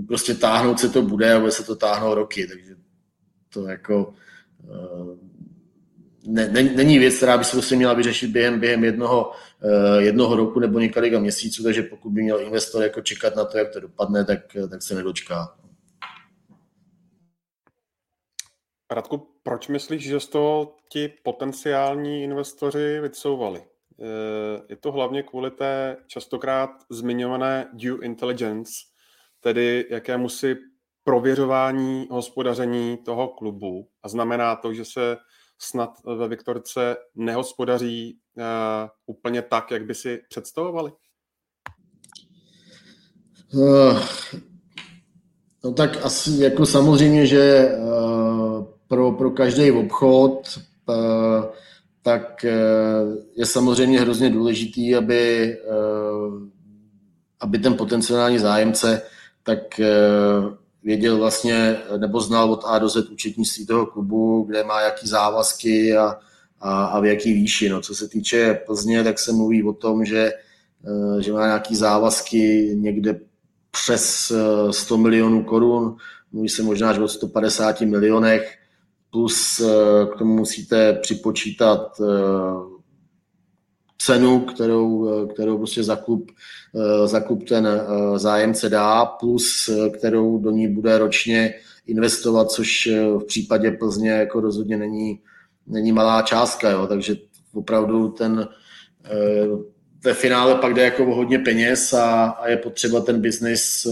[0.07, 2.75] prostě táhnout se to bude a bude se to táhnout roky, takže
[3.53, 4.13] to jako
[6.23, 9.31] ne, ne, není věc, která by se prostě měla vyřešit během, během jednoho,
[9.63, 13.57] uh, jednoho roku nebo několika měsíců, takže pokud by měl investor jako čekat na to,
[13.57, 14.39] jak to dopadne, tak,
[14.69, 15.55] tak se nedočká.
[18.91, 23.61] Radku, proč myslíš, že z toho ti potenciální investoři vycouvali?
[24.01, 28.73] Eh, je to hlavně kvůli té častokrát zmiňované due intelligence,
[29.39, 30.55] tedy jakému si
[31.03, 33.87] prověřování hospodaření toho klubu.
[34.03, 35.17] A znamená to, že se
[35.59, 38.43] snad ve Viktorce nehospodaří uh,
[39.05, 40.91] úplně tak, jak by si představovali?
[43.53, 43.99] Uh,
[45.63, 50.95] no tak asi jako samozřejmě, že uh, pro, pro každý obchod uh,
[52.01, 52.43] tak
[53.35, 55.57] je samozřejmě hrozně důležitý, aby,
[57.39, 59.01] aby ten potenciální zájemce
[59.43, 59.79] tak
[60.83, 65.97] věděl vlastně, nebo znal od A do Z účetnictví toho klubu, kde má jaký závazky
[65.97, 66.17] a,
[66.61, 67.69] a, a v jaký výši.
[67.69, 70.31] No, co se týče Plzně, tak se mluví o tom, že,
[70.87, 73.19] eh, že má nějaký závazky někde
[73.71, 74.31] přes
[74.71, 75.95] 100 eh, milionů korun,
[76.31, 78.55] mluví se možná až o 150 milionech,
[79.11, 82.01] plus eh, k tomu musíte připočítat
[84.01, 86.31] cenu, kterou, kterou prostě za klub,
[87.05, 91.53] za klub ten eh, zájemce dá, plus eh, kterou do ní bude ročně
[91.87, 95.19] investovat, což eh, v případě Plzně jako rozhodně není,
[95.67, 97.15] není malá částka, jo, takže
[97.53, 98.47] opravdu ten
[100.03, 103.87] ve finále pak jde jako hodně peněz a, a je potřeba ten biznis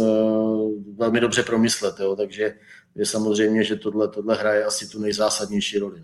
[0.96, 2.54] velmi dobře promyslet, jo, takže
[2.96, 6.04] je samozřejmě, že tohle, tohle hraje asi tu nejzásadnější roli.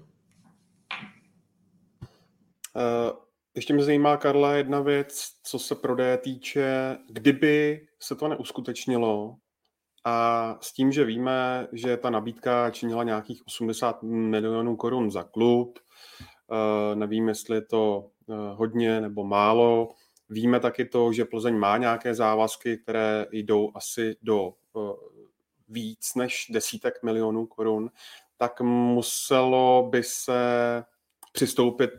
[3.56, 9.36] Ještě mě zajímá, Karla, jedna věc, co se prodeje týče, kdyby se to neuskutečnilo
[10.06, 15.80] a s tím, že víme, že ta nabídka činila nějakých 80 milionů korun za klub,
[16.94, 18.10] nevím, jestli je to
[18.56, 19.96] hodně nebo málo,
[20.30, 24.54] Víme taky to, že Plzeň má nějaké závazky, které jdou asi do
[25.70, 27.90] víc než desítek milionů korun,
[28.38, 30.34] tak muselo by se
[31.32, 31.92] přistoupit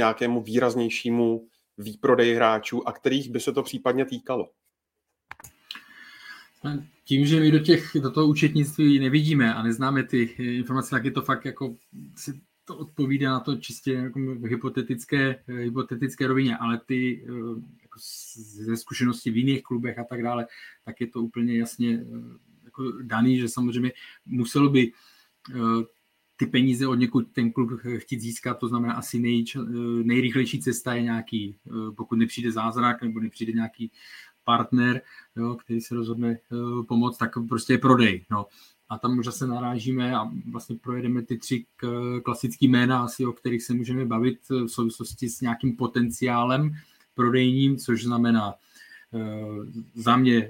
[0.00, 1.48] nějakému výraznějšímu
[1.78, 4.50] výprodeji hráčů, a kterých by se to případně týkalo.
[7.04, 11.10] Tím, že my do, těch, do toho účetnictví nevidíme a neznáme ty informace, tak je
[11.10, 11.76] to fakt jako
[12.16, 17.24] si to odpovídá na to čistě jako hypotetické, hypotetické rovině, ale ty
[17.82, 17.98] jako
[18.36, 20.46] ze zkušenosti v jiných klubech a tak dále,
[20.84, 22.04] tak je to úplně jasně
[22.64, 23.92] jako daný, že samozřejmě
[24.26, 24.92] muselo by
[26.40, 29.44] ty peníze od někud ten klub chtít získat, to znamená asi nej,
[30.02, 31.56] nejrychlejší cesta je nějaký,
[31.96, 33.90] pokud nepřijde zázrak nebo nepřijde nějaký
[34.44, 35.02] partner,
[35.36, 36.38] jo, který se rozhodne
[36.88, 38.24] pomoct, tak prostě je prodej.
[38.30, 38.46] No.
[38.88, 41.66] A tam už zase narážíme a vlastně projedeme ty tři
[42.24, 46.70] klasické jména, asi o kterých se můžeme bavit v souvislosti s nějakým potenciálem
[47.14, 48.54] prodejním, což znamená
[49.94, 50.48] za mě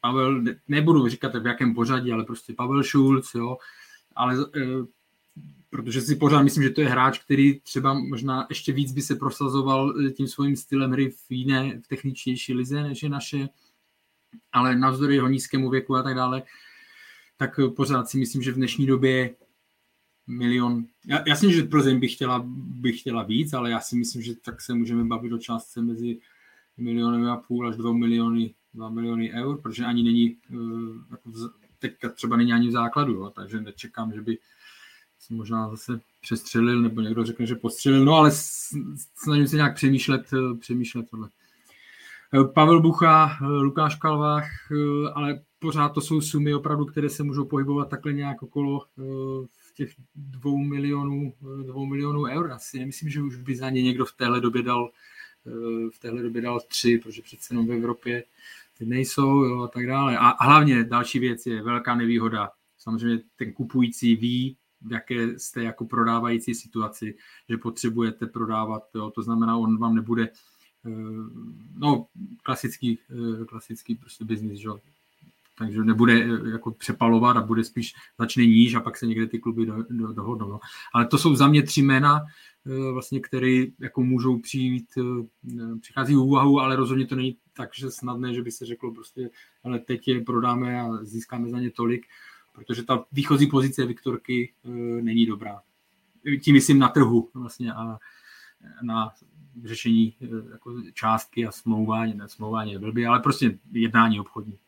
[0.00, 3.56] Pavel, nebudu říkat v jakém pořadí, ale prostě Pavel Schulz, jo,
[4.16, 4.36] ale
[5.70, 9.16] protože si pořád myslím, že to je hráč, který třeba možná ještě víc by se
[9.16, 13.48] prosazoval eh, tím svým stylem hry v jiné, v techničtější lize, než je naše,
[14.52, 16.42] ale navzdory jeho nízkému věku a tak dále,
[17.36, 19.34] tak eh, pořád si myslím, že v dnešní době
[20.26, 20.86] milion,
[21.26, 24.74] jasně, že Plzeň by chtěla, by chtěla víc, ale já si myslím, že tak se
[24.74, 26.18] můžeme bavit o částce mezi
[26.76, 30.54] milionem a půl až dvou miliony, dva miliony eur, protože ani není, eh,
[31.10, 31.30] jako
[31.78, 34.38] teďka třeba není ani v základu, jo, takže nečekám, že by
[35.18, 38.30] se možná zase přestřelil, nebo někdo řekne, že postřelil, no ale
[39.14, 41.28] snažím se nějak přemýšlet, eh, přemýšlet tohle.
[42.34, 44.48] Eh, Pavel Bucha, eh, Lukáš Kalvách,
[45.14, 48.84] ale pořád to jsou sumy opravdu, které se můžou pohybovat takhle nějak okolo
[49.74, 51.34] těch dvou milionů,
[51.66, 52.52] dvou milionů eur.
[52.52, 54.90] Asi nemyslím, že už by za ně někdo v téhle době dal
[55.94, 58.24] v téhle době dal tři, protože přece jenom v Evropě
[58.78, 60.18] ty nejsou jo, a tak dále.
[60.18, 62.50] A hlavně další věc je velká nevýhoda.
[62.78, 64.56] Samozřejmě ten kupující ví,
[64.90, 67.14] jaké jste jako prodávající situaci,
[67.48, 70.28] že potřebujete prodávat, jo, to znamená, on vám nebude
[70.86, 70.90] eh,
[71.76, 72.06] no,
[72.42, 74.68] klasický, eh, klasický prostě biznis, že?
[75.58, 79.38] takže nebude eh, jako přepalovat a bude spíš začne níž a pak se někde ty
[79.38, 80.48] kluby do, do, dohodnou.
[80.48, 80.60] No.
[80.94, 82.20] Ale to jsou za mě tři jména,
[82.92, 84.86] vlastně, které jako můžou přijít,
[85.80, 89.30] přichází v úvahu, ale rozhodně to není tak, že snadné, že by se řeklo prostě,
[89.64, 92.06] ale teď je prodáme a získáme za ně tolik
[92.58, 94.68] protože ta výchozí pozice Viktorky e,
[95.02, 95.62] není dobrá.
[96.44, 97.98] Tím myslím na trhu vlastně a
[98.82, 99.12] na
[99.64, 104.58] řešení e, jako částky a smlouvání, ne smlouvání je blbý, ale prostě jednání obchodní.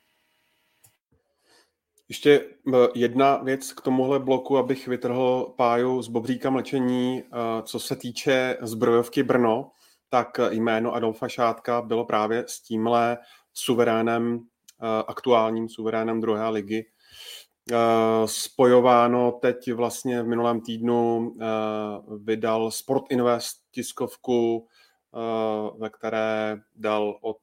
[2.08, 2.48] Ještě e,
[2.94, 7.22] jedna věc k tomuhle bloku, abych vytrhl páju z bobříka mlčení.
[7.62, 9.70] Co se týče zbrojovky Brno,
[10.08, 13.18] tak jméno Adolfa Šátka bylo právě s tímhle
[13.54, 14.40] suverénem,
[15.06, 16.86] aktuálním suverénem druhé ligy
[18.24, 19.32] spojováno.
[19.32, 21.46] Teď vlastně v minulém týdnu eh,
[22.18, 24.66] vydal Sport Invest tiskovku,
[25.14, 27.38] eh, ve které dal od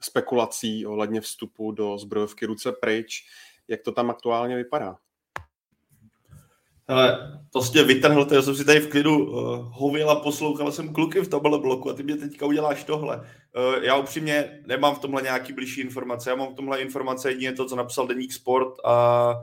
[0.00, 3.26] spekulací ohledně vstupu do zbrojovky ruce pryč.
[3.68, 4.96] Jak to tam aktuálně vypadá?
[6.88, 7.40] Hele,
[7.72, 11.20] mě vytrhl, to já jsem si tady v klidu uh, hověl a poslouchal jsem kluky
[11.20, 13.16] v tomhle bloku a ty mě teďka uděláš tohle.
[13.16, 17.52] Uh, já upřímně nemám v tomhle nějaký blížší informace, já mám v tomhle informace jedině
[17.52, 19.34] to, co napsal Deník Sport a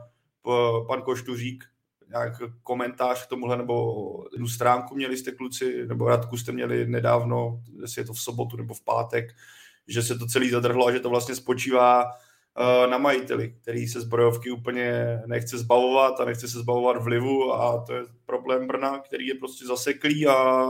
[0.44, 1.64] uh, pan Koštuřík,
[2.10, 2.34] nějak
[2.64, 3.96] komentář k tomuhle, nebo
[4.32, 8.58] jednu stránku měli jste kluci, nebo Radku jste měli nedávno, jestli je to v sobotu
[8.58, 9.26] nebo v pátek,
[9.88, 12.30] že se to celý zadrhlo a že to vlastně spočívá Eh,
[12.90, 17.94] na majiteli, který se zbrojovky úplně nechce zbavovat a nechce se zbavovat vlivu a to
[17.94, 20.66] je problém Brna, který je prostě zaseklý a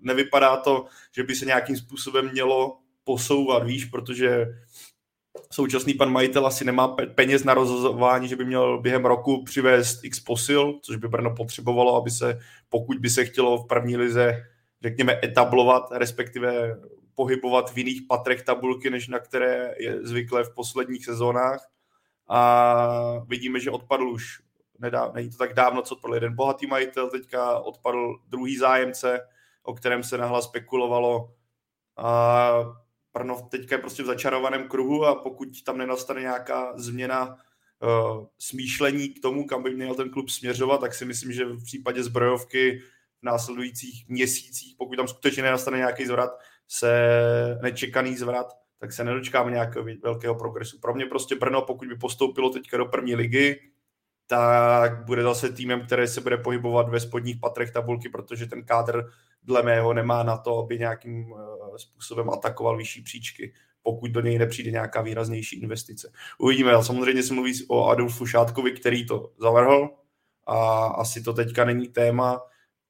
[0.00, 0.84] nevypadá to,
[1.16, 4.46] že by se nějakým způsobem mělo posouvat, víš, protože
[5.52, 10.20] současný pan majitel asi nemá peněz na rozhazování, že by měl během roku přivést x
[10.20, 14.42] posil, což by Brno potřebovalo, aby se, pokud by se chtělo v první lize,
[14.82, 16.76] řekněme, etablovat, respektive
[17.14, 21.68] pohybovat v jiných patrech tabulky, než na které je zvyklé v posledních sezónách.
[22.28, 24.42] A vidíme, že odpadl už,
[24.78, 29.20] nedá, není to tak dávno, co odpadl jeden bohatý majitel, teďka odpadl druhý zájemce,
[29.62, 31.34] o kterém se nahlas spekulovalo.
[31.96, 32.52] A
[33.14, 39.08] Brno teďka je prostě v začarovaném kruhu a pokud tam nenastane nějaká změna uh, smýšlení
[39.08, 42.82] k tomu, kam by měl ten klub směřovat, tak si myslím, že v případě zbrojovky
[43.20, 46.30] v následujících měsících, pokud tam skutečně nenastane nějaký zvrat,
[46.68, 48.46] se nečekaný zvrat,
[48.78, 50.78] tak se nedočkáme nějakého velkého progresu.
[50.80, 53.60] Pro mě prostě Brno, pokud by postoupilo teďka do první ligy,
[54.26, 59.04] tak bude zase týmem, který se bude pohybovat ve spodních patrech tabulky, protože ten kádr
[59.42, 63.52] dle mého nemá na to, aby nějakým eh, způsobem atakoval vyšší příčky,
[63.82, 66.12] pokud do něj nepřijde nějaká výraznější investice.
[66.38, 69.90] Uvidíme, ale samozřejmě se mluví o Adolfu Šátkovi, který to zavrhl
[70.46, 72.42] a asi to teďka není téma,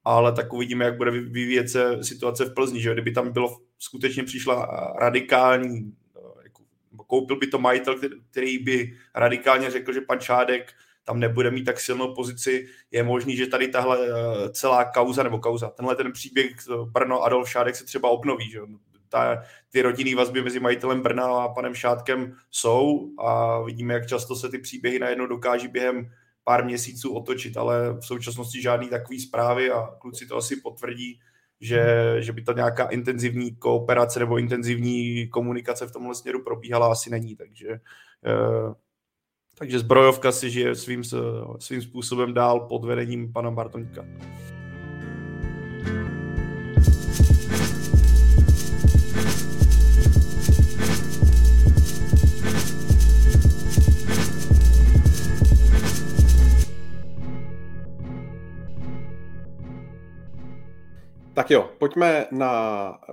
[0.04, 4.22] ale tak uvidíme, jak bude vyvíjet se situace v Plzni, že kdyby tam bylo skutečně
[4.22, 4.66] přišla
[4.98, 6.62] radikální, eh, jako,
[7.06, 7.96] koupil by to majitel,
[8.30, 10.72] který by radikálně řekl, že pan Šádek
[11.04, 15.38] tam nebude mít tak silnou pozici, je možný, že tady tahle eh, celá kauza, nebo
[15.38, 16.52] kauza, tenhle ten příběh
[16.84, 18.60] Brno Adolf Šádek se třeba obnoví, že
[19.08, 24.36] ta, ty rodinné vazby mezi majitelem Brna a panem Šátkem jsou a vidíme, jak často
[24.36, 26.10] se ty příběhy najednou dokáží během
[26.44, 31.20] pár měsíců otočit, ale v současnosti žádný takový zprávy a kluci to asi potvrdí,
[31.60, 37.10] že, že by to nějaká intenzivní kooperace nebo intenzivní komunikace v tomhle směru probíhala asi
[37.10, 37.68] není, takže
[38.26, 38.74] eh,
[39.58, 41.02] takže zbrojovka si žije svým,
[41.58, 44.04] svým způsobem dál pod vedením pana Bartoňka.
[61.34, 62.52] Tak jo, pojďme na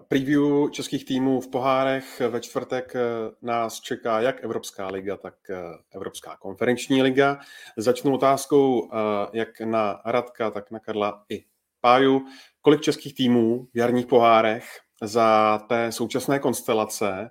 [0.08, 2.22] preview českých týmů v pohárech.
[2.30, 3.02] Ve čtvrtek eh,
[3.42, 5.56] nás čeká jak Evropská liga, tak eh,
[5.96, 7.40] Evropská konferenční liga.
[7.78, 8.98] Začnu otázkou eh,
[9.34, 11.46] jak na Radka, tak na Karla i
[11.82, 12.26] Páju.
[12.62, 14.66] Kolik českých týmů v jarních pohárech
[15.04, 17.30] za té současné konstelace,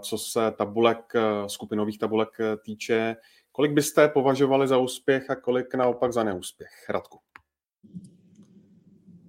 [0.00, 1.12] co se tabulek,
[1.46, 3.16] skupinových tabulek týče,
[3.52, 6.70] kolik byste považovali za úspěch a kolik naopak za neúspěch?
[6.88, 7.18] Radku.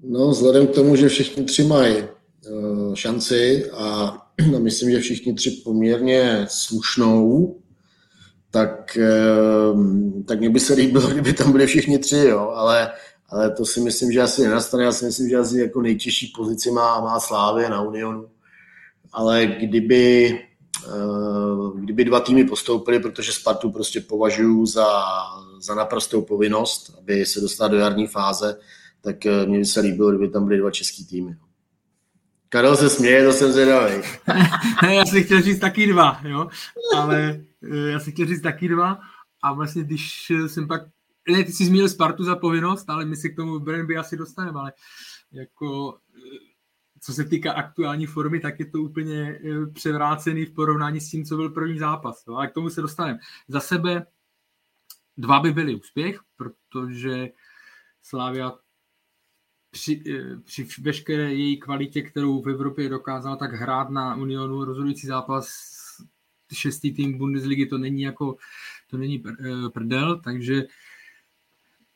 [0.09, 4.17] No, vzhledem k tomu, že všichni tři mají uh, šanci a
[4.59, 7.55] myslím, že všichni tři poměrně slušnou,
[8.51, 8.97] tak,
[9.71, 9.79] uh,
[10.25, 12.91] tak mě by se líbilo, kdyby tam byli všichni tři, jo, ale,
[13.29, 14.83] ale to si myslím, že asi nenastane.
[14.83, 18.29] Já si myslím, že asi jako nejtěžší pozici má, má Slávě na Unionu.
[19.11, 20.39] Ale kdyby,
[20.87, 24.87] uh, kdyby dva týmy postoupily, protože Spartu prostě považuji za,
[25.59, 28.57] za naprostou povinnost, aby se dostala do jarní fáze,
[29.05, 31.37] tak eh, mně by se líbilo, kdyby tam byly dva český týmy.
[32.49, 33.93] Karel se směje, to jsem zvědavý.
[34.93, 36.49] já si chtěl říct taky dva, jo,
[36.97, 38.99] ale eh, já si chtěl říct taky dva
[39.41, 40.81] a vlastně když jsem pak,
[41.29, 44.59] ne, ty jsi zmínil Spartu za povinnost, ale my si k tomu by asi dostaneme,
[44.59, 44.73] ale
[45.31, 46.55] jako eh,
[47.01, 49.39] co se týká aktuální formy, tak je to úplně
[49.73, 52.23] převrácený v porovnání s tím, co byl první zápas.
[52.27, 52.35] Jo?
[52.35, 53.19] Ale k tomu se dostaneme.
[53.47, 54.05] Za sebe
[55.17, 57.27] dva by byly úspěch, protože
[58.01, 58.53] Slavia
[59.75, 65.07] při, eh, při veškeré její kvalitě, kterou v Evropě dokázala tak hrát na Unionu rozhodující
[65.07, 65.47] zápas
[66.53, 68.37] šestý tým Bundesligy, to není jako
[68.87, 70.63] to není eh, prdel, takže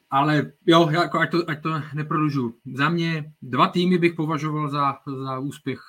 [0.09, 2.55] ale jo, jako ať, to, ať to neprodlužu.
[2.73, 5.81] Za mě dva týmy bych považoval za, za úspěch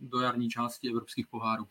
[0.00, 1.66] do jarní části evropských pohárů.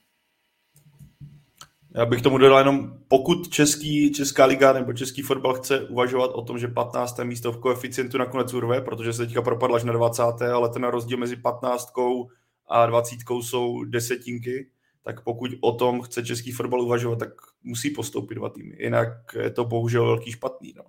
[1.96, 6.42] Já bych tomu dodal jenom, pokud český, Česká liga nebo český fotbal chce uvažovat o
[6.42, 7.20] tom, že 15.
[7.24, 10.24] místo v koeficientu nakonec urve, protože se teďka propadla až na 20.
[10.54, 11.94] ale ten rozdíl mezi 15.
[12.68, 13.16] a 20.
[13.42, 14.68] jsou desetinky,
[15.04, 17.30] tak pokud o tom chce český fotbal uvažovat, tak
[17.64, 18.76] musí postoupit dva týmy.
[18.80, 20.74] Jinak je to bohužel velký špatný.
[20.78, 20.84] No.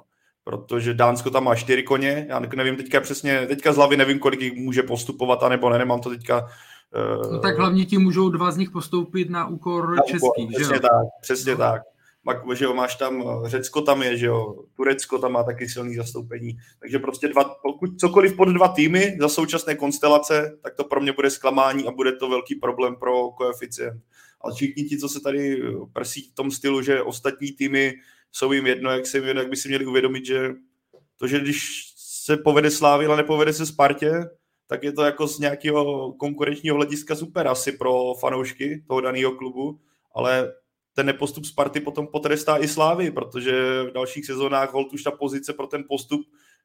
[0.45, 4.41] Protože Dánsko tam má čtyři koně, já nevím teďka přesně, teďka z hlavy nevím, kolik
[4.41, 6.47] jich může postupovat, anebo ne, nemám to teďka
[7.33, 10.81] No tak hlavně ti můžou dva z nich postoupit na úkor na českých, úkor, přesně
[10.81, 10.91] tak,
[11.21, 11.59] přesně no.
[11.59, 11.83] tak.
[12.25, 15.95] Mak, že jo, máš tam, Řecko tam je, že jo, Turecko tam má taky silný
[15.95, 21.01] zastoupení, takže prostě dva, pokud cokoliv pod dva týmy za současné konstelace, tak to pro
[21.01, 24.03] mě bude zklamání a bude to velký problém pro koeficient.
[24.41, 25.63] Ale všichni ti, co se tady
[25.93, 27.95] prsí v tom stylu, že ostatní týmy
[28.33, 30.51] jsou jim jedno, jak, se, jak by si měli uvědomit, že
[31.17, 34.13] to, že když se povede Slávy, ale nepovede se Spartě,
[34.75, 39.81] tak je to jako z nějakého konkurenčního hlediska super asi pro fanoušky toho daného klubu,
[40.15, 40.53] ale
[40.95, 45.53] ten nepostup Sparty potom potrestá i Slávy, protože v dalších sezónách hold už ta pozice
[45.53, 46.21] pro ten postup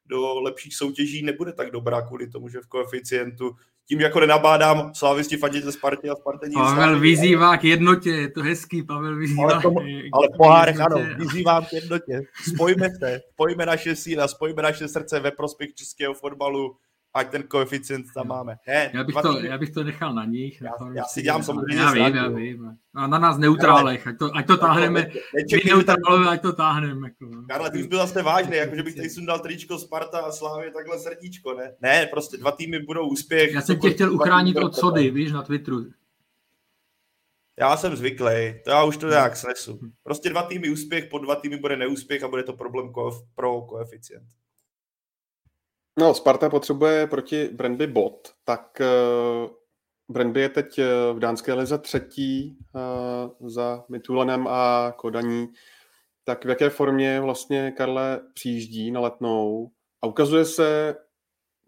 [0.06, 3.50] do lepších soutěží nebude tak dobrá kvůli tomu, že v koeficientu
[3.88, 6.54] tím jako nenabádám slávisti fandit ze Sparty a Spartení.
[6.54, 9.42] Pavel vyzývá k jednotě, je to hezký, Pavel vyzývá.
[9.42, 9.80] Ale, tomu,
[10.12, 12.22] ale pohárek ano, vyzývám k jednotě.
[12.54, 16.76] Spojme se, spojme naše síla, spojme naše srdce ve prospěch českého fotbalu
[17.14, 18.56] ať ten koeficient tam máme.
[18.66, 20.60] Ne, já, bych to, já bych to nechal na nich.
[20.62, 22.76] Já, já si dělám samozřejmě Já vím, já vím.
[22.94, 25.10] A na nás neutrálech, ať to, ať to táhneme.
[25.34, 27.08] My neutrálové, ať to táhneme.
[27.08, 27.24] Jako.
[27.24, 27.42] No.
[27.48, 30.70] Karle, ty už byl zase vážný, jako že bych tady sundal tričko Sparta a Slávě
[30.70, 31.74] takhle srdíčko, ne?
[31.80, 33.52] Ne, prostě dva týmy budou úspěch.
[33.52, 35.86] Já jsem tě chtěl uchránit od sody, víš, na Twitteru.
[37.58, 39.80] Já jsem zvyklý, to já už to nějak snesu.
[40.02, 42.92] Prostě dva týmy úspěch, po dva týmy bude neúspěch a bude to problém
[43.34, 44.26] pro koeficient.
[45.98, 49.50] No, Sparta potřebuje proti Brandby bod, tak uh,
[50.10, 52.58] Brandby je teď eh, v dánské lize třetí
[53.40, 55.48] uh, za Mitulenem a Kodaní.
[56.24, 59.70] Tak v jaké formě vlastně Karle přijíždí na letnou
[60.02, 60.96] a ukazuje se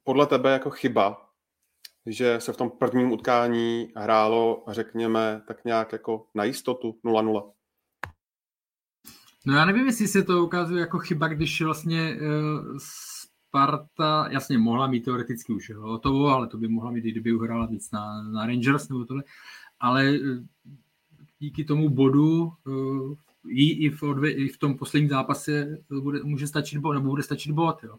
[0.05, 1.29] podle tebe jako chyba,
[2.07, 7.53] že se v tom prvním utkání hrálo, řekněme, tak nějak jako na jistotu 0-0?
[9.47, 12.79] No já nevím, jestli se to ukazuje jako chyba, když vlastně uh,
[13.53, 17.91] Sparta, jasně, mohla mít teoreticky už hotovo, ale to by mohla mít, kdyby uhrála víc
[17.91, 19.25] na, na Rangers nebo tohle,
[19.81, 20.19] ale eh,
[21.39, 23.15] díky tomu bodu uh,
[23.45, 27.23] jí i v, odve, i v tom posledním zápase bude, může stačit bod, nebo bude
[27.23, 27.99] stačit bod, jo.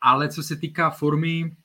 [0.00, 1.56] Ale co se týká formy,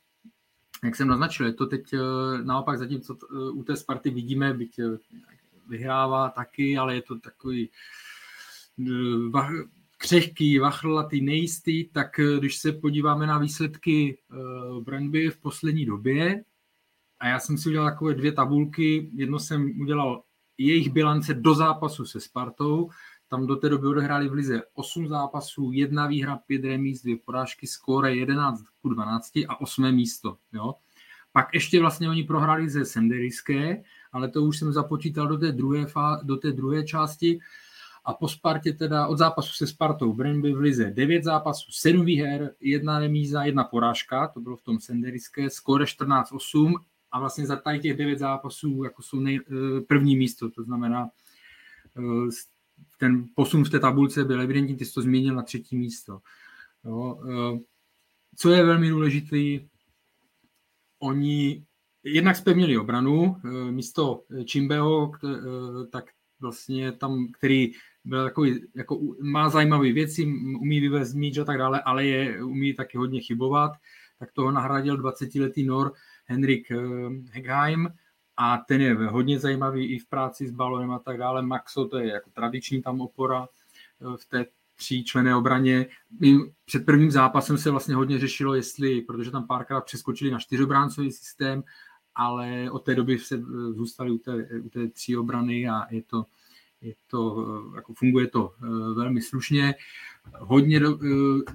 [0.83, 1.99] jak jsem naznačil, je to teď uh,
[2.43, 4.79] naopak zatímco uh, u té Sparty vidíme, byť
[5.67, 7.69] vyhrává taky, ale je to takový
[9.97, 16.43] křehký, vachlatý, nejistý, tak eh, když se podíváme na výsledky uh, Brandby v poslední době,
[17.19, 20.23] a já jsem si udělal takové dvě tabulky, jedno jsem udělal
[20.57, 22.89] jejich bilance do zápasu se Spartou,
[23.27, 27.67] tam do té doby odehráli v Lize 8 zápasů, jedna výhra, pět remíz, dvě porážky,
[27.67, 30.37] skóre 11 k 12 a 8 místo.
[30.53, 30.73] Jo?
[31.31, 35.85] Pak ještě vlastně oni prohráli ze Senderiské, ale to už jsem započítal do té druhé,
[36.23, 37.39] do té druhé části
[38.05, 42.55] a po Spartě teda od zápasu se Spartou Brøndby v Lize 9 zápasů, 7 výher,
[42.59, 46.73] jedna remíza, jedna porážka, to bylo v tom Senderiské, skóre 14-8
[47.11, 51.09] a vlastně za tady těch 9 zápasů jako jsou nej, eh, první místo, to znamená
[51.97, 52.29] eh,
[52.99, 56.19] ten posun v té tabulce byl evidentní, ty jsi to zmínil na třetí místo.
[56.85, 57.59] Jo, eh,
[58.37, 59.37] co je velmi důležité,
[60.99, 61.65] oni
[62.03, 63.35] jednak zpevnili obranu,
[63.69, 65.11] místo Čimbeho,
[65.91, 66.05] tak
[66.39, 67.71] vlastně tam, který
[68.05, 70.25] byl takový, jako má zajímavé věci,
[70.59, 73.71] umí vyvést míč a tak dále, ale je, umí taky hodně chybovat,
[74.19, 75.93] tak toho nahradil 20-letý Nor
[76.25, 76.77] Henrik eh,
[77.31, 77.89] Hegheim
[78.37, 81.41] a ten je hodně zajímavý i v práci s balonem a tak dále.
[81.41, 83.47] Maxo, to je jako tradiční tam opora
[84.01, 84.45] eh, v té
[84.75, 85.85] tříčlené obraně.
[86.65, 91.63] Před prvním zápasem se vlastně hodně řešilo, jestli, protože tam párkrát přeskočili na čtyřobráncový systém,
[92.15, 96.01] ale od té doby se eh, zůstali u té, u té tří obrany a je
[96.01, 96.25] to,
[96.85, 99.75] je to, eh, jako funguje to eh, velmi slušně.
[100.39, 100.99] Hodně, do,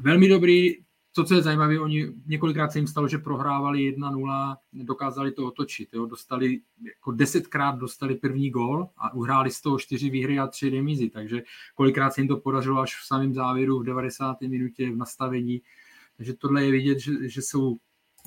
[0.00, 0.76] velmi dobrý,
[1.14, 5.88] to, co je zajímavé, oni několikrát se jim stalo, že prohrávali 1-0, dokázali to otočit.
[5.92, 6.06] Jo?
[6.06, 11.10] Dostali, jako desetkrát dostali první gól a uhráli z toho čtyři výhry a tři remízy,
[11.10, 11.42] takže
[11.74, 14.40] kolikrát se jim to podařilo až v samém závěru v 90.
[14.40, 15.62] minutě v nastavení.
[16.16, 17.78] Takže tohle je vidět, že, že jsou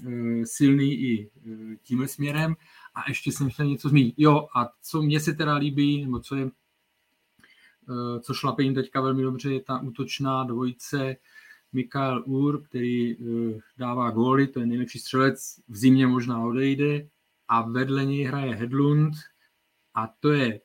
[0.08, 2.56] Eh, silný i eh, tímhle směrem.
[2.96, 4.16] A ještě jsem chtěl něco zmínit.
[4.18, 6.50] Jo, a co mně se teda líbí, nebo co je, eh,
[8.22, 11.16] co šlape jim teďka velmi dobře, je ta útočná dvojice
[11.74, 13.18] Mikael Ur, který
[13.78, 17.08] dává góly, to je nejlepší střelec, v zimě možná odejde
[17.48, 19.14] a vedle něj hraje Hedlund.
[19.96, 20.62] A to je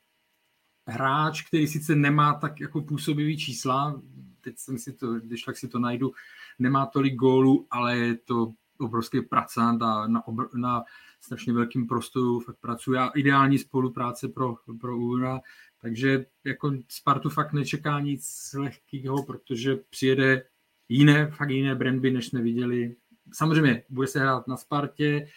[0.87, 4.03] hráč, který sice nemá tak jako působivý čísla,
[4.41, 6.13] teď jsem si to, když tak si to najdu,
[6.59, 10.85] nemá tolik gólů, ale je to obrovský pracant a na, obr- na
[11.21, 13.01] strašně velkým prostoru fakt pracuje.
[13.01, 15.41] A ideální spolupráce pro, pro Ura,
[15.83, 20.43] takže jako Spartu fakt nečeká nic lehkého, protože přijede
[20.89, 22.95] jiné, fakt jiné brandby, než jsme viděli.
[23.33, 25.29] Samozřejmě bude se hrát na Spartě,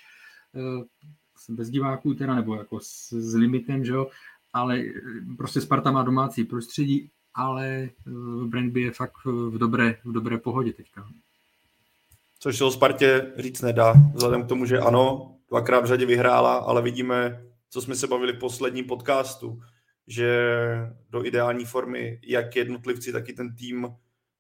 [0.56, 0.84] eh,
[1.50, 4.08] bez diváků teda, nebo jako s, s limitem, že jo,
[4.54, 4.92] ale eh,
[5.38, 7.92] prostě Sparta má domácí prostředí, ale eh,
[8.46, 11.08] Brandby je fakt v dobré, v dobré pohodě teďka.
[12.40, 16.56] Což se o Spartě říct nedá, vzhledem k tomu, že ano, dvakrát v řadě vyhrála,
[16.56, 19.62] ale vidíme, co jsme se bavili v posledním podcastu,
[20.08, 20.56] že
[21.10, 23.88] do ideální formy jak jednotlivci, tak i ten tým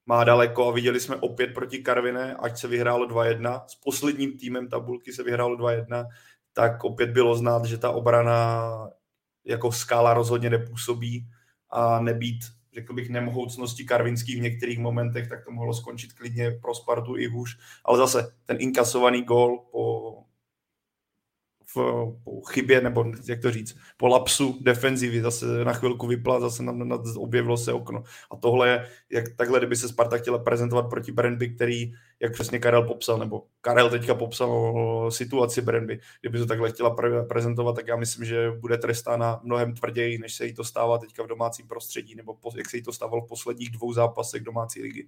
[0.06, 4.70] má daleko a viděli jsme opět proti Karviné, ať se vyhrálo 2-1, s posledním týmem
[4.70, 6.08] tabulky se vyhrálo 2-1,
[6.54, 8.62] tak opět bylo znát, že ta obrana
[9.46, 11.28] jako skála rozhodně nepůsobí
[11.70, 12.40] a nebýt
[12.74, 17.28] řekl bych, nemohoucnosti Karvinských v některých momentech, tak to mohlo skončit klidně pro Spartu i
[17.28, 17.58] hůř.
[17.86, 20.24] Ale zase ten inkasovaný gol po
[21.76, 26.64] v, po chybě, nebo jak to říct, po lapsu defenzivy zase na chvilku vypla, zase
[26.64, 28.04] na, na, objevilo se okno.
[28.32, 32.60] A tohle je, jak takhle, kdyby se Sparta chtěla prezentovat proti Brandby, který, jak přesně
[32.60, 37.88] Karel popsal, nebo Karel teďka popsal situaci Brandby, kdyby to takhle chtěla pre, prezentovat, tak
[37.88, 41.68] já myslím, že bude trestána mnohem tvrději, než se jí to stává teďka v domácím
[41.68, 45.08] prostředí, nebo po, jak se jí to stávalo v posledních dvou zápasech domácí ligy.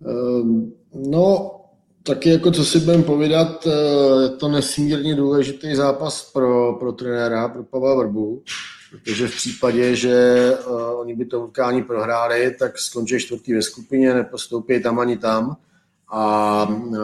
[0.00, 1.63] Um, no,
[2.06, 7.48] Taky jako co si budeme povídat, eh, je to nesmírně důležitý zápas pro, pro trenéra,
[7.48, 8.42] pro Pavla Vrbu,
[8.90, 14.14] protože v případě, že uh, oni by to utkání prohráli, tak skončí čtvrtý ve skupině,
[14.14, 15.56] nepostoupí tam ani tam
[16.08, 16.96] a uh,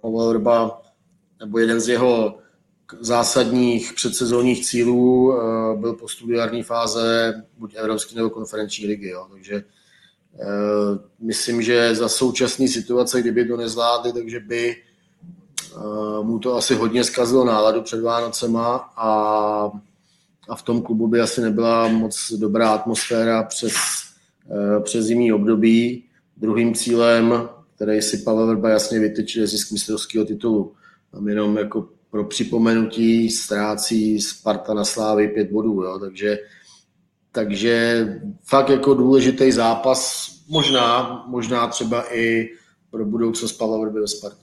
[0.00, 0.82] Pavel Vrba,
[1.40, 2.38] nebo jeden z jeho
[3.00, 6.30] zásadních předsezónních cílů uh, byl postup
[6.62, 9.26] fáze buď Evropské nebo konferenční ligy, jo.
[9.32, 9.64] takže
[11.20, 17.04] myslím, že za současné situace, kdyby to nezvládli, takže by eh, mu to asi hodně
[17.04, 19.10] zkazilo náladu před Vánocema a,
[20.48, 23.74] a v tom klubu by asi nebyla moc dobrá atmosféra přes,
[24.50, 26.04] eh, přes zimní období.
[26.36, 30.72] Druhým cílem, který si Pavel Vrba jasně vytyčil, je zisk mistrovského titulu.
[31.12, 36.38] Tam jenom jako pro připomenutí ztrácí Sparta na Slávy pět bodů, jo, takže
[37.38, 38.06] takže
[38.44, 42.48] fakt jako důležitý zápas, možná, možná třeba i
[42.90, 44.42] pro budoucnost Pavla Vrby ve Spartě.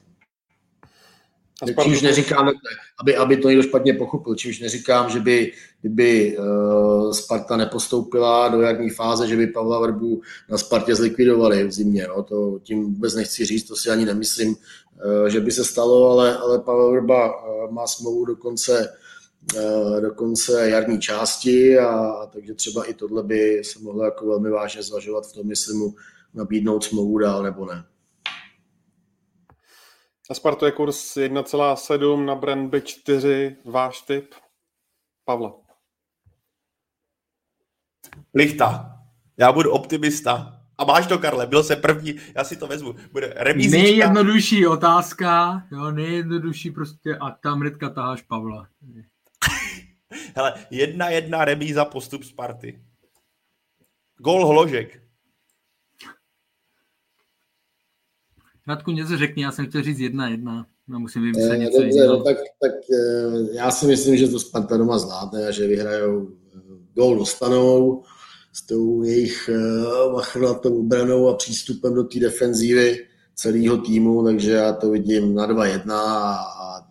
[1.83, 2.51] Čímž neříkám,
[2.99, 5.51] aby, aby to někdo špatně pochopil, čímž neříkám, že by,
[5.81, 11.71] kdyby uh, Sparta nepostoupila do jarní fáze, že by Pavla Vrbu na Spartě zlikvidovali v
[11.71, 12.07] zimě.
[12.07, 12.23] No.
[12.23, 16.37] To tím vůbec nechci říct, to si ani nemyslím, uh, že by se stalo, ale,
[16.37, 19.04] ale Pavel Vrba uh, má smlouvu do konce Eh,
[20.01, 24.49] do konce jarní části a, a takže třeba i tohle by se mohlo jako velmi
[24.49, 25.95] vážně zvažovat v tom, jestli mu
[26.33, 27.85] nabídnout smlouvu dál nebo ne.
[30.29, 33.55] A Spartu je kurz 1,7 na Brand 4.
[33.65, 34.33] Váš tip?
[35.25, 35.55] Pavla.
[38.33, 38.91] Lichta.
[39.37, 40.61] Já budu optimista.
[40.77, 42.95] A máš to, Karle, byl se první, já si to vezmu.
[43.11, 43.77] Bude remízička.
[43.77, 48.67] Nejjednodušší otázka, jo, nejjednodušší prostě a tam hnedka taháš Pavla.
[50.35, 52.81] Hele, jedna jedna remíza postup Sparty.
[54.17, 55.01] Gol Hložek.
[58.67, 60.67] Radku, něco řekni, já jsem chtěl říct jedna jedna.
[60.87, 64.39] No, musím vymyslet eh, něco dobře, no, tak, tak eh, já si myslím, že to
[64.39, 66.59] Sparta doma zvládne a že vyhrajou eh,
[66.93, 68.03] gol dostanou
[68.53, 69.49] s tou jejich
[70.13, 75.91] machrlatou obranou a přístupem do té defenzívy celého týmu, takže já to vidím na 2-1
[75.91, 76.87] a, a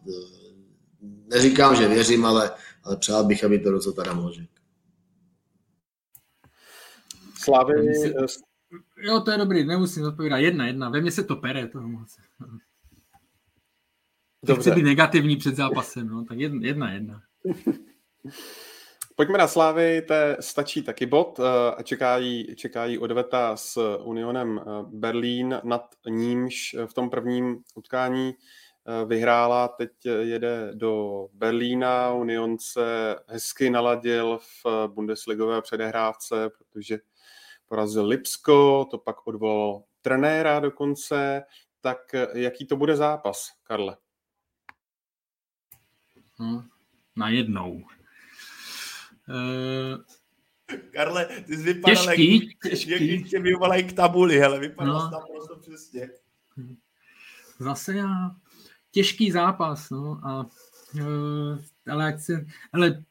[1.26, 2.50] neříkám, že věřím, ale
[2.84, 4.50] ale přál bych, aby to rozhodl Adam Ložek.
[7.34, 7.72] Slávy...
[9.02, 10.36] Jo, to je dobrý, nemusím odpovídat.
[10.36, 10.88] Jedna, jedna.
[10.90, 11.68] Ve mně se to pere.
[11.68, 12.16] To moc.
[14.44, 14.70] Dobře.
[14.70, 16.92] Chci být negativní před zápasem, no, tak jedna, jedna.
[16.92, 17.22] jedna.
[19.16, 24.64] Pojďme na Slávy, to stačí taky bod eh, a čekají, čekají odveta s Unionem eh,
[24.88, 28.36] Berlín, nad nímž v tom prvním utkání Eh,
[29.06, 29.90] vyhrála, teď
[30.20, 36.98] jede do Berlína, Union se hezky naladil v Bundesligové předehrávce, protože
[37.66, 41.42] porazil Lipsko, to pak odvolal trenéra dokonce,
[41.80, 43.96] tak eh, jaký to bude zápas, Karle?
[46.38, 46.68] Hmm,
[47.16, 47.82] na jednou.
[49.28, 50.04] Uh...
[50.92, 52.90] Karle, ty jsi vypadal, těžký, jak, těžký.
[52.90, 55.10] jak když tě vyvolají k tabuli, hele, vypadal no.
[55.10, 56.10] tam prostě přesně.
[57.58, 58.36] Zase já
[58.94, 60.46] těžký zápas, no, a,
[60.94, 61.58] uh,
[61.90, 63.04] ale, jak se, ale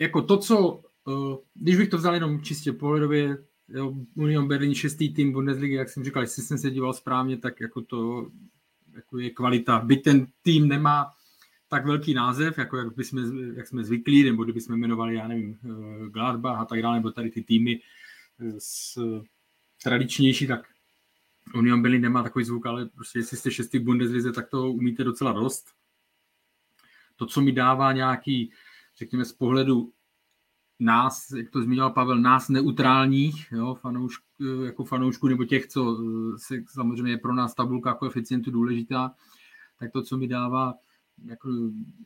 [0.00, 5.14] jako to, co, uh, když bych to vzal jenom čistě pohledově, jo, Union Berlin šestý
[5.14, 8.30] tým Bundesligy, jak jsem říkal, jestli jsem se díval správně, tak jako to
[8.94, 9.78] jako je kvalita.
[9.80, 11.10] Byť ten tým nemá
[11.68, 13.18] tak velký název, jako jak, bychom,
[13.56, 17.30] jak jsme zvyklí, nebo kdybychom jmenovali, já nevím, eh, Gladbach a tak dále, nebo tady
[17.30, 17.80] ty týmy
[18.58, 18.98] s,
[19.82, 20.68] tradičnější, tak
[21.54, 25.32] Union Berlin nemá takový zvuk, ale prostě jestli jste šestý Bundeslize, tak to umíte docela
[25.32, 25.66] dost.
[27.16, 28.52] To, co mi dává nějaký,
[28.98, 29.92] řekněme z pohledu
[30.80, 34.22] nás, jak to zmiňoval Pavel, nás neutrálních, jo, fanoušk,
[34.64, 35.98] jako fanoušku nebo těch, co
[36.36, 39.14] se, samozřejmě je pro nás tabulka koeficientu důležitá,
[39.78, 40.74] tak to, co mi dává
[41.24, 41.48] jako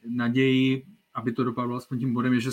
[0.09, 2.51] naději, aby to dopadlo aspoň tím bodem, je, že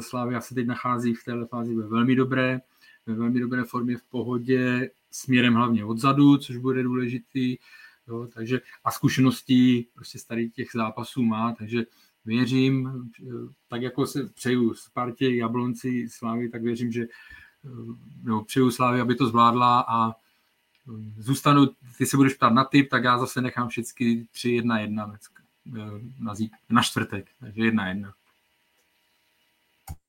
[0.00, 2.60] Slávia se teď nachází v téhle fázi ve velmi dobré,
[3.06, 7.56] ve velmi dobré formě, v pohodě, směrem hlavně odzadu, což bude důležitý.
[8.08, 11.84] Jo, takže a zkušenosti prostě starý těch zápasů má, takže
[12.24, 12.90] věřím,
[13.68, 17.06] tak jako se přeju Spartě, Jablonci, Slávy, tak věřím, že
[18.22, 20.12] no, přeju Slávy, aby to zvládla a
[21.18, 21.66] zůstanu,
[21.98, 25.18] ty se budeš ptát na typ, tak já zase nechám všechny 3-1-1
[26.20, 26.34] na,
[26.70, 28.14] na čtvrtek, takže jedna jedna.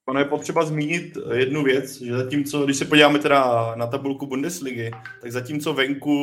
[0.09, 4.91] Ono je potřeba zmínit jednu věc, že zatímco, když se podíváme teda na tabulku Bundesligy,
[5.21, 6.13] tak zatímco venku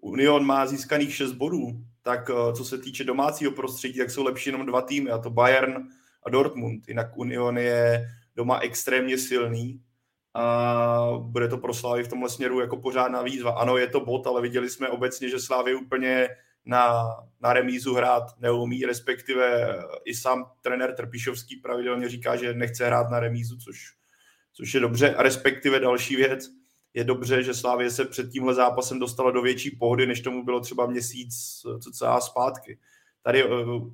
[0.00, 1.72] Union má získaných 6 bodů,
[2.02, 5.76] tak co se týče domácího prostředí, tak jsou lepší jenom dva týmy, a to Bayern
[6.26, 6.88] a Dortmund.
[6.88, 8.06] Jinak Union je
[8.36, 9.80] doma extrémně silný
[10.34, 13.50] a bude to pro Slávy v tomhle směru jako pořádná výzva.
[13.50, 16.28] Ano, je to bod, ale viděli jsme obecně, že Slávy úplně
[16.66, 17.04] na,
[17.40, 23.20] na remízu hrát neumí, respektive i sám trenér Trpišovský pravidelně říká, že nechce hrát na
[23.20, 23.94] remízu, což,
[24.52, 25.14] což je dobře.
[25.14, 26.50] A respektive další věc,
[26.94, 30.60] je dobře, že Slávě se před tímhle zápasem dostala do větší pohody, než tomu bylo
[30.60, 31.34] třeba měsíc
[31.80, 32.78] cca zpátky.
[33.22, 33.48] Tady eh,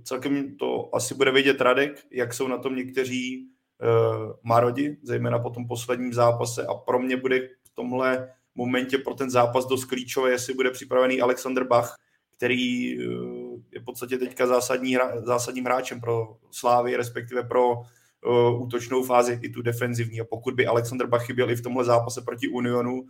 [0.04, 3.48] celkem to asi bude vidět Radek, jak jsou na tom někteří
[3.82, 9.14] uh, Marodi, zejména po tom posledním zápase a pro mě bude v tomhle momentě pro
[9.14, 11.96] ten zápas dost klíčové, jestli bude připravený Alexander Bach,
[12.40, 19.02] který uh, je v podstatě teďka zásadní, zásadním hráčem pro Slávy, respektive pro uh, útočnou
[19.02, 20.20] fázi i tu defenzivní.
[20.20, 23.04] A pokud by Alexander Bach chyběl i v tomhle zápase proti Unionu,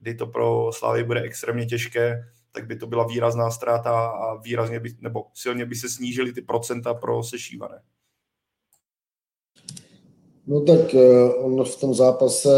[0.00, 4.80] kdy to pro Slávy bude extrémně těžké, tak by to byla výrazná ztráta a výrazně
[4.80, 7.82] by, nebo silně by se snížily ty procenta pro sešívané.
[10.46, 12.50] No tak uh, on v tom zápase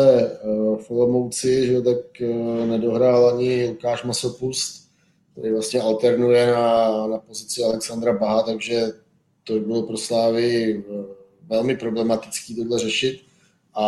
[0.87, 2.21] v Olomouci, že tak
[2.67, 4.84] nedohrál ani Lukáš Masopust,
[5.35, 8.87] který vlastně alternuje na, na pozici Alexandra Baha, takže
[9.45, 11.05] to bylo pro Slávy uh,
[11.43, 13.21] velmi problematický tohle řešit.
[13.75, 13.87] A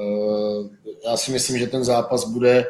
[0.00, 0.66] uh,
[1.06, 2.66] já si myslím, že ten zápas bude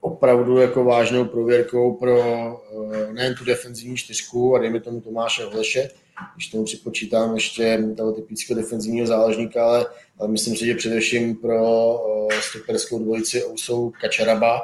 [0.00, 5.90] opravdu jako vážnou prověrkou pro uh, nejen tu defenzivní čtyřku a dejme tomu Tomáše Hleše,
[6.34, 9.86] když tomu připočítám ještě toho typického defenzivního záložníka, ale,
[10.18, 14.60] ale myslím si, že především pro uh, stoperskou dvojici jsou Kačaraba.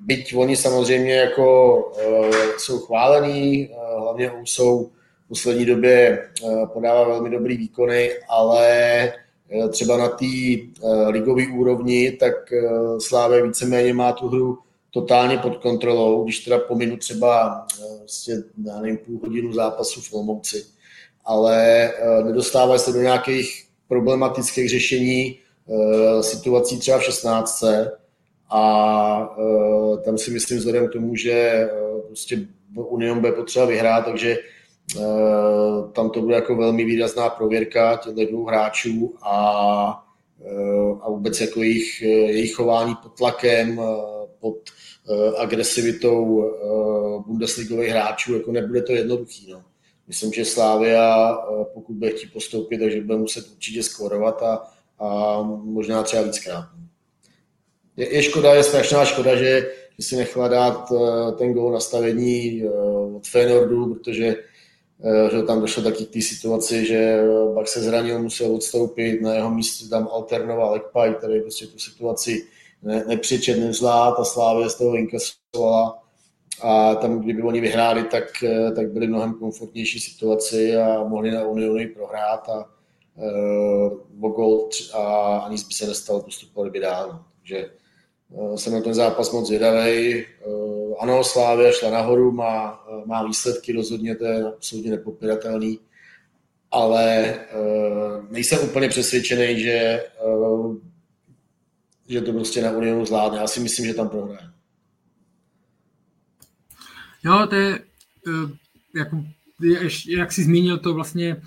[0.00, 4.90] Byť oni samozřejmě jako uh, jsou chválení, uh, hlavně jsou
[5.24, 9.12] v poslední době uh, podává velmi dobrý výkony, ale
[9.54, 10.26] uh, třeba na té
[10.80, 14.58] uh, ligové úrovni, tak uh, Sláve víceméně má tu hru
[14.90, 17.66] totálně pod kontrolou, když teda pominu třeba
[17.98, 18.34] vlastně,
[18.66, 20.64] já nevím, půl hodinu zápasu v Olomouci,
[21.24, 27.64] ale eh, nedostávají se do nějakých problematických řešení eh, situací třeba v 16.
[28.50, 31.68] A eh, tam si myslím, vzhledem k tomu, že
[32.06, 34.36] prostě Union bude potřeba vyhrát, takže
[35.92, 39.36] tam to bude jako velmi výrazná prověrka těchto dvou hráčů a,
[41.00, 43.80] a vůbec jako jejich, jejich chování pod tlakem,
[44.40, 44.56] pod
[45.38, 46.50] agresivitou
[47.26, 49.52] Bundesligových hráčů, jako nebude to jednoduchý.
[49.52, 49.62] No.
[50.06, 51.38] Myslím, že Slávia,
[51.74, 54.62] pokud bude chtít postoupit, takže bude muset určitě skórovat a,
[54.98, 56.64] a možná třeba víckrát.
[57.98, 62.62] Je, je škoda, je strašná škoda, že, že si nechala dát eh, ten gol nastavení
[62.62, 62.70] eh,
[63.16, 64.36] od Feynordu, protože
[65.30, 67.22] že tam došlo taky k té situaci, že
[67.54, 72.46] Bak se zranil, musel odstoupit, na jeho místě tam alternoval Ekpaj, který prostě tu situaci
[72.82, 76.02] ne, nepřičet, nezvlád a Slávě z toho inkasovala
[76.62, 81.46] a tam, kdyby oni vyhráli, tak, eh, tak byli mnohem komfortnější situaci a mohli na
[81.46, 82.64] Uniony prohrát a
[84.20, 87.24] uh, gol a ani by se nestalo, postupovali by dál.
[87.38, 87.70] Takže
[88.56, 90.24] jsem na ten zápas moc zvědavý.
[90.46, 95.80] Uh, ano, Slávia šla nahoru, má, má výsledky, rozhodně to je absolutně nepopiratelný,
[96.70, 97.34] ale
[98.30, 100.04] nejsem úplně přesvědčený, že,
[102.08, 103.38] že to prostě na Unionu zvládne.
[103.38, 104.48] Já si myslím, že tam prohraje.
[107.24, 107.78] Jo, to je,
[108.28, 109.24] eh, jako,
[110.08, 111.42] jak jsi zmínil to vlastně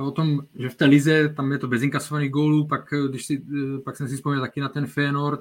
[0.00, 3.26] o tom, že v té lize tam je to bez inkasovaných gólů, pak, eh, když
[3.26, 5.40] si, eh, pak jsem si vzpomněl taky na ten Feyenoord,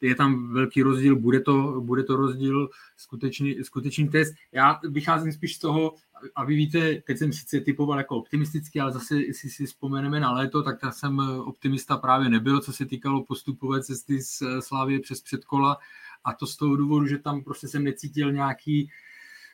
[0.00, 4.34] je tam velký rozdíl, bude to, bude to rozdíl, skutečný, skutečný test.
[4.52, 5.94] Já vycházím spíš z toho,
[6.34, 10.32] a vy víte, teď jsem sice typoval jako optimisticky, ale zase, jestli si vzpomeneme na
[10.32, 15.22] léto, tak já jsem optimista právě nebyl, co se týkalo postupové cesty z Slávě přes
[15.22, 15.76] předkola
[16.24, 18.90] a to z toho důvodu, že tam prostě jsem necítil nějaký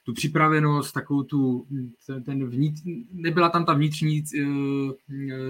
[0.05, 1.67] tu připravenost, takovou tu,
[2.25, 2.83] ten, vnitř,
[3.13, 4.93] nebyla tam ta vnitřní uh,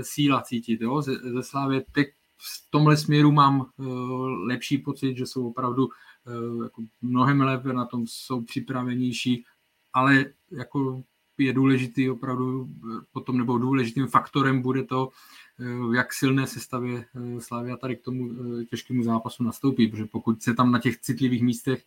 [0.03, 1.85] síla cítit, jo, ze, ze Slávě.
[1.93, 3.87] Teď v tomhle směru mám uh,
[4.29, 9.45] lepší pocit, že jsou opravdu uh, jako mnohem lépe na tom, jsou připravenější,
[9.93, 11.03] ale jako
[11.39, 12.69] je důležitý opravdu
[13.13, 15.11] potom, nebo důležitým faktorem bude to,
[15.61, 20.43] Eh, jak silné sestavě eh, Slavia tady k tomu eh, těžkému zápasu nastoupí, protože pokud
[20.43, 21.85] se tam na těch citlivých místech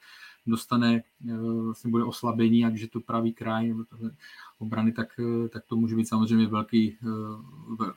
[0.48, 1.04] dostane,
[1.64, 3.74] vlastně bude oslabení, ať je to pravý kraj
[4.60, 5.08] obrany, tak,
[5.54, 6.98] tak to může být samozřejmě velký,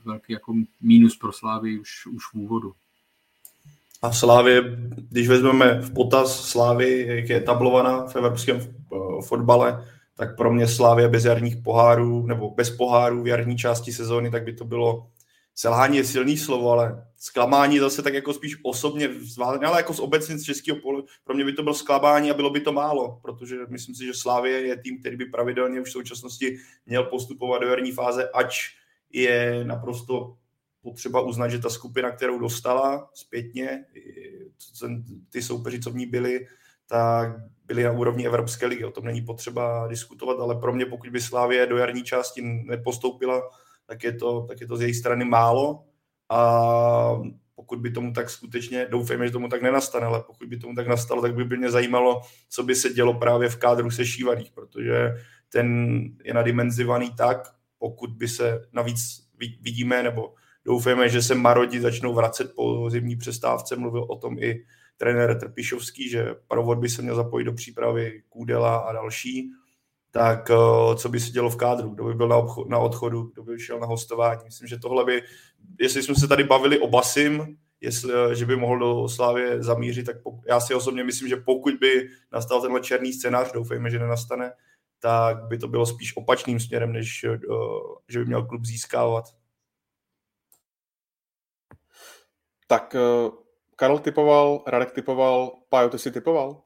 [0.05, 2.73] velký jako mínus pro Slávy už, už v úvodu.
[4.03, 4.63] A Slávě,
[5.11, 8.61] když vezmeme v potaz Slávy, jak je tablovaná v evropském
[9.27, 9.85] fotbale,
[10.17, 14.45] tak pro mě Slávě bez jarních pohárů, nebo bez pohárů v jarní části sezóny, tak
[14.45, 15.07] by to bylo
[15.55, 19.11] selhání je silný slovo, ale zklamání zase tak jako spíš osobně,
[19.45, 22.51] ale jako z obecně z českého polu, pro mě by to bylo zklamání a bylo
[22.51, 25.93] by to málo, protože myslím si, že Slávě je tým, který by pravidelně už v
[25.93, 28.69] současnosti měl postupovat do jarní fáze, ač
[29.13, 30.37] je naprosto
[30.83, 33.85] potřeba uznat, že ta skupina, kterou dostala zpětně,
[35.31, 36.47] ty soupeři, co v ní byli,
[36.87, 38.85] tak byli na úrovni Evropské ligy.
[38.85, 43.51] O tom není potřeba diskutovat, ale pro mě, pokud by Slávě do jarní části nepostoupila,
[43.93, 45.85] tak je to, tak je to z její strany málo
[46.29, 46.39] a
[47.55, 50.87] pokud by tomu tak skutečně, doufejme, že tomu tak nenastane, ale pokud by tomu tak
[50.87, 55.15] nastalo, tak by mě zajímalo, co by se dělo právě v kádru sešívaných, protože
[55.49, 59.29] ten je nadimenzovaný tak, pokud by se navíc
[59.61, 64.65] vidíme, nebo doufejme, že se Marodi začnou vracet po zimní přestávce, mluvil o tom i
[64.97, 69.51] trenér Trpišovský, že provod by se měl zapojit do přípravy Kůdela a další,
[70.13, 73.23] tak eh, co by se dělo v kádru, kdo by byl na, obchod, na odchodu,
[73.23, 74.41] kdo by šel na hostování.
[74.45, 75.23] Myslím, že tohle by,
[75.81, 80.07] jestli jsme se tady bavili o Basim, jestli, eh, že by mohl do Slávě zamířit,
[80.07, 83.99] tak pokud, já si osobně myslím, že pokud by nastal tenhle černý scénář, doufejme, že
[83.99, 84.53] nenastane,
[84.99, 87.39] tak by to bylo spíš opačným směrem, než eh,
[88.09, 89.25] že by měl klub získávat.
[92.67, 92.97] Tak
[93.77, 96.63] Karel typoval, Radek typoval, Pájo, ty si typoval?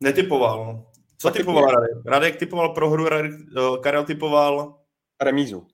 [0.00, 0.89] Netypoval.
[1.20, 1.90] Co typoval Radek?
[2.06, 4.76] Radek typoval prohru, Radek, uh, Karel typoval...
[5.22, 5.66] Remízu.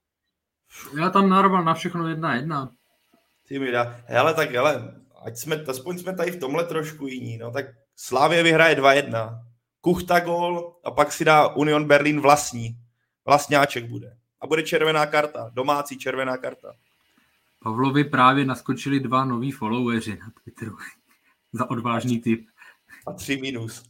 [1.00, 2.70] Já tam narval na všechno jedna jedna.
[3.48, 4.00] Ty mi dá.
[4.06, 4.94] Hele, tak hele,
[5.24, 7.66] ať jsme, aspoň jsme tady v tomhle trošku jiní, no tak
[7.96, 9.40] Slávě vyhraje 2-1.
[9.80, 12.78] Kuchta gol a pak si dá Union Berlin vlastní.
[13.24, 14.16] Vlastňáček bude.
[14.40, 15.50] A bude červená karta.
[15.54, 16.74] Domácí červená karta.
[17.62, 20.76] Pavlovi právě naskočili dva noví followeri na Twitteru.
[21.52, 22.46] Za odvážný typ.
[23.06, 23.82] A tři minus.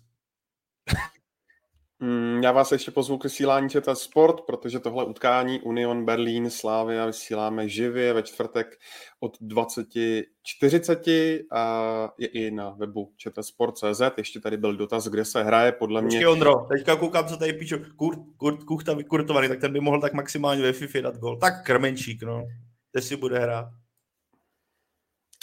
[2.01, 7.06] Mm, já vás ještě pozvu k vysílání ČT Sport, protože tohle utkání Union Berlin Slávia
[7.06, 8.78] vysíláme živě ve čtvrtek
[9.20, 14.02] od 20.40 a je i na webu čtsport.cz.
[14.16, 16.09] Ještě tady byl dotaz, kde se hraje, podle mě...
[16.09, 17.77] Počkej, Ondro, teďka koukám, co tady píšu.
[17.97, 21.36] Kurt, Kurt, Kuchta vykurtovaný, tak ten by mohl tak maximálně ve FIFA dát gol.
[21.36, 22.47] Tak krmenčík, no.
[22.93, 23.68] Kde si bude hrát?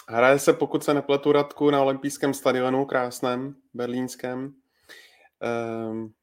[0.10, 4.54] Hraje se, pokud se nepletu, Radku, na olympijském stadionu, krásném, berlínském.
[5.90, 6.14] Um,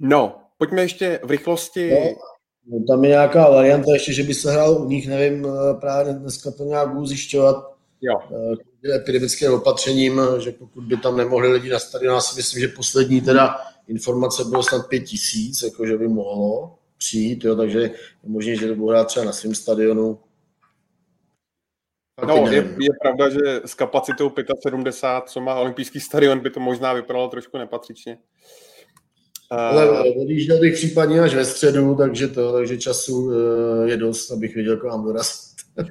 [0.00, 1.90] No, pojďme ještě v rychlosti.
[1.90, 5.74] No, no, tam je nějaká varianta ještě, že by se hrál u nich, nevím, eh,
[5.80, 7.76] právě dneska to nějak budu zjišťovat.
[8.00, 8.18] Jo.
[8.32, 12.68] Eh, epidemickým opatřením, že pokud by tam nemohli lidi na stadion, já si myslím, že
[12.68, 13.56] poslední teda
[13.88, 17.90] informace bylo snad pět tisíc, jako že by mohlo přijít, jo, takže je
[18.24, 20.18] možné, že to budou hrát třeba na svém stadionu.
[22.26, 24.32] No, je, je pravda, že s kapacitou
[24.62, 28.18] 75, co má olympijský stadion, by to možná vypadalo trošku nepatřičně.
[29.50, 34.54] Ale odjížděl bych případně až ve středu, takže to, takže času eh, je dost, abych
[34.54, 35.56] věděl, kam dorazit.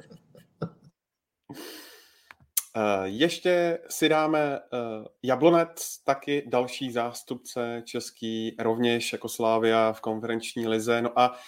[2.76, 4.78] Eh, ještě si dáme eh,
[5.22, 11.02] Jablonec, taky další zástupce český, rovněž jako Slávia v konferenční lize.
[11.02, 11.38] No a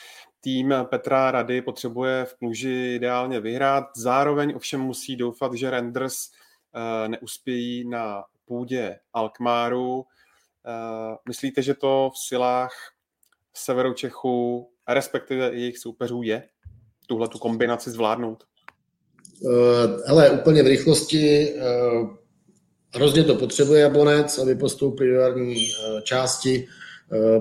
[0.40, 6.16] tým Petra Rady potřebuje v Kluži ideálně vyhrát, zároveň ovšem musí doufat, že Renders
[7.06, 10.04] neuspějí na půdě Alkmáru.
[10.66, 12.72] Eh, myslíte, že to v silách
[13.54, 16.42] severu Čechu, respektive jejich soupeřů je,
[17.06, 18.44] tuhle tu kombinaci zvládnout?
[19.40, 19.52] Uh,
[20.06, 22.16] hele, úplně v rychlosti uh,
[22.94, 25.66] hrozně to potřebuje Jablonec, aby postoupil do jarní
[26.02, 26.68] části,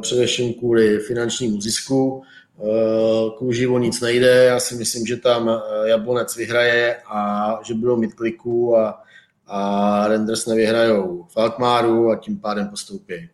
[0.01, 2.23] především kvůli finančnímu zisku.
[2.57, 8.13] Uh, Kůživo nic nejde, já si myslím, že tam Jablonec vyhraje a že budou mít
[8.13, 9.00] kliku a
[9.53, 13.29] a Renders nevyhrajou Falkmáru a tím pádem postoupí.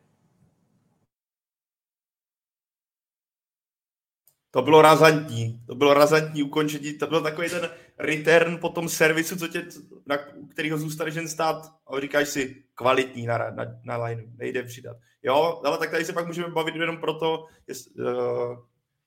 [4.52, 9.36] To bylo razantní, to bylo razantní ukončení, to byl takový ten return po tom servisu,
[9.36, 9.66] co tě,
[10.06, 10.18] na
[10.50, 14.98] kterýho zůstaneš jen stát a říkáš si kvalitní na, na, na line, nejde přidat.
[15.24, 18.58] Jo, ale tak tady se pak můžeme bavit jenom proto, jest, uh,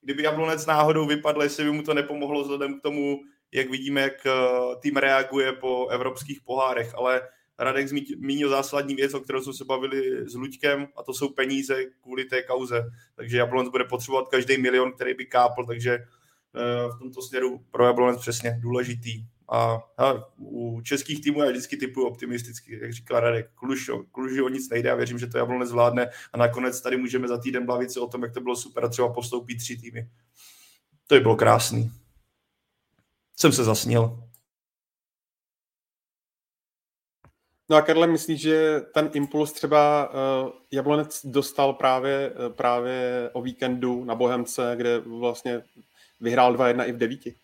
[0.01, 3.19] kdyby Jablonec náhodou vypadl, jestli by mu to nepomohlo vzhledem k tomu,
[3.53, 4.31] jak vidíme, jak eh,
[4.81, 7.21] tým reaguje po evropských pohárech, ale
[7.59, 11.85] Radek zmínil zásadní věc, o kterou jsme se bavili s Luďkem, a to jsou peníze
[12.03, 12.91] kvůli té kauze.
[13.17, 17.87] Takže Jablonec bude potřebovat každý milion, který by kápl, takže eh, v tomto směru pro
[17.87, 19.25] Jablonec přesně důležitý.
[19.53, 24.49] A, a u českých týmů já vždycky typuji optimisticky, jak říkal Radek, Kluž, Kluži o
[24.49, 27.91] nic nejde a věřím, že to Jablonec zvládne a nakonec tady můžeme za týden bavit
[27.91, 30.09] se o tom, jak to bylo super a třeba postoupí tři týmy.
[31.07, 31.91] To by bylo krásný
[33.41, 34.19] jsem se zasnil.
[37.71, 43.43] No a Karle, myslíš, že ten impuls třeba uh, Jablonec dostal právě, uh, právě o
[43.43, 45.63] víkendu na Bohemce, kde vlastně
[46.21, 47.35] vyhrál 2-1 i v devíti?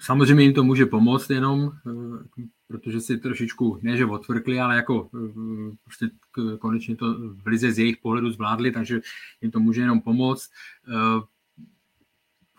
[0.00, 1.72] Samozřejmě jim to může pomoct jenom,
[2.68, 5.10] protože si trošičku, ne že otvrkli, ale jako
[5.84, 6.10] prostě
[6.58, 9.00] konečně to v lize z jejich pohledu zvládli, takže
[9.40, 10.50] jim to může jenom pomoct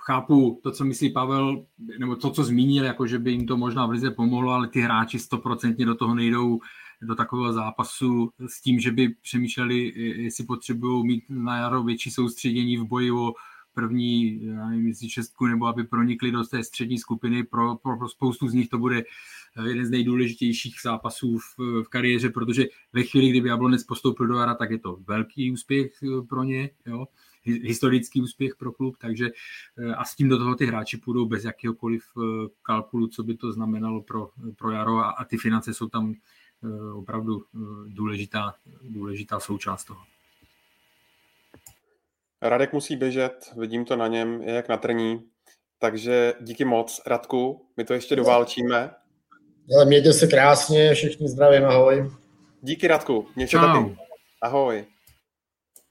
[0.05, 1.65] chápu to, co myslí Pavel,
[1.99, 4.81] nebo to, co zmínil, jako že by jim to možná v lize pomohlo, ale ty
[4.81, 6.59] hráči stoprocentně do toho nejdou
[7.01, 9.93] do takového zápasu s tím, že by přemýšleli,
[10.23, 13.33] jestli potřebují mít na jaro větší soustředění v boji o
[13.73, 17.43] první, já nevím, jestli šestku, nebo aby pronikli do té střední skupiny.
[17.43, 19.03] Pro, pro, pro spoustu z nich to bude
[19.67, 24.55] jeden z nejdůležitějších zápasů v, v kariéře, protože ve chvíli, kdyby Jablonec postoupil do jara,
[24.55, 25.91] tak je to velký úspěch
[26.29, 26.69] pro ně.
[26.85, 27.05] Jo
[27.45, 29.29] historický úspěch pro klub, takže
[29.77, 33.37] eh, a s tím do toho ty hráči půjdou bez jakéhokoliv eh, kalkulu, co by
[33.37, 37.45] to znamenalo pro, pro Jaro a, a ty finance jsou tam eh, opravdu
[37.87, 39.99] důležitá, důležitá součást toho.
[42.41, 45.23] Radek musí běžet, vidím to na něm, je jak na trní,
[45.79, 48.91] takže díky moc, Radku, my to ještě doválčíme.
[49.75, 52.11] Ale mějte se krásně, všichni zdravím, ahoj.
[52.61, 53.97] Díky Radku, mě se taky.
[54.41, 54.85] Ahoj.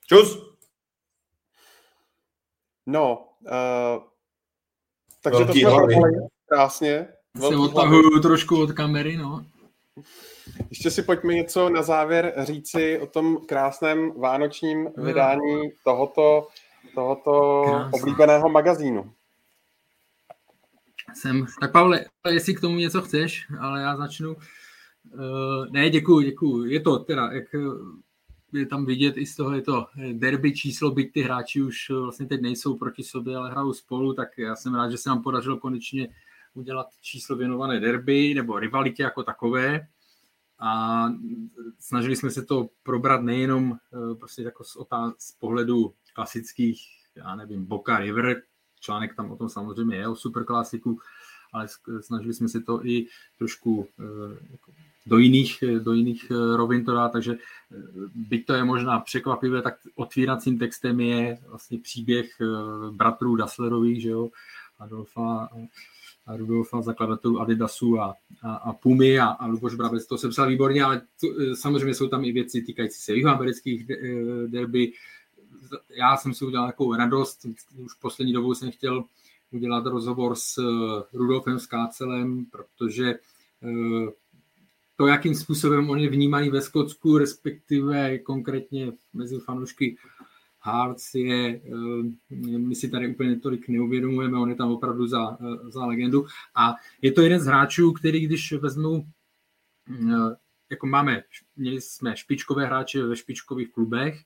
[0.06, 0.51] Čus.
[2.86, 4.02] No, uh,
[5.22, 5.94] takže Velký to jsme hlavy.
[6.46, 7.08] krásně.
[7.48, 9.44] Se odtahuju trošku od kamery, no.
[10.70, 15.04] Ještě si pojďme něco na závěr říci o tom krásném vánočním no.
[15.04, 16.48] vydání tohoto,
[16.94, 19.12] tohoto oblíbeného magazínu.
[21.14, 21.46] Jsem.
[21.60, 24.36] Tak Pavle, jestli k tomu něco chceš, ale já začnu.
[25.14, 26.64] Uh, ne, děkuji, děkuji.
[26.64, 27.54] Je to teda, jak
[28.52, 32.26] je tam vidět i z toho, je to derby číslo, byť ty hráči už vlastně
[32.26, 35.56] teď nejsou proti sobě, ale hrajou spolu, tak já jsem rád, že se nám podařilo
[35.56, 36.08] konečně
[36.54, 39.86] udělat číslo věnované derby nebo rivalitě jako takové.
[40.58, 41.04] A
[41.78, 46.80] snažili jsme se to probrat nejenom eh, prostě jako z, otáz, z pohledu klasických,
[47.14, 48.42] já nevím, Boca River,
[48.80, 50.98] článek tam o tom samozřejmě je, o superklasiku,
[51.52, 51.66] ale
[52.00, 53.06] snažili jsme se to i
[53.38, 54.72] trošku eh, jako
[55.06, 57.76] do jiných, do jiných eh, rovin to dá, takže eh,
[58.14, 62.46] byť to je možná překvapivé, tak otvíracím textem je vlastně příběh eh,
[62.90, 64.30] bratrů Dasslerových, že jo,
[64.78, 65.48] Adolfa
[66.26, 70.48] a Rudolfa, zakladatelů Adidasu a, a, a Pumy a, a Luboš Brabec, to se psal
[70.48, 73.86] výborně, ale to, samozřejmě jsou tam i věci týkající se jihoamerických
[74.46, 74.92] derby.
[75.96, 77.46] Já jsem si udělal takovou radost,
[77.76, 79.04] už poslední dobou jsem chtěl
[79.50, 80.58] udělat rozhovor s
[81.12, 83.14] Rudolfem Skácelem, protože
[85.02, 89.96] to, jakým způsobem oni vnímají ve Skotsku, respektive konkrétně mezi fanoušky
[90.60, 95.70] Hearts je, eh, my si tady úplně tolik neuvědomujeme, on je tam opravdu za, eh,
[95.70, 96.26] za legendu.
[96.54, 99.06] A je to jeden z hráčů, který když vezmu,
[99.90, 100.36] eh,
[100.70, 101.22] jako máme,
[101.56, 104.20] měli jsme špičkové hráče ve špičkových klubech,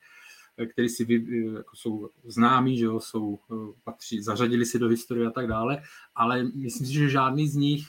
[0.70, 1.06] který si
[1.54, 3.38] jako jsou známí, že jo, jsou,
[3.84, 5.82] patří, zařadili si do historie a tak dále,
[6.14, 7.88] ale myslím si, že žádný z nich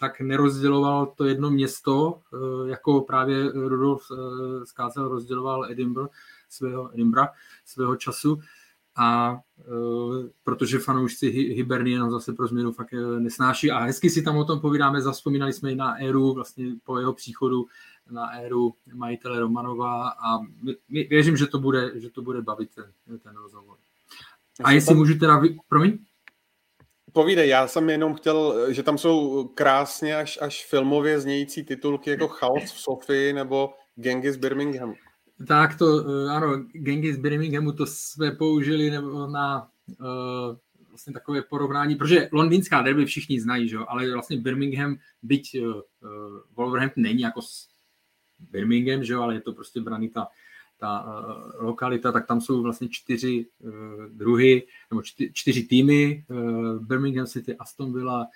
[0.00, 4.02] tak nerozděloval to jedno město, eh, jako právě Rudolf
[4.64, 6.10] Skázel eh, rozděloval Edinburgh
[6.48, 7.28] svého, Edinburgh
[7.64, 8.40] svého času.
[8.96, 14.36] A uh, protože fanoušci Hibernie nám zase pro změnu fakt nesnáší a hezky si tam
[14.36, 17.66] o tom povídáme, zaspomínali jsme i na éru, vlastně po jeho příchodu
[18.10, 20.38] na éru majitele Romanova a
[20.88, 23.76] my, věřím, že to bude, že to bude bavit ten, ten rozhovor.
[24.64, 25.58] A jestli můžu teda, vy...
[25.68, 25.98] promiň?
[27.12, 32.28] Povídej, já jsem jenom chtěl, že tam jsou krásně až, až filmově znějící titulky jako
[32.28, 34.94] Chaos v Sofii nebo Genghis Birmingham.
[35.46, 38.90] Tak to, eh, ano, Genghis Birminghamu to jsme použili
[39.32, 40.56] na uh,
[40.88, 43.78] vlastně takové porovnání, protože londýnská derby všichni znají, že?
[43.88, 45.80] ale vlastně Birmingham, byť uh,
[46.56, 47.40] Wolverhampton není jako
[48.38, 49.14] Birmingham, že?
[49.14, 50.08] ale je to prostě braný
[50.80, 53.72] ta uh, lokalita, tak tam jsou vlastně čtyři uh,
[54.08, 58.26] druhy, nebo čty, čtyři týmy, uh, Birmingham City, Aston Villa,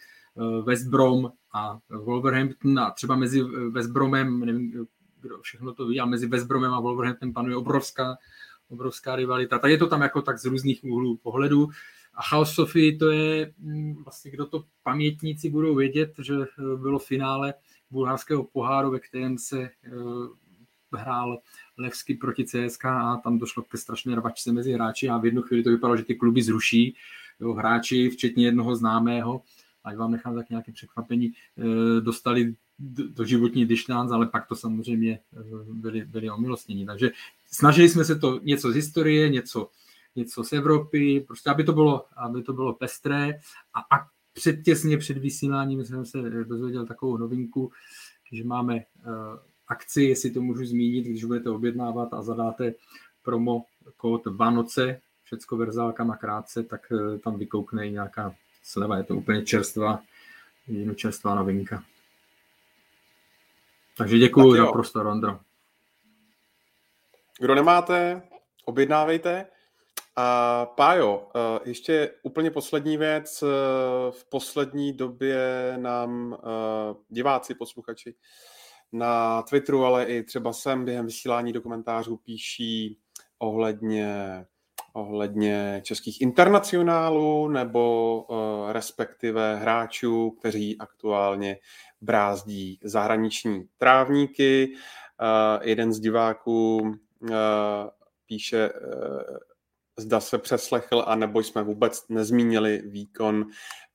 [0.65, 4.87] West Brom a Wolverhampton a třeba mezi West Bromem, nevím,
[5.21, 8.16] kdo všechno to ví, a mezi West Bromem a Wolverhampton panuje obrovská,
[8.69, 9.59] obrovská rivalita.
[9.59, 11.69] Tak je to tam jako tak z různých úhlů pohledu.
[12.15, 16.35] A House Sophie to je mm, vlastně, kdo to pamětníci budou vědět, že
[16.77, 17.55] bylo finále
[17.91, 19.71] bulharského poháru, ve kterém se
[20.93, 21.39] hrál
[21.79, 25.63] Levsky proti CSK a tam došlo ke strašné rvačce mezi hráči a v jednu chvíli
[25.63, 26.97] to vypadalo, že ty kluby zruší
[27.41, 29.43] jo, hráči, včetně jednoho známého,
[29.85, 32.55] ať vám nechám tak nějaké překvapení, eh, dostali
[33.09, 35.43] do životní dištánc, ale pak to samozřejmě eh,
[35.73, 36.87] byli, byli omilostnění.
[36.87, 37.11] Takže
[37.47, 39.71] snažili jsme se to něco z historie, něco,
[40.17, 43.39] něco z Evropy, prostě aby to bylo, aby to bylo pestré
[43.75, 47.73] a, a předtěsně před vysíláním jsem se dozvěděl takovou novinku,
[48.33, 48.85] že máme
[49.69, 52.74] akci, jestli to můžu zmínit, když budete objednávat a zadáte
[53.23, 53.65] promo
[53.97, 56.93] kód Vánoce, všecko verzálkama krátce, tak
[57.24, 58.97] tam vykoukne nějaká sleva.
[58.97, 60.03] Je to úplně čerstvá,
[60.97, 61.85] čerstvá novinka.
[63.97, 65.41] Takže děkuji za prostor, Ondro.
[67.41, 68.23] Kdo nemáte,
[68.65, 69.47] objednávejte.
[70.16, 73.43] A Pájo, eh, ještě úplně poslední věc.
[73.43, 73.47] Eh,
[74.11, 75.39] v poslední době
[75.77, 78.15] nám eh, diváci, posluchači
[78.93, 82.98] na Twitteru, ale i třeba sem během vysílání do komentářů píší
[83.39, 84.47] ohledně,
[84.93, 88.27] ohledně českých internacionálů nebo
[88.73, 91.59] respektive hráčů, kteří aktuálně
[92.01, 94.73] brázdí zahraniční trávníky.
[95.62, 96.94] jeden z diváků
[98.27, 98.70] píše
[99.98, 103.47] zda se přeslechl, anebo jsme vůbec nezmínili výkon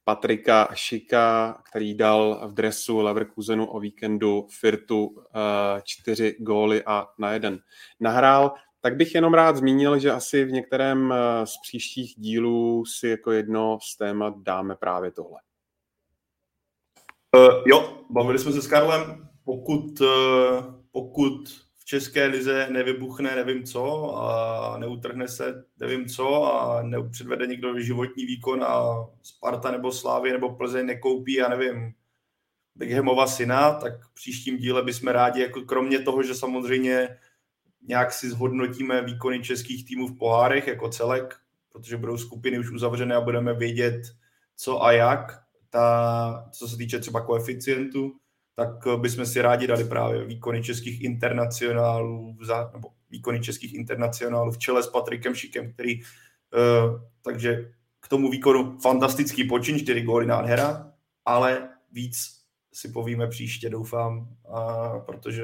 [0.10, 7.32] Patrika Šika, který dal v dresu Leverkusenu o víkendu Firtu eh, čtyři góly a na
[7.32, 7.60] jeden
[8.00, 8.54] nahrál.
[8.82, 13.32] Tak bych jenom rád zmínil, že asi v některém eh, z příštích dílů si jako
[13.32, 15.40] jedno z témat dáme právě tohle.
[17.38, 19.30] Uh, jo, bavili jsme se s Karlem.
[19.44, 20.08] Pokud, uh,
[20.92, 21.44] pokud
[21.90, 28.64] české lize nevybuchne nevím co a neutrhne se nevím co a nepředvede někdo životní výkon
[28.64, 31.94] a Sparta nebo Slávy nebo Plzeň nekoupí, a nevím,
[32.76, 37.18] Beckhamova syna, tak v příštím díle bychom rádi, jako kromě toho, že samozřejmě
[37.88, 41.36] nějak si zhodnotíme výkony českých týmů v pohárech jako celek,
[41.72, 44.02] protože budou skupiny už uzavřené a budeme vědět,
[44.56, 48.20] co a jak, ta, co se týče třeba koeficientu,
[48.60, 52.38] tak eh, bychom si rádi dali právě výkony českých internacionálů,
[52.74, 58.78] nebo výkony českých internacionálů v čele s Patrikem Šikem, který, uh, takže k tomu výkonu
[58.80, 60.94] fantastický počin, čtyři góly nádhera,
[61.26, 62.16] ale víc
[62.74, 65.44] si povíme příště, doufám, a, protože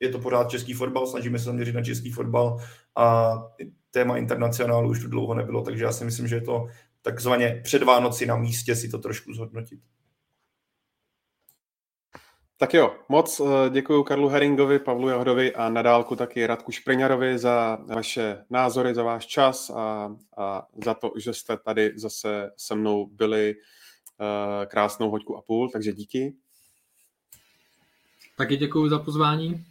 [0.00, 2.58] je to pořád český fotbal, snažíme se zaměřit na český fotbal
[2.96, 3.34] a
[3.90, 6.66] téma internacionálu už tu dlouho nebylo, takže já si myslím, že je to
[7.02, 9.80] takzvaně před Vánoci na místě si to trošku zhodnotit.
[12.60, 17.78] Tak jo, moc eh, děkuji Karlu Heringovi, Pavlu Jahodovi a nadálku taky Radku Špriňarovi za
[17.86, 23.06] vaše názory, za váš čas a, a za to, že jste tady zase se mnou
[23.06, 26.34] byli uh, krásnou hoďku a půl, takže díky.
[28.36, 29.64] Taky děkuji za pozvání.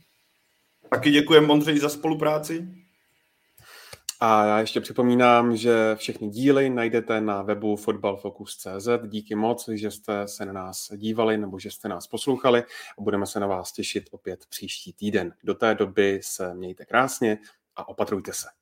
[0.89, 2.67] Taky děkuji Ondřej za spolupráci.
[4.21, 8.87] A já ještě připomínám, že všechny díly najdete na webu fotbalfocus.cz.
[9.07, 12.63] Díky moc, že jste se na nás dívali nebo že jste nás poslouchali
[12.97, 15.33] a budeme se na vás těšit opět příští týden.
[15.43, 17.37] Do té doby se mějte krásně
[17.75, 18.58] a opatrujte se.